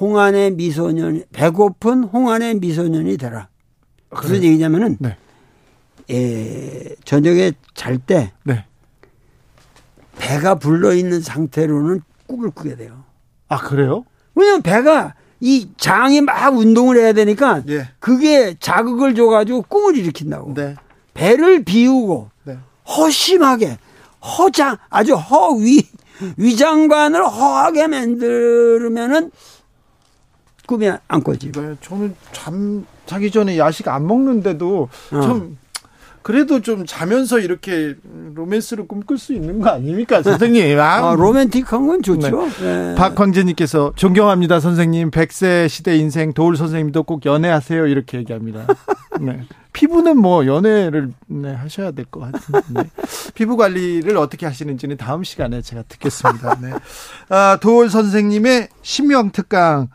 [0.00, 3.48] 홍안의 미소년 배고픈 홍안의 미소년이 되라.
[4.10, 4.44] 무슨 그래요?
[4.44, 5.16] 얘기냐면은 네.
[6.10, 8.64] 에, 저녁에 잘때 네.
[10.18, 13.04] 배가 불러 있는 상태로는 꿈을 꾸게 돼요.
[13.48, 14.04] 아 그래요?
[14.34, 17.88] 왜냐면 배가 이 장이 막 운동을 해야 되니까 예.
[17.98, 20.54] 그게 자극을 줘가지고 꿈을 일으킨다고.
[20.54, 20.74] 네.
[21.20, 22.56] 배를 비우고 네.
[22.88, 23.76] 허심하게
[24.38, 25.82] 허장 아주 허위
[26.38, 29.30] 위장관을 허하게 만들면은
[30.66, 31.52] 꿈이 안 꿔지.
[31.52, 35.20] 네, 저는 잠 자기 전에 야식 안 먹는데도 어.
[35.20, 35.58] 좀
[36.22, 37.94] 그래도 좀 자면서 이렇게
[38.34, 40.78] 로맨스를 꿈꿀 수 있는 거 아닙니까, 선생님?
[40.80, 42.48] 아, 아, 로맨틱한 건 좋죠.
[42.60, 42.94] 네.
[42.94, 45.10] 박광진님께서 존경합니다, 선생님.
[45.10, 47.86] 100세 시대 인생 도울 선생님도 꼭 연애하세요.
[47.86, 48.66] 이렇게 얘기합니다.
[49.20, 49.40] 네.
[49.72, 52.90] 피부는 뭐 연애를 네, 하셔야 될 것 같은데 네.
[53.34, 56.58] 피부 관리를 어떻게 하시는지는 다음 시간에 제가 듣겠습니다.
[56.60, 56.70] 네.
[57.28, 59.88] 아, 도울 선생님의 신명 특강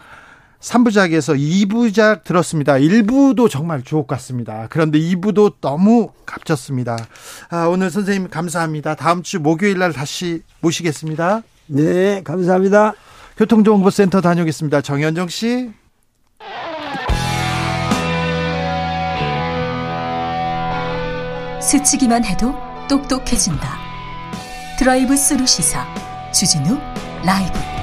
[0.65, 2.73] 3부작에서 2부작 들었습니다.
[2.73, 4.67] 1부도 정말 주옥 같습니다.
[4.69, 6.97] 그런데 2부도 너무 값졌습니다.
[7.49, 8.95] 아, 오늘 선생님 감사합니다.
[8.95, 11.43] 다음 주 목요일 날 다시 모시겠습니다.
[11.67, 12.93] 네, 감사합니다.
[13.37, 14.81] 교통정보센터 다녀오겠습니다.
[14.81, 15.71] 정현정 씨.
[21.61, 22.53] 스치기만 해도
[22.87, 23.77] 똑똑해진다.
[24.77, 25.85] 드라이브 스루 시사
[26.31, 26.77] 주진우
[27.23, 27.74] 라이브.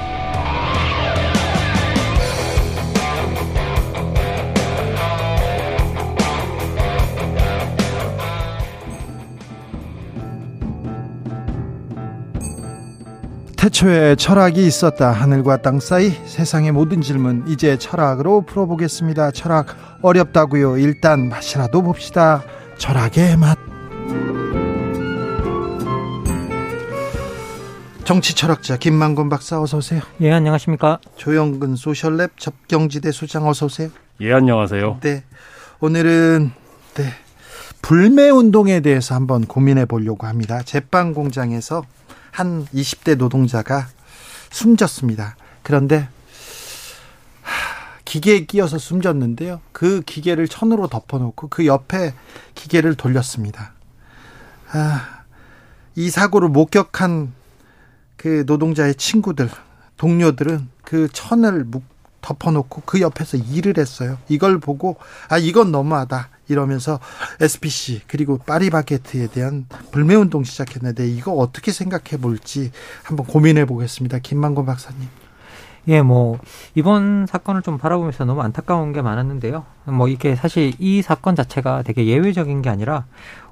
[13.63, 15.13] 태초에 철학이 있었다.
[15.13, 19.31] 하늘과 땅 사이 세상의 모든 질문 이제 철학으로 풀어보겠습니다.
[19.31, 20.75] 철학 어렵다고요.
[20.79, 22.43] 일단 맛이라도 봅시다.
[22.77, 23.57] 철학의 맛.
[28.03, 30.01] 정치 철학자 김만곤 박사 어서 오세요.
[30.19, 30.99] 예, 안녕하십니까.
[31.15, 33.87] 조영근 소셜랩 접경지대 소장 어서 오세요.
[34.19, 34.97] 예, 안녕하세요.
[34.99, 35.23] 네.
[35.79, 36.51] 오늘은
[36.95, 37.03] 네.
[37.81, 40.61] 불매 운동에 대해서 한번 고민해 보려고 합니다.
[40.63, 41.83] 제빵 공장에서
[42.33, 43.87] 한 20대 노동자가
[44.49, 45.35] 숨졌습니다.
[45.61, 46.09] 그런데
[47.43, 49.61] 하, 기계에 끼어서 숨졌는데요.
[49.71, 52.13] 그 기계를 천으로 덮어놓고 그 옆에
[52.55, 53.73] 기계를 돌렸습니다.
[54.71, 55.21] 아,
[55.95, 57.31] 이 사고를 목격한
[58.17, 59.49] 그 노동자의 친구들,
[59.97, 61.83] 동료들은 그 천을 묵-
[62.21, 64.17] 덮어놓고 그 옆에서 일을 했어요.
[64.27, 64.97] 이걸 보고
[65.29, 66.99] 아 이건 너무하다 이러면서
[67.39, 72.71] SPC 그리고 파리바게트에 대한 불매 운동 시작했는데 이거 어떻게 생각해 볼지
[73.03, 74.19] 한번 고민해 보겠습니다.
[74.19, 75.07] 김만곤 박사님.
[75.89, 76.39] 예, 뭐,
[76.75, 79.65] 이번 사건을 좀 바라보면서 너무 안타까운 게 많았는데요.
[79.83, 83.05] 뭐, 이게 사실 이 사건 자체가 되게 예외적인 게 아니라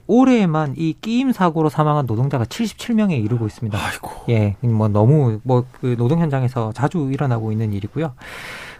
[0.07, 3.77] 올해에만 이 끼임 사고로 사망한 노동자가 77명에 이르고 있습니다.
[3.77, 4.11] 아이고.
[4.29, 8.13] 예, 뭐 너무 뭐 그 노동 현장에서 자주 일어나고 있는 일이고요.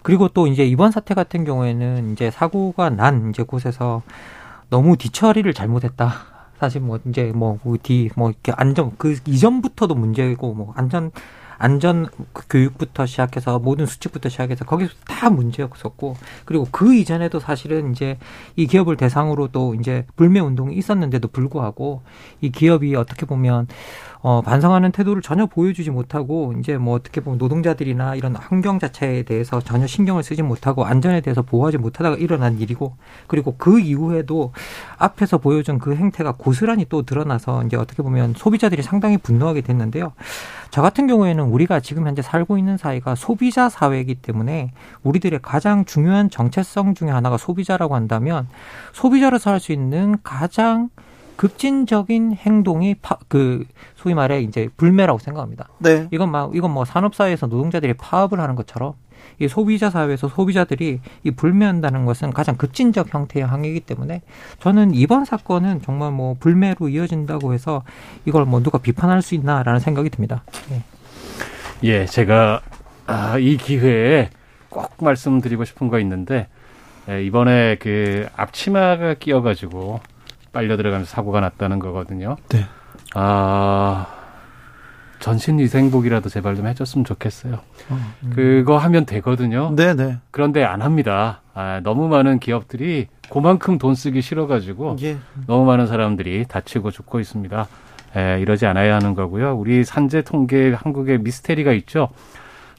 [0.04, 4.02] 그리고 또 이제 이번 사태 같은 경우에는 이제 사고가 난 이제 곳에서
[4.70, 6.12] 너무 뒤처리를 잘못했다.
[6.60, 11.12] 사실 뭐 이제 뭐뒤뭐 이렇게 안전 그 이전부터도 문제고 뭐 안전
[11.58, 18.18] 안전 그 교육부터 시작해서 모든 수칙부터 시작해서 거기서 다 문제였었고 그리고 그 이전에도 사실은 이제
[18.56, 22.02] 이 기업을 대상으로 또 이제 불매 운동이 있었는데도 불구하고
[22.42, 23.68] 이 기업이 어떻게 보면
[24.24, 29.60] 어, 반성하는 태도를 전혀 보여주지 못하고 이제 뭐 어떻게 보면 노동자들이나 이런 환경 자체에 대해서
[29.62, 32.96] 전혀 신경을 쓰지 못하고 안전에 대해서 보호하지 못하다가 일어난 일이고
[33.28, 34.52] 그리고 그 이후에도
[34.98, 40.14] 앞에서 보여준 그 행태가 고스란히 또 드러나서 이제 어떻게 보면 소비자들이 상당히 분노하게 됐는데요.
[40.70, 44.72] 저 같은 경우에는 우리가 지금 현재 살고 있는 사회가 소비자 사회이기 때문에
[45.04, 48.48] 우리들의 가장 중요한 정체성 중에 하나가 소비자라고 한다면
[48.94, 50.90] 소비자로서 할 수 있는 가장
[51.42, 53.66] 급진적인 행동이 파, 그
[53.96, 55.70] 소위 말해 이제 불매라고 생각합니다.
[55.80, 56.08] 네.
[56.12, 58.94] 이건 막 이건 뭐 산업 사회에서 노동자들이 파업을 하는 것처럼
[59.40, 64.22] 이 소비자 사회에서 소비자들이 이 불매한다는 것은 가장 급진적 형태의 항의이기 때문에
[64.60, 67.82] 저는 이번 사건은 정말 뭐 불매로 이어진다고 해서
[68.26, 70.44] 이걸 뭐 누가 비판할 수 있나라는 생각이 듭니다.
[70.70, 70.84] 예,
[71.82, 72.62] 예 제가
[73.08, 74.30] 아, 이 기회에
[74.70, 76.50] 꼭 말씀드리고 싶은 거 있는데
[77.10, 80.02] 예, 이번에 그 앞치마가 끼어가지고
[80.52, 82.38] 빨려 들어가면서 사고가 났다는 거거든요.
[82.50, 82.66] 네.
[83.16, 84.08] 아
[85.20, 87.60] 전신 위생복이라도 제발 좀 해줬으면 좋겠어요.
[87.90, 89.72] 어, 그거 하면 되거든요.
[89.76, 90.18] 네, 네.
[90.32, 91.42] 그런데 안 합니다.
[91.54, 95.18] 아, 너무 많은 기업들이 그만큼 돈 쓰기 싫어가지고 예.
[95.48, 97.68] 너무 많은 사람들이 다치고 죽고 있습니다.
[98.18, 99.56] 에, 이러지 않아야 하는 거고요.
[99.56, 102.10] 우리 산재 통계 한국의 미스테리가 있죠.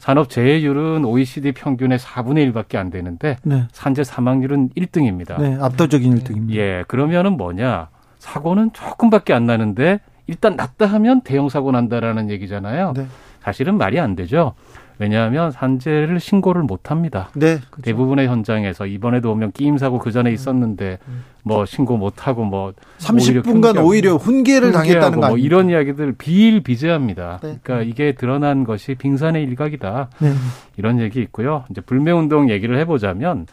[0.03, 3.69] 산업 재해율은 OECD 평균의 4분의 1밖에 안 되는데 네.
[3.71, 5.41] 산재 사망률은 1등입니다.
[5.41, 6.55] 네, 압도적인 1등입니다.
[6.57, 7.89] 예, 그러면은 뭐냐?
[8.19, 12.95] 사고는 조금밖에 안 나는데 일단 났다 하면 대형 사고 난다라는 얘기잖아요.
[12.97, 13.07] 네.
[13.43, 14.55] 사실은 말이 안 되죠.
[15.03, 17.29] 왜냐하면 산재를 신고를 못 합니다.
[17.35, 17.59] 네.
[17.83, 21.01] 대부분의 현장에서 이번에도 보면 끼임 사고 그 전에 있었는데
[21.43, 25.45] 뭐 신고 못 하고 뭐 30분간 훈계하고 오히려 훈계를 당했다는 훈계하고 거뭐 아닙니까?
[25.45, 27.41] 이런 이야기들 비일비재합니다.
[27.43, 27.59] 네.
[27.65, 30.09] 그러니까 이게 드러난 것이 빙산의 일각이다.
[30.21, 30.33] 네.
[30.77, 31.65] 이런 얘기 있고요.
[31.71, 33.49] 이제 불매 운동 얘기를 해 보자면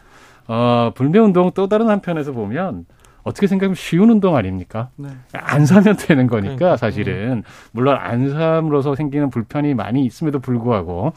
[0.46, 2.84] 어 불매 운동 또 다른 한편에서 보면
[3.22, 4.88] 어떻게 생각하면 쉬운 운동 아닙니까?
[4.96, 5.08] 네.
[5.32, 6.76] 안 사면 되는 거니까 그러니까.
[6.76, 7.42] 사실은
[7.72, 11.12] 물론 안 삼으로서 생기는 불편이 많이 있음에도 불구하고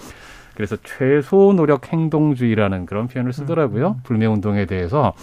[0.55, 3.97] 그래서 최소 노력 행동주의라는 그런 표현을 쓰더라고요.
[4.03, 5.13] 불매 운동에 대해서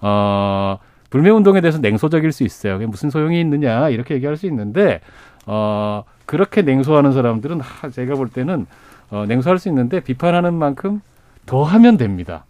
[0.00, 0.78] 어
[1.10, 2.74] 불매 운동에 대해서 냉소적일 수 있어요.
[2.74, 5.00] 그게 무슨 소용이 있느냐 이렇게 얘기할 수 있는데
[5.46, 8.66] 어 그렇게 냉소하는 사람들은 하, 제가 볼 때는
[9.10, 11.00] 어 냉소할 수 있는데 비판하는 만큼
[11.44, 12.44] 더 하면 됩니다.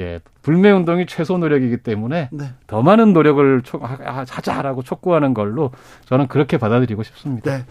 [0.00, 2.44] 예, 불매 운동이 최소 노력이기 때문에 네.
[2.66, 5.70] 더 많은 노력을 촉, 하- 하자라고 촉구하는 걸로
[6.06, 7.58] 저는 그렇게 받아들이고 싶습니다.
[7.58, 7.64] 네.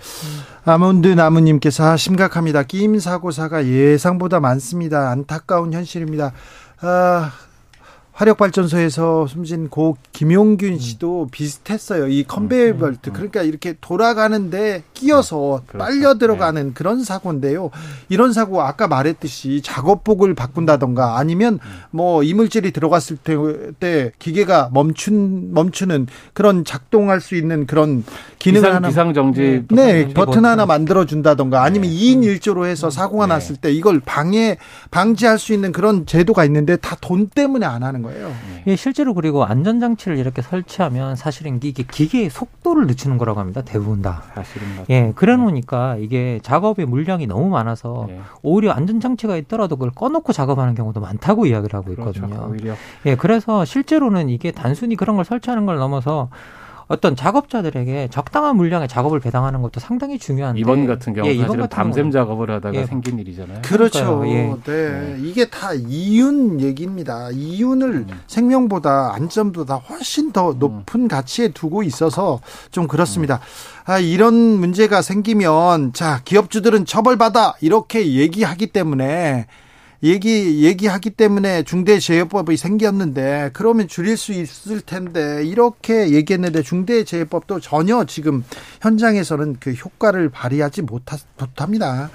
[0.64, 2.64] 아몬드 나무님께서 아, 심각합니다.
[2.64, 5.10] 끼임 사고사가 예상보다 많습니다.
[5.10, 6.32] 안타까운 현실입니다.
[6.82, 7.32] 아,
[8.20, 12.08] 화력발전소에서 숨진 고 김용균 씨도 비슷했어요.
[12.08, 13.12] 이 컨베이어 벨트.
[13.12, 15.78] 그러니까 이렇게 돌아가는데 끼어서 그렇죠.
[15.78, 17.72] 빨려 들어가는 그런 사고인데요.
[18.10, 21.60] 이런 사고 아까 말했듯이 작업복을 바꾼다던가 아니면
[21.92, 23.36] 뭐 이물질이 들어갔을 때,
[23.80, 28.04] 때 기계가 멈춘 멈추는 그런 작동할 수 있는 그런
[28.38, 30.14] 기능 비상, 하나 비상 정지 네, 버튼.
[30.14, 33.34] 버튼 하나 만들어 준다던가 아니면 2인 1조로 해서 사고가 네.
[33.34, 34.58] 났을 때 이걸 방해
[34.92, 38.09] 방지할 수 있는 그런 제도가 있는데 다 돈 때문에 안 하는 거예요.
[38.68, 43.62] 예, 실제로 그리고 안전장치를 이렇게 설치하면 사실은 이게 기계의 속도를 늦추는 거라고 합니다.
[43.64, 44.24] 대부분 다.
[44.34, 48.20] 사실은 맞- 예, 그래 놓으니까 이게 작업의 물량이 너무 많아서 네.
[48.42, 52.26] 오히려 안전장치가 있더라도 그걸 꺼놓고 작업하는 경우도 많다고 이야기를 하고 그렇죠.
[52.26, 52.50] 있거든요.
[52.52, 52.74] 오히려
[53.06, 56.30] 예, 그래서 실제로는 이게 단순히 그런 걸 설치하는 걸 넘어서
[56.90, 61.70] 어떤 작업자들에게 적당한 물량의 작업을 배당하는 것도 상당히 중요한데 이번 같은 경우 예, 사실은 같은
[61.70, 62.86] 밤샘 작업을 하다가 예.
[62.88, 63.62] 생긴 일이잖아요.
[63.62, 64.18] 그렇죠.
[64.18, 64.60] 그러니까요.
[64.66, 65.18] 네.
[65.22, 67.30] 이게 다 이윤 얘기입니다.
[67.32, 68.20] 이윤을 음.
[68.26, 72.42] 생명보다 안전보다 훨씬 더 높은 가치에 두고 있어서
[72.72, 73.40] 좀 그렇습니다.
[73.86, 79.46] 아, 이런 문제가 생기면 자, 기업주들은 처벌받아 이렇게 얘기하기 때문에
[80.02, 88.46] 얘기 얘기하기 때문에 중대재해법이 생겼는데 그러면 줄일 수 있을 텐데 이렇게 얘기했는데 중대재해법도 전혀 지금
[88.82, 92.10] 현장에서는 그 효과를 발휘하지 못하, 못합니다.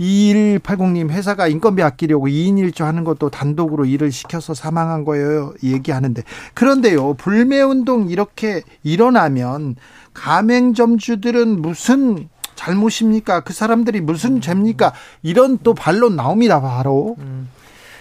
[0.00, 5.52] 2180님 회사가 인건비 아끼려고 2인 1조 하는 것도 단독으로 일을 시켜서 사망한 거예요.
[5.62, 6.22] 얘기하는데
[6.54, 7.14] 그런데요.
[7.14, 9.76] 불매 운동 이렇게 일어나면
[10.14, 13.40] 가맹점주들은 무슨 잘못입니까?
[13.40, 14.92] 그 사람들이 무슨 죄입니까?
[15.22, 17.14] 이런 또 반론 나옵니다, 바로.
[17.18, 17.48] 음.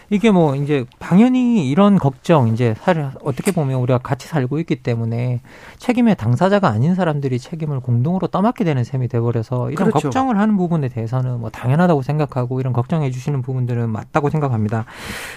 [0.09, 5.41] 이게 뭐 이제 당연히 이런 걱정 이제 사실 어떻게 보면 우리가 같이 살고 있기 때문에
[5.77, 10.07] 책임의 당사자가 아닌 사람들이 책임을 공동으로 떠맡게 되는 셈이 돼버려서 이런 그렇죠.
[10.09, 14.85] 걱정을 하는 부분에 대해서는 뭐 당연하다고 생각하고 이런 걱정해 주시는 부분들은 맞다고 생각합니다.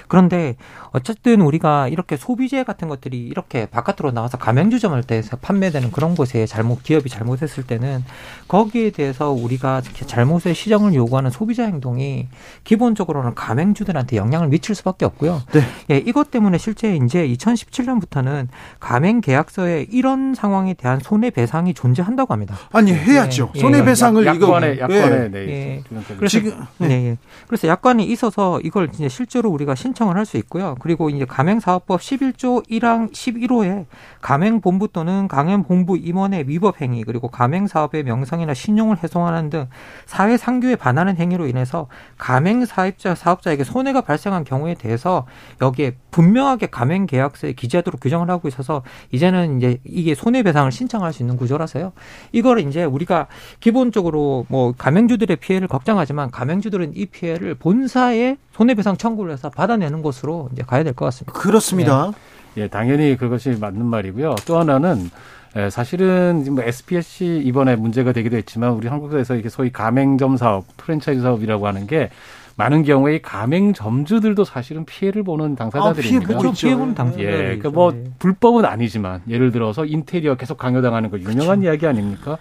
[0.07, 0.57] 그런데
[0.93, 6.83] 어쨌든 우리가 이렇게 소비재 같은 것들이 이렇게 바깥으로 나와서 가맹주점을 때에서 판매되는 그런 곳에 잘못
[6.83, 8.05] 기업이 잘못했을 때는
[8.49, 12.29] 거기에 대해서 우리가 잘못의 시정을 요구하는 소비자 행동이
[12.65, 15.43] 기본적으로는 가맹주들한테 영향을 미칠 수밖에 없고요.
[15.53, 15.61] 네.
[15.91, 18.49] 예, 이것 때문에 실제 이제 2017년부터는
[18.81, 22.57] 가맹 계약서에 이런 상황에 대한 손해 배상이 존재한다고 합니다.
[22.73, 23.51] 아니 해야죠.
[23.55, 23.61] 예, 예.
[23.61, 25.39] 손해 배상을 약- 이거 약관에 약관에 네.
[25.49, 25.83] 예.
[25.89, 26.91] 그래서 그래서 지금 네.
[27.11, 27.17] 예.
[27.47, 30.75] 그래서 약관이 있어서 이걸 이제 실제로 우리가 신청을 할 수 있고요.
[30.81, 33.87] 그리고 이제 가맹사업법 11조 1항 11호에
[34.21, 39.69] 가맹본부 또는 가맹본부 임원의 위법 행위 그리고 가맹사업의 명성이나 신용을 훼손하는 등
[40.05, 41.87] 사회 상규에 반하는 행위로 인해서
[42.19, 45.27] 가맹 사업자 사업자에게 손해가 발생한 경우에 대해서
[45.61, 51.37] 여기에 분명하게 가맹 계약서에 기재하도록 규정을 하고 있어서 이제는 이제 이게 손해배상을 신청할 수 있는
[51.37, 51.93] 구조라서요.
[52.33, 53.27] 이거를 이제 우리가
[53.61, 60.63] 기본적으로 뭐 가맹주들의 피해를 걱정하지만 가맹주들은 이 피해를 본사에 손해배상 청구를 해서 받아내는 곳으로 이제
[60.67, 61.33] 가야 될 것 같습니다.
[61.39, 62.13] 그렇습니다.
[62.57, 64.35] 예, 당연히 그것이 맞는 말이고요.
[64.47, 65.11] 또 하나는
[65.57, 70.65] 예, 사실은 지금 뭐 SPSC 이번에 문제가 되기도 했지만 우리 한국에서 이게 소위 가맹점 사업,
[70.77, 72.11] 프랜차이즈 사업이라고 하는 게
[72.59, 76.09] 많은 경우에 이 가맹점주들도 사실은 피해를 보는 당사자들입니다.
[76.09, 76.49] 피해 보고 그렇죠.
[76.51, 76.67] 있죠.
[76.67, 77.23] 피해 보는 당사자.
[77.23, 81.31] 예, 그러니까 뭐 불법은 아니지만 예를 들어서 인테리어 계속 강요당하는 거 그렇죠.
[81.31, 82.37] 유명한 이야기 아닙니까?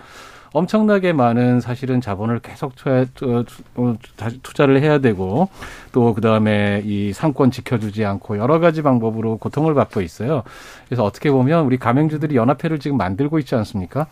[0.57, 3.95] 엄청나게 많은 사실은 자본을 계속 어,
[4.43, 5.49] 투자를 해야 되고
[5.91, 10.43] 또 그다음에 이 상권 지켜주지 않고 여러 가지 방법으로 고통을 받고 있어요.
[10.87, 14.07] 그래서 어떻게 보면 우리 가맹주들이 연합회를 지금 만들고 있지 않습니까?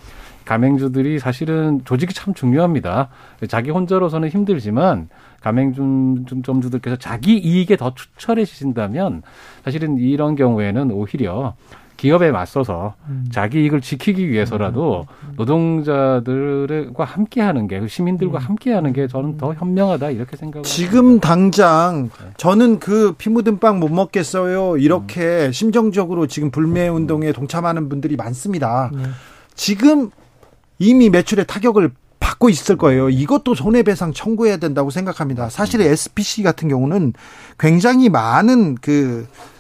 [0.46, 3.10] 가맹주들이 사실은 조직이 참 중요합니다.
[3.50, 5.10] 자기 혼자로서는 힘들지만
[5.42, 9.24] 가맹점주들께서 자기 이익에 더 추천해 주신다면
[9.64, 11.56] 사실은 이런 경우에는 오히려
[11.98, 12.96] 기업에 맞서서
[13.32, 15.06] 자기 이익을 지키기 위해서라도
[15.38, 23.14] 노동자들과 함께하는 게 시민들과 함께하는 게 저는 더 현명하다 이렇게 생각을 지금 당장 저는 그
[23.18, 24.78] 피 묻은 빵 못 먹겠어요.
[24.78, 28.92] 이렇게 심정적으로 지금 불매 운동에 동참하는 분들이 많습니다.
[29.54, 30.12] 지금
[30.80, 33.10] 이미 매출에 타격을 받고 있을 거예요.
[33.10, 35.50] 이것도 손해배상 청구해야 된다고 생각합니다.
[35.50, 37.14] 사실 SPC 같은 경우는
[37.60, 39.55] 굉장히 많은 그 어,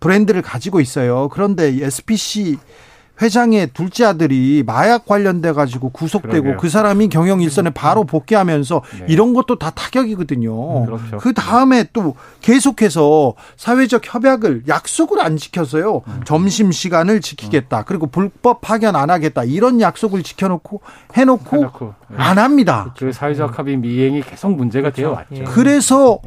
[0.00, 1.28] 브랜드를 가지고 있어요.
[1.32, 2.58] 그런데 이 SPC
[3.22, 6.56] 회장의 둘째 아들이 마약 관련돼 가지고 구속되고 그러게요.
[6.56, 9.06] 그 사람이 경영 일선에 바로 복귀하면서 네.
[9.08, 10.80] 이런 것도 다 타격이거든요.
[10.80, 11.18] 음, 그렇죠.
[11.18, 16.02] 그 다음에 또 계속해서 사회적 협약을 약속을 안 지켰어요.
[16.06, 16.20] 음.
[16.24, 17.84] 점심 시간을 지키겠다.
[17.84, 19.44] 그리고 불법 파견 안 하겠다.
[19.44, 20.80] 이런 약속을 지켜놓고
[21.16, 22.16] 해놓고 해놓고, 네.
[22.18, 22.94] 안 합니다.
[22.98, 25.36] 그 사회적 합의 미행이 계속 문제가 되어 왔죠.
[25.36, 25.44] 예.
[25.44, 26.18] 그래서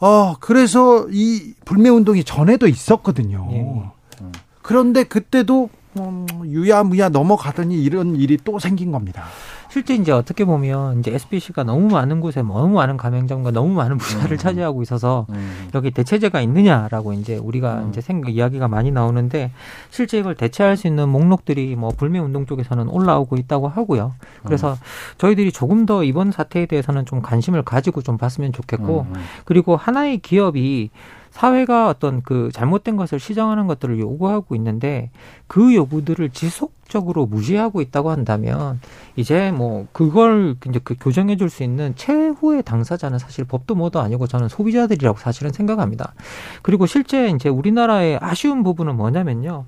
[0.00, 3.48] 어 그래서 이 불매 운동이 전에도 있었거든요.
[3.52, 4.26] 예.
[4.62, 5.68] 그런데 그때도
[5.98, 9.24] 음, 유야무야 넘어가더니 이런 일이 또 생긴 겁니다.
[9.70, 14.36] 실제 이제 어떻게 보면 이제 SBC가 너무 많은 곳에 너무 많은 가맹점과 너무 많은 부자를
[14.36, 15.68] 차지하고 있어서 음.
[15.74, 19.52] 여기 대체제가 있느냐라고 이제 우리가 이제 생각 이야기가 많이 나오는데
[19.90, 24.14] 실제 이걸 대체할 수 있는 목록들이 뭐 불매 운동 쪽에서는 올라오고 있다고 하고요.
[24.44, 24.76] 그래서
[25.18, 29.22] 저희들이 조금 더 이번 사태에 대해서는 좀 관심을 가지고 좀 봤으면 좋겠고 음, 음.
[29.44, 30.90] 그리고 하나의 기업이
[31.30, 35.10] 사회가 어떤 그 잘못된 것을 시정하는 것들을 요구하고 있는데
[35.46, 38.80] 그 요구들을 지속적으로 무시하고 있다고 한다면
[39.16, 44.26] 이제 뭐 그걸 이제 그 교정해 줄 수 있는 최후의 당사자는 사실 법도 뭐도 아니고
[44.26, 46.14] 저는 소비자들이라고 사실은 생각합니다.
[46.62, 49.66] 그리고 실제 이제 우리나라의 아쉬운 부분은 뭐냐면요.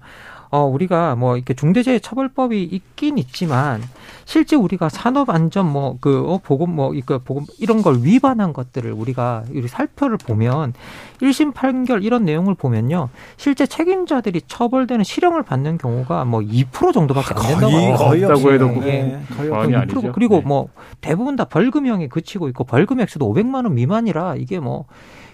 [0.52, 3.82] 어, 우리가 뭐 이렇게 중대재해처벌법이 있긴 있지만
[4.26, 9.66] 실제 우리가 산업안전 뭐그 어, 보건 뭐 이거 보건 이런 걸 위반한 것들을 우리가 우리
[9.66, 10.74] 살펴를 보면
[11.22, 13.08] 1심 판결 이런 내용을 보면요.
[13.38, 17.92] 실제 책임자들이 처벌되는 실형을 받는 경우가 뭐 2% 정도밖에 안 된다고 거의.
[17.96, 18.52] 거의 없다고.
[18.52, 19.20] 해도 예.
[19.34, 19.78] 거의 없어요.
[19.78, 20.12] 아니죠.
[20.12, 20.42] 그리고 네.
[20.44, 20.68] 뭐
[21.00, 24.84] 대부분 다 벌금형에 그치고 있고 벌금 액수도 500만 원 미만이라 이게 뭐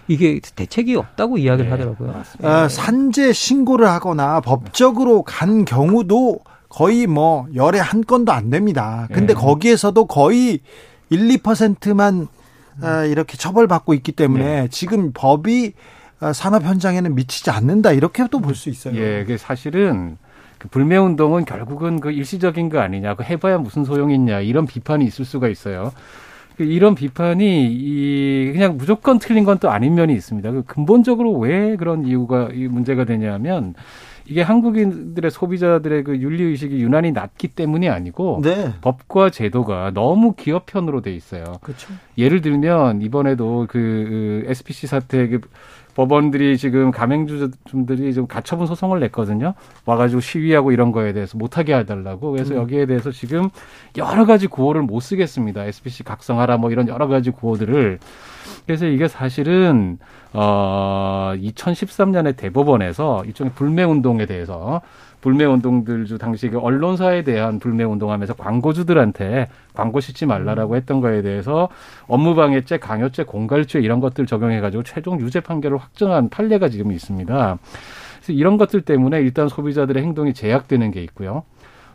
[0.09, 2.23] 이게 대책이 없다고 이야기를 네, 하더라고요.
[2.41, 9.07] 아, 산재 신고를 하거나 법적으로 간 경우도 거의 뭐 열에 한 건도 안 됩니다.
[9.13, 9.39] 근데 네.
[9.39, 10.61] 거기에서도 거의
[11.09, 12.27] 1, 2%만
[12.81, 15.73] 아, 이렇게 처벌받고 있기 때문에 지금 법이
[16.19, 18.95] 아, 산업 현장에는 미치지 않는다 이렇게도 볼수 있어요.
[18.95, 20.17] 예, 그 사실은
[20.57, 25.05] 그 불매 운동은 결국은 그 일시적인 거 아니냐, 그 해봐야 무슨 소용이 있냐 이런 비판이
[25.05, 25.93] 있을 수가 있어요.
[26.59, 30.51] 그 이런 비판이 이 그냥 무조건 틀린 건 또 아닌 면이 있습니다.
[30.51, 33.73] 그 근본적으로 왜 그런 이유가 이 문제가 되냐면
[34.25, 38.73] 이게 한국인들의 소비자들의 그 윤리 의식이 유난히 낮기 때문이 아니고 네.
[38.81, 41.43] 법과 제도가 너무 기업 편으로 돼 있어요.
[41.61, 41.93] 그렇죠.
[42.17, 45.39] 예를 들면 이번에도 그, 그 SPC 사태 그
[45.99, 49.53] 법원들이 지금 가맹주점들이 좀 가처분 소송을 냈거든요.
[49.85, 52.31] 와가지고 시위하고 이런 거에 대해서 못하게 해달라고.
[52.31, 52.59] 그래서 음.
[52.61, 53.49] 여기에 대해서 지금
[53.97, 55.65] 여러 가지 구호를 못 쓰겠습니다.
[55.65, 57.99] SPC 각성하라 뭐 이런 여러 가지 구호들을.
[58.65, 59.97] 그래서 이게 사실은
[60.31, 64.79] 어 2013년에 대법원에서 일종의 불매 운동에 대해서
[65.21, 71.21] 불매 운동들 주 당시 그 언론사에 대한 불매 운동하면서 광고주들한테 광고 싣지 말라라고 했던 거에
[71.21, 71.69] 대해서
[72.07, 77.57] 업무방해죄, 강요죄, 공갈죄 이런 것들 적용해 가지고 최종 유죄 판결을 확정한 판례가 지금 있습니다.
[78.17, 81.43] 그래서 이런 것들 때문에 일단 소비자들의 행동이 제약되는 게 있고요.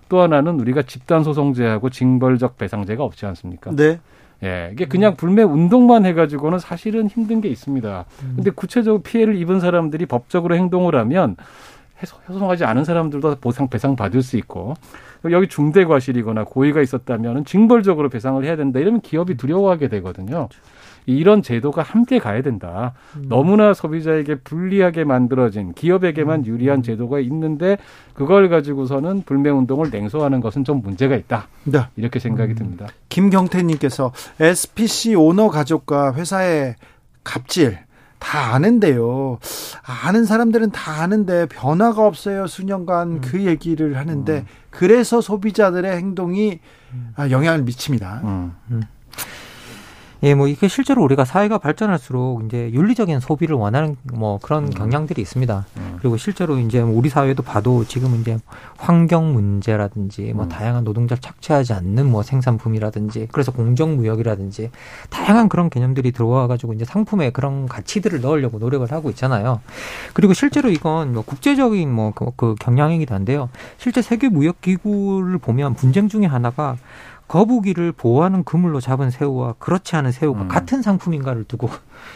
[0.09, 3.70] 또 하나는 우리가 집단 소송제하고 징벌적 배상제가 없지 않습니까?
[3.74, 3.98] 네.
[4.42, 8.05] 예, 이게 그냥 불매 운동만 해가지고는 사실은 힘든 게 있습니다.
[8.36, 11.36] 근데 구체적으로 피해를 입은 사람들이 법적으로 행동을 하면
[12.05, 14.74] 해소- 소송하지 않은 사람들도 보상 배상 받을 수 있고
[15.31, 20.48] 여기 중대 과실이거나 고의가 있었다면 징벌적으로 배상을 해야 된다 이러면 기업이 두려워하게 되거든요.
[21.06, 22.94] 이런 제도가 함께 가야 된다.
[23.28, 27.76] 너무나 소비자에게 불리하게 만들어진 기업에게만 유리한 제도가 있는데
[28.14, 31.48] 그걸 가지고서는 불매 운동을 냉소하는 것은 좀 문제가 있다.
[31.64, 31.81] 네.
[31.97, 32.86] 이렇게 생각이 듭니다.
[33.10, 36.76] 김경태 님께서 SPC 오너 가족과 회사의
[37.22, 37.78] 갑질
[38.24, 39.38] 다 아는데요.
[39.82, 42.46] 아는 사람들은 다 아는데 변화가 없어요.
[42.46, 46.60] 수년간 그 얘기를 하는데 그래서 소비자들의 행동이
[47.16, 48.22] 아, 영향을 미칩니다.
[50.24, 50.26] 음.
[50.26, 55.66] 예, 뭐 이게 실제로 우리가 사회가 발전할수록 이제 윤리적인 소비를 원하는 뭐 그런 경향들이 있습니다.
[55.98, 58.38] 그리고 실제로 이제 뭐 우리 사회도 봐도 지금 이제
[58.76, 64.70] 환경 문제라든지 뭐 다양한 노동자를 착취하지 않는 뭐 생산품이라든지 그래서 공정 무역이라든지
[65.10, 69.60] 다양한 그런 개념들이 들어와 가지고 이제 상품에 그런 가치들을 넣으려고 노력을 하고 있잖아요.
[70.12, 73.51] 그리고 실제로 이건 뭐 국제적인 뭐그 경향이기도 한데요.
[73.78, 76.76] 실제 세계 무역 기구를 보면 분쟁 중에 하나가
[77.28, 80.48] 거북이를 보호하는 그물로 잡은 새우와 그렇지 않은 새우가 음.
[80.48, 81.70] 같은 상품인가를 두고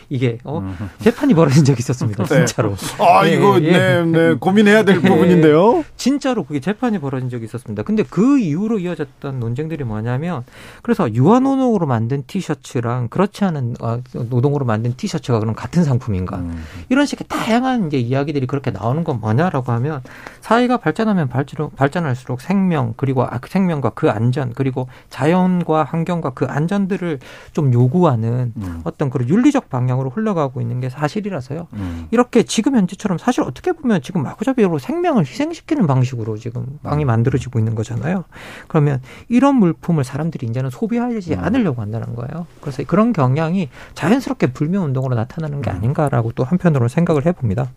[0.09, 0.63] 이게 어
[1.01, 2.25] 재판이 벌어진 적이 있었습니다.
[2.27, 2.45] 네.
[2.47, 2.75] 진짜로.
[2.99, 3.73] 아, 예, 이거 예.
[3.73, 5.01] 네, 네, 고민해야 될 예.
[5.01, 5.85] 부분인데요.
[5.97, 7.83] 진짜로 그게 재판이 벌어진 적이 있었습니다.
[7.83, 10.45] 근데 그 이후로 이어졌던 논쟁들이 뭐냐면
[10.83, 16.37] 그래서 유아 노동으로 만든 티셔츠랑 그렇지 않은 어, 노동으로 만든 티셔츠가 그럼 같은 상품인가?
[16.39, 16.65] 음.
[16.89, 20.03] 이런 식의 다양한 이제 이야기들이 그렇게 나오는 건 뭐냐라고 하면
[20.41, 26.47] 사회가 발전하면 발전, 발전할수록 생명 그리고 아, 그 생명과 그 안전 그리고 자연과 환경과 그
[26.47, 27.19] 안전들을
[27.53, 28.81] 좀 요구하는 음.
[28.85, 31.69] 어떤 그런 윤리적 방향으로 흘러가고 있는 게 사실이라서요.
[31.75, 32.09] 음.
[32.11, 37.77] 이렇게 지금 현재처럼 사실 어떻게 보면 지금 마구잡이로 생명을 희생시키는 방식으로 지금 빵이 만들어지고 있는
[37.77, 38.25] 거잖아요.
[38.67, 41.45] 그러면 이런 물품을 사람들이 이제는 소비하지 음.
[41.45, 42.47] 않으려고 한다는 거예요.
[42.61, 47.71] 그래서 그런 경향이 자연스럽게 불매 운동으로 나타나는 게 아닌가라고 또 한편으로 생각을 해봅니다.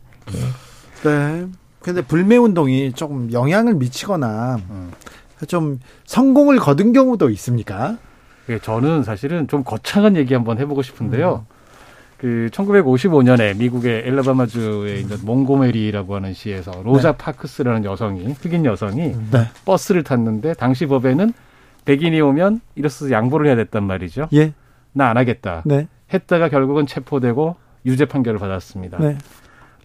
[1.04, 1.48] 네.
[1.80, 4.60] 근데 불매 운동이 조금 영향을 미치거나
[5.48, 7.98] 좀 성공을 거둔 경우도 있습니까?
[8.50, 11.46] 예, 저는 사실은 좀 거창한 얘기 한번 해보고 싶은데요.
[12.22, 19.48] 그 1955년에 미국의 엘라바마주에 있는 몽고메리라고 하는 시에서 로자 파크스라는 여성이 흑인 여성이 네.
[19.66, 21.34] 버스를 탔는데 당시 법에는
[21.86, 24.28] 백인이 오면 이로써 양보를 해야 됐단 말이죠.
[24.34, 24.54] 예.
[24.94, 25.64] 나 안 하겠다.
[25.66, 25.88] 네.
[26.14, 27.56] 했다가 결국은 체포되고
[27.88, 29.00] 유죄 판결을 받았습니다.
[29.00, 29.18] 네.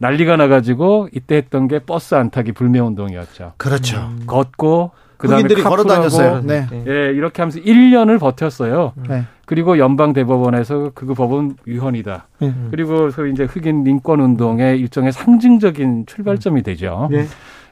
[0.00, 3.54] 난리가 나가지고 이때 했던 게 버스 안 타기 불매 운동이었죠.
[3.56, 4.10] 그렇죠.
[4.26, 6.42] 걷고 그다음에 흑인들이 걸어 다녔어요.
[6.42, 6.66] 네.
[6.86, 8.92] 예, 이렇게 하면서 1년을 버텼어요.
[9.08, 9.24] 네.
[9.46, 12.26] 그리고 연방 대법원에서 그 법은 위헌이다.
[12.40, 12.54] 네.
[12.70, 17.08] 그리고 소위 이제 흑인 민권 운동의 일종의 상징적인 출발점이 되죠.
[17.10, 17.26] 네.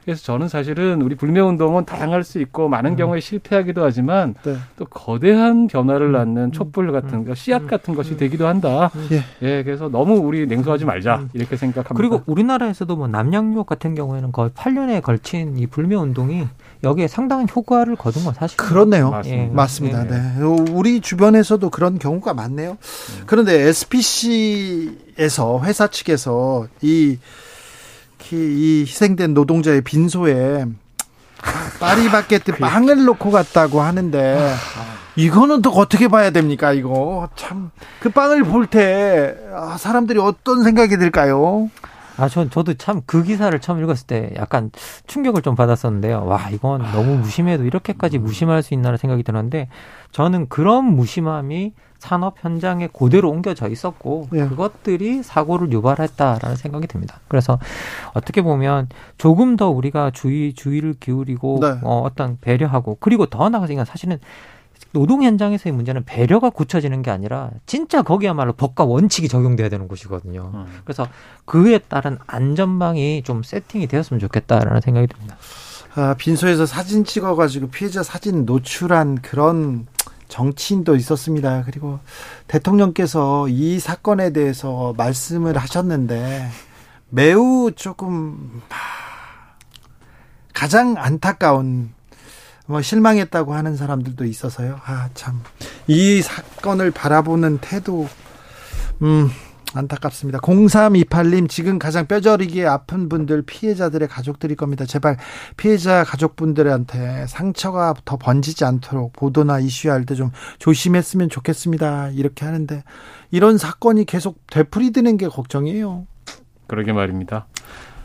[0.05, 4.55] 그래서 저는 사실은 우리 불매 운동은 다양할 수 있고 많은 경우에 실패하기도 하지만 네.
[4.77, 8.91] 또 거대한 변화를 낳는 촛불 같은 거, 씨앗 같은 것이 되기도 한다.
[9.11, 9.23] 예.
[9.41, 11.95] 예, 그래서 너무 우리 냉소하지 말자 이렇게 생각합니다.
[11.95, 16.45] 그리고 우리나라에서도 뭐 남양유업 같은 경우에는 거의 8년에 걸친 이 불매 운동이
[16.85, 18.55] 여기에 상당한 효과를 거둔 건 사실.
[18.57, 19.09] 그렇네요.
[19.11, 19.43] 맞습니다.
[19.43, 19.47] 예.
[19.47, 20.05] 맞습니다.
[20.05, 20.09] 예.
[20.09, 20.33] 네.
[20.71, 22.77] 우리 주변에서도 그런 경우가 많네요.
[23.25, 27.17] 그런데 SPC에서 회사 측에서 이,
[28.31, 30.65] 이 희생된 노동자의 빈소에
[31.79, 34.53] 파리바게트 빵을 놓고 갔다고 하는데
[35.15, 36.73] 이거는 또 어떻게 봐야 됩니까?
[36.73, 39.35] 이거 참 그 빵을 볼 때
[39.79, 41.69] 사람들이 어떤 생각이 들까요?
[42.17, 44.71] 아, 전, 저도 참 그 기사를 처음 읽었을 때 약간
[45.07, 46.25] 충격을 좀 받았었는데요.
[46.25, 49.67] 와, 이건 너무 무심해도 이렇게까지 무심할 수 있나라는 생각이 드는데
[50.11, 54.47] 저는 그런 무심함이 산업 현장에 그대로 옮겨져 있었고 예.
[54.47, 57.19] 그것들이 사고를 유발했다라는 생각이 듭니다.
[57.27, 57.57] 그래서
[58.13, 61.79] 어떻게 보면 조금 더 우리가 주의 주의를 기울이고 네.
[61.83, 64.19] 어, 어떤 배려하고 그리고 더 나아가서 이건 사실은
[64.91, 70.51] 노동 현장에서의 문제는 배려가 고쳐지는 게 아니라 진짜 거기야말로 법과 원칙이 적용돼야 되는 곳이거든요.
[70.53, 70.65] 음.
[70.85, 71.07] 그래서
[71.43, 75.37] 그에 따른 안전망이 좀 세팅이 되었으면 좋겠다라는 생각이 듭니다.
[75.95, 79.87] 아, 빈소에서 사진 찍어가지고 피해자 사진 노출한 그런
[80.27, 81.63] 정치인도 있었습니다.
[81.65, 81.99] 그리고
[82.47, 86.49] 대통령께서 이 사건에 대해서 말씀을 하셨는데
[87.09, 89.55] 매우 조금 하,
[90.53, 91.94] 가장 안타까운
[92.67, 94.79] 뭐 실망했다고 하는 사람들도 있어서요.
[94.85, 95.35] 아 참
[95.87, 98.07] 이 사건을 바라보는 태도
[99.03, 99.29] 음
[99.75, 100.39] 안타깝습니다.
[100.39, 104.85] 0328님 지금 가장 뼈저리게 아픈 분들 피해자들의 가족들일 겁니다.
[104.85, 105.17] 제발
[105.57, 112.09] 피해자 가족분들한테 상처가 더 번지지 않도록 보도나 이슈할 때 좀 조심했으면 좋겠습니다.
[112.11, 112.83] 이렇게 하는데
[113.31, 116.07] 이런 사건이 계속 되풀이되는 게 걱정이에요.
[116.67, 117.47] 그러게 말입니다.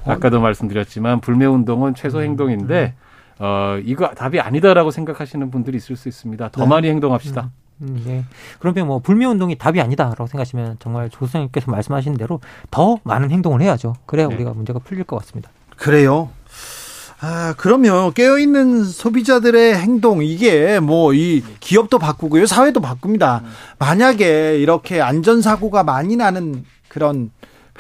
[0.04, 2.94] 아까도 말씀드렸지만 불매운동은 최소 행동인데
[3.40, 6.50] 어, 이거 답이 아니다라고 생각하시는 분들이 있을 수 있습니다.
[6.50, 6.66] 더 네.
[6.68, 7.50] 많이 행동합시다.
[7.80, 8.24] 음, 네.
[8.58, 12.40] 그러면 뭐 불매 운동이 답이 아니다라고 생각하시면 정말 조수장님께서 말씀하신 대로
[12.70, 13.96] 더 많은 행동을 해야죠.
[14.04, 14.34] 그래야 네.
[14.34, 15.50] 우리가 문제가 풀릴 것 같습니다.
[15.76, 16.28] 그래요.
[17.22, 23.42] 아, 그러면 깨어있는 소비자들의 행동, 이게 뭐 이 기업도 바꾸고요, 사회도 바꿉니다.
[23.78, 27.30] 만약에 이렇게 안전사고가 많이 나는 그런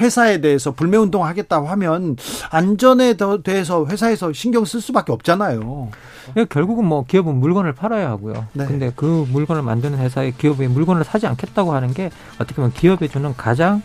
[0.00, 2.16] 회사에 대해서 불매운동 하겠다고 하면
[2.50, 5.90] 안전에 더- 대해서 회사에서 신경 쓸 수밖에 없잖아요.
[6.32, 8.46] 그러니까 결국은 뭐 기업은 물건을 팔아야 하고요.
[8.52, 8.66] 네.
[8.66, 13.34] 근데 그 물건을 만드는 회사에 기업의 물건을 사지 않겠다고 하는 게 어떻게 보면 기업에 주는
[13.36, 13.82] 가장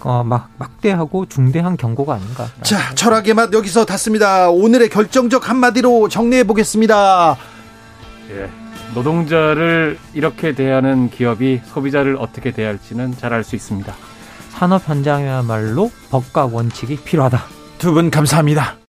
[0.00, 2.46] 어, 막, 막대하고 중대한 경고가 아닌가.
[2.62, 4.50] 자, 철학의 맛 여기서 닿습니다.
[4.50, 7.36] 오늘의 결정적 한마디로 정리해 보겠습니다.
[8.30, 8.50] 예.
[8.94, 13.92] 노동자를 이렇게 대하는 기업이 소비자를 어떻게 대할지는 잘 알 수 있습니다.
[14.58, 17.42] 산업 현장이야말로 법과 원칙이 필요하다.
[17.78, 18.76] 두 분 감사합니다.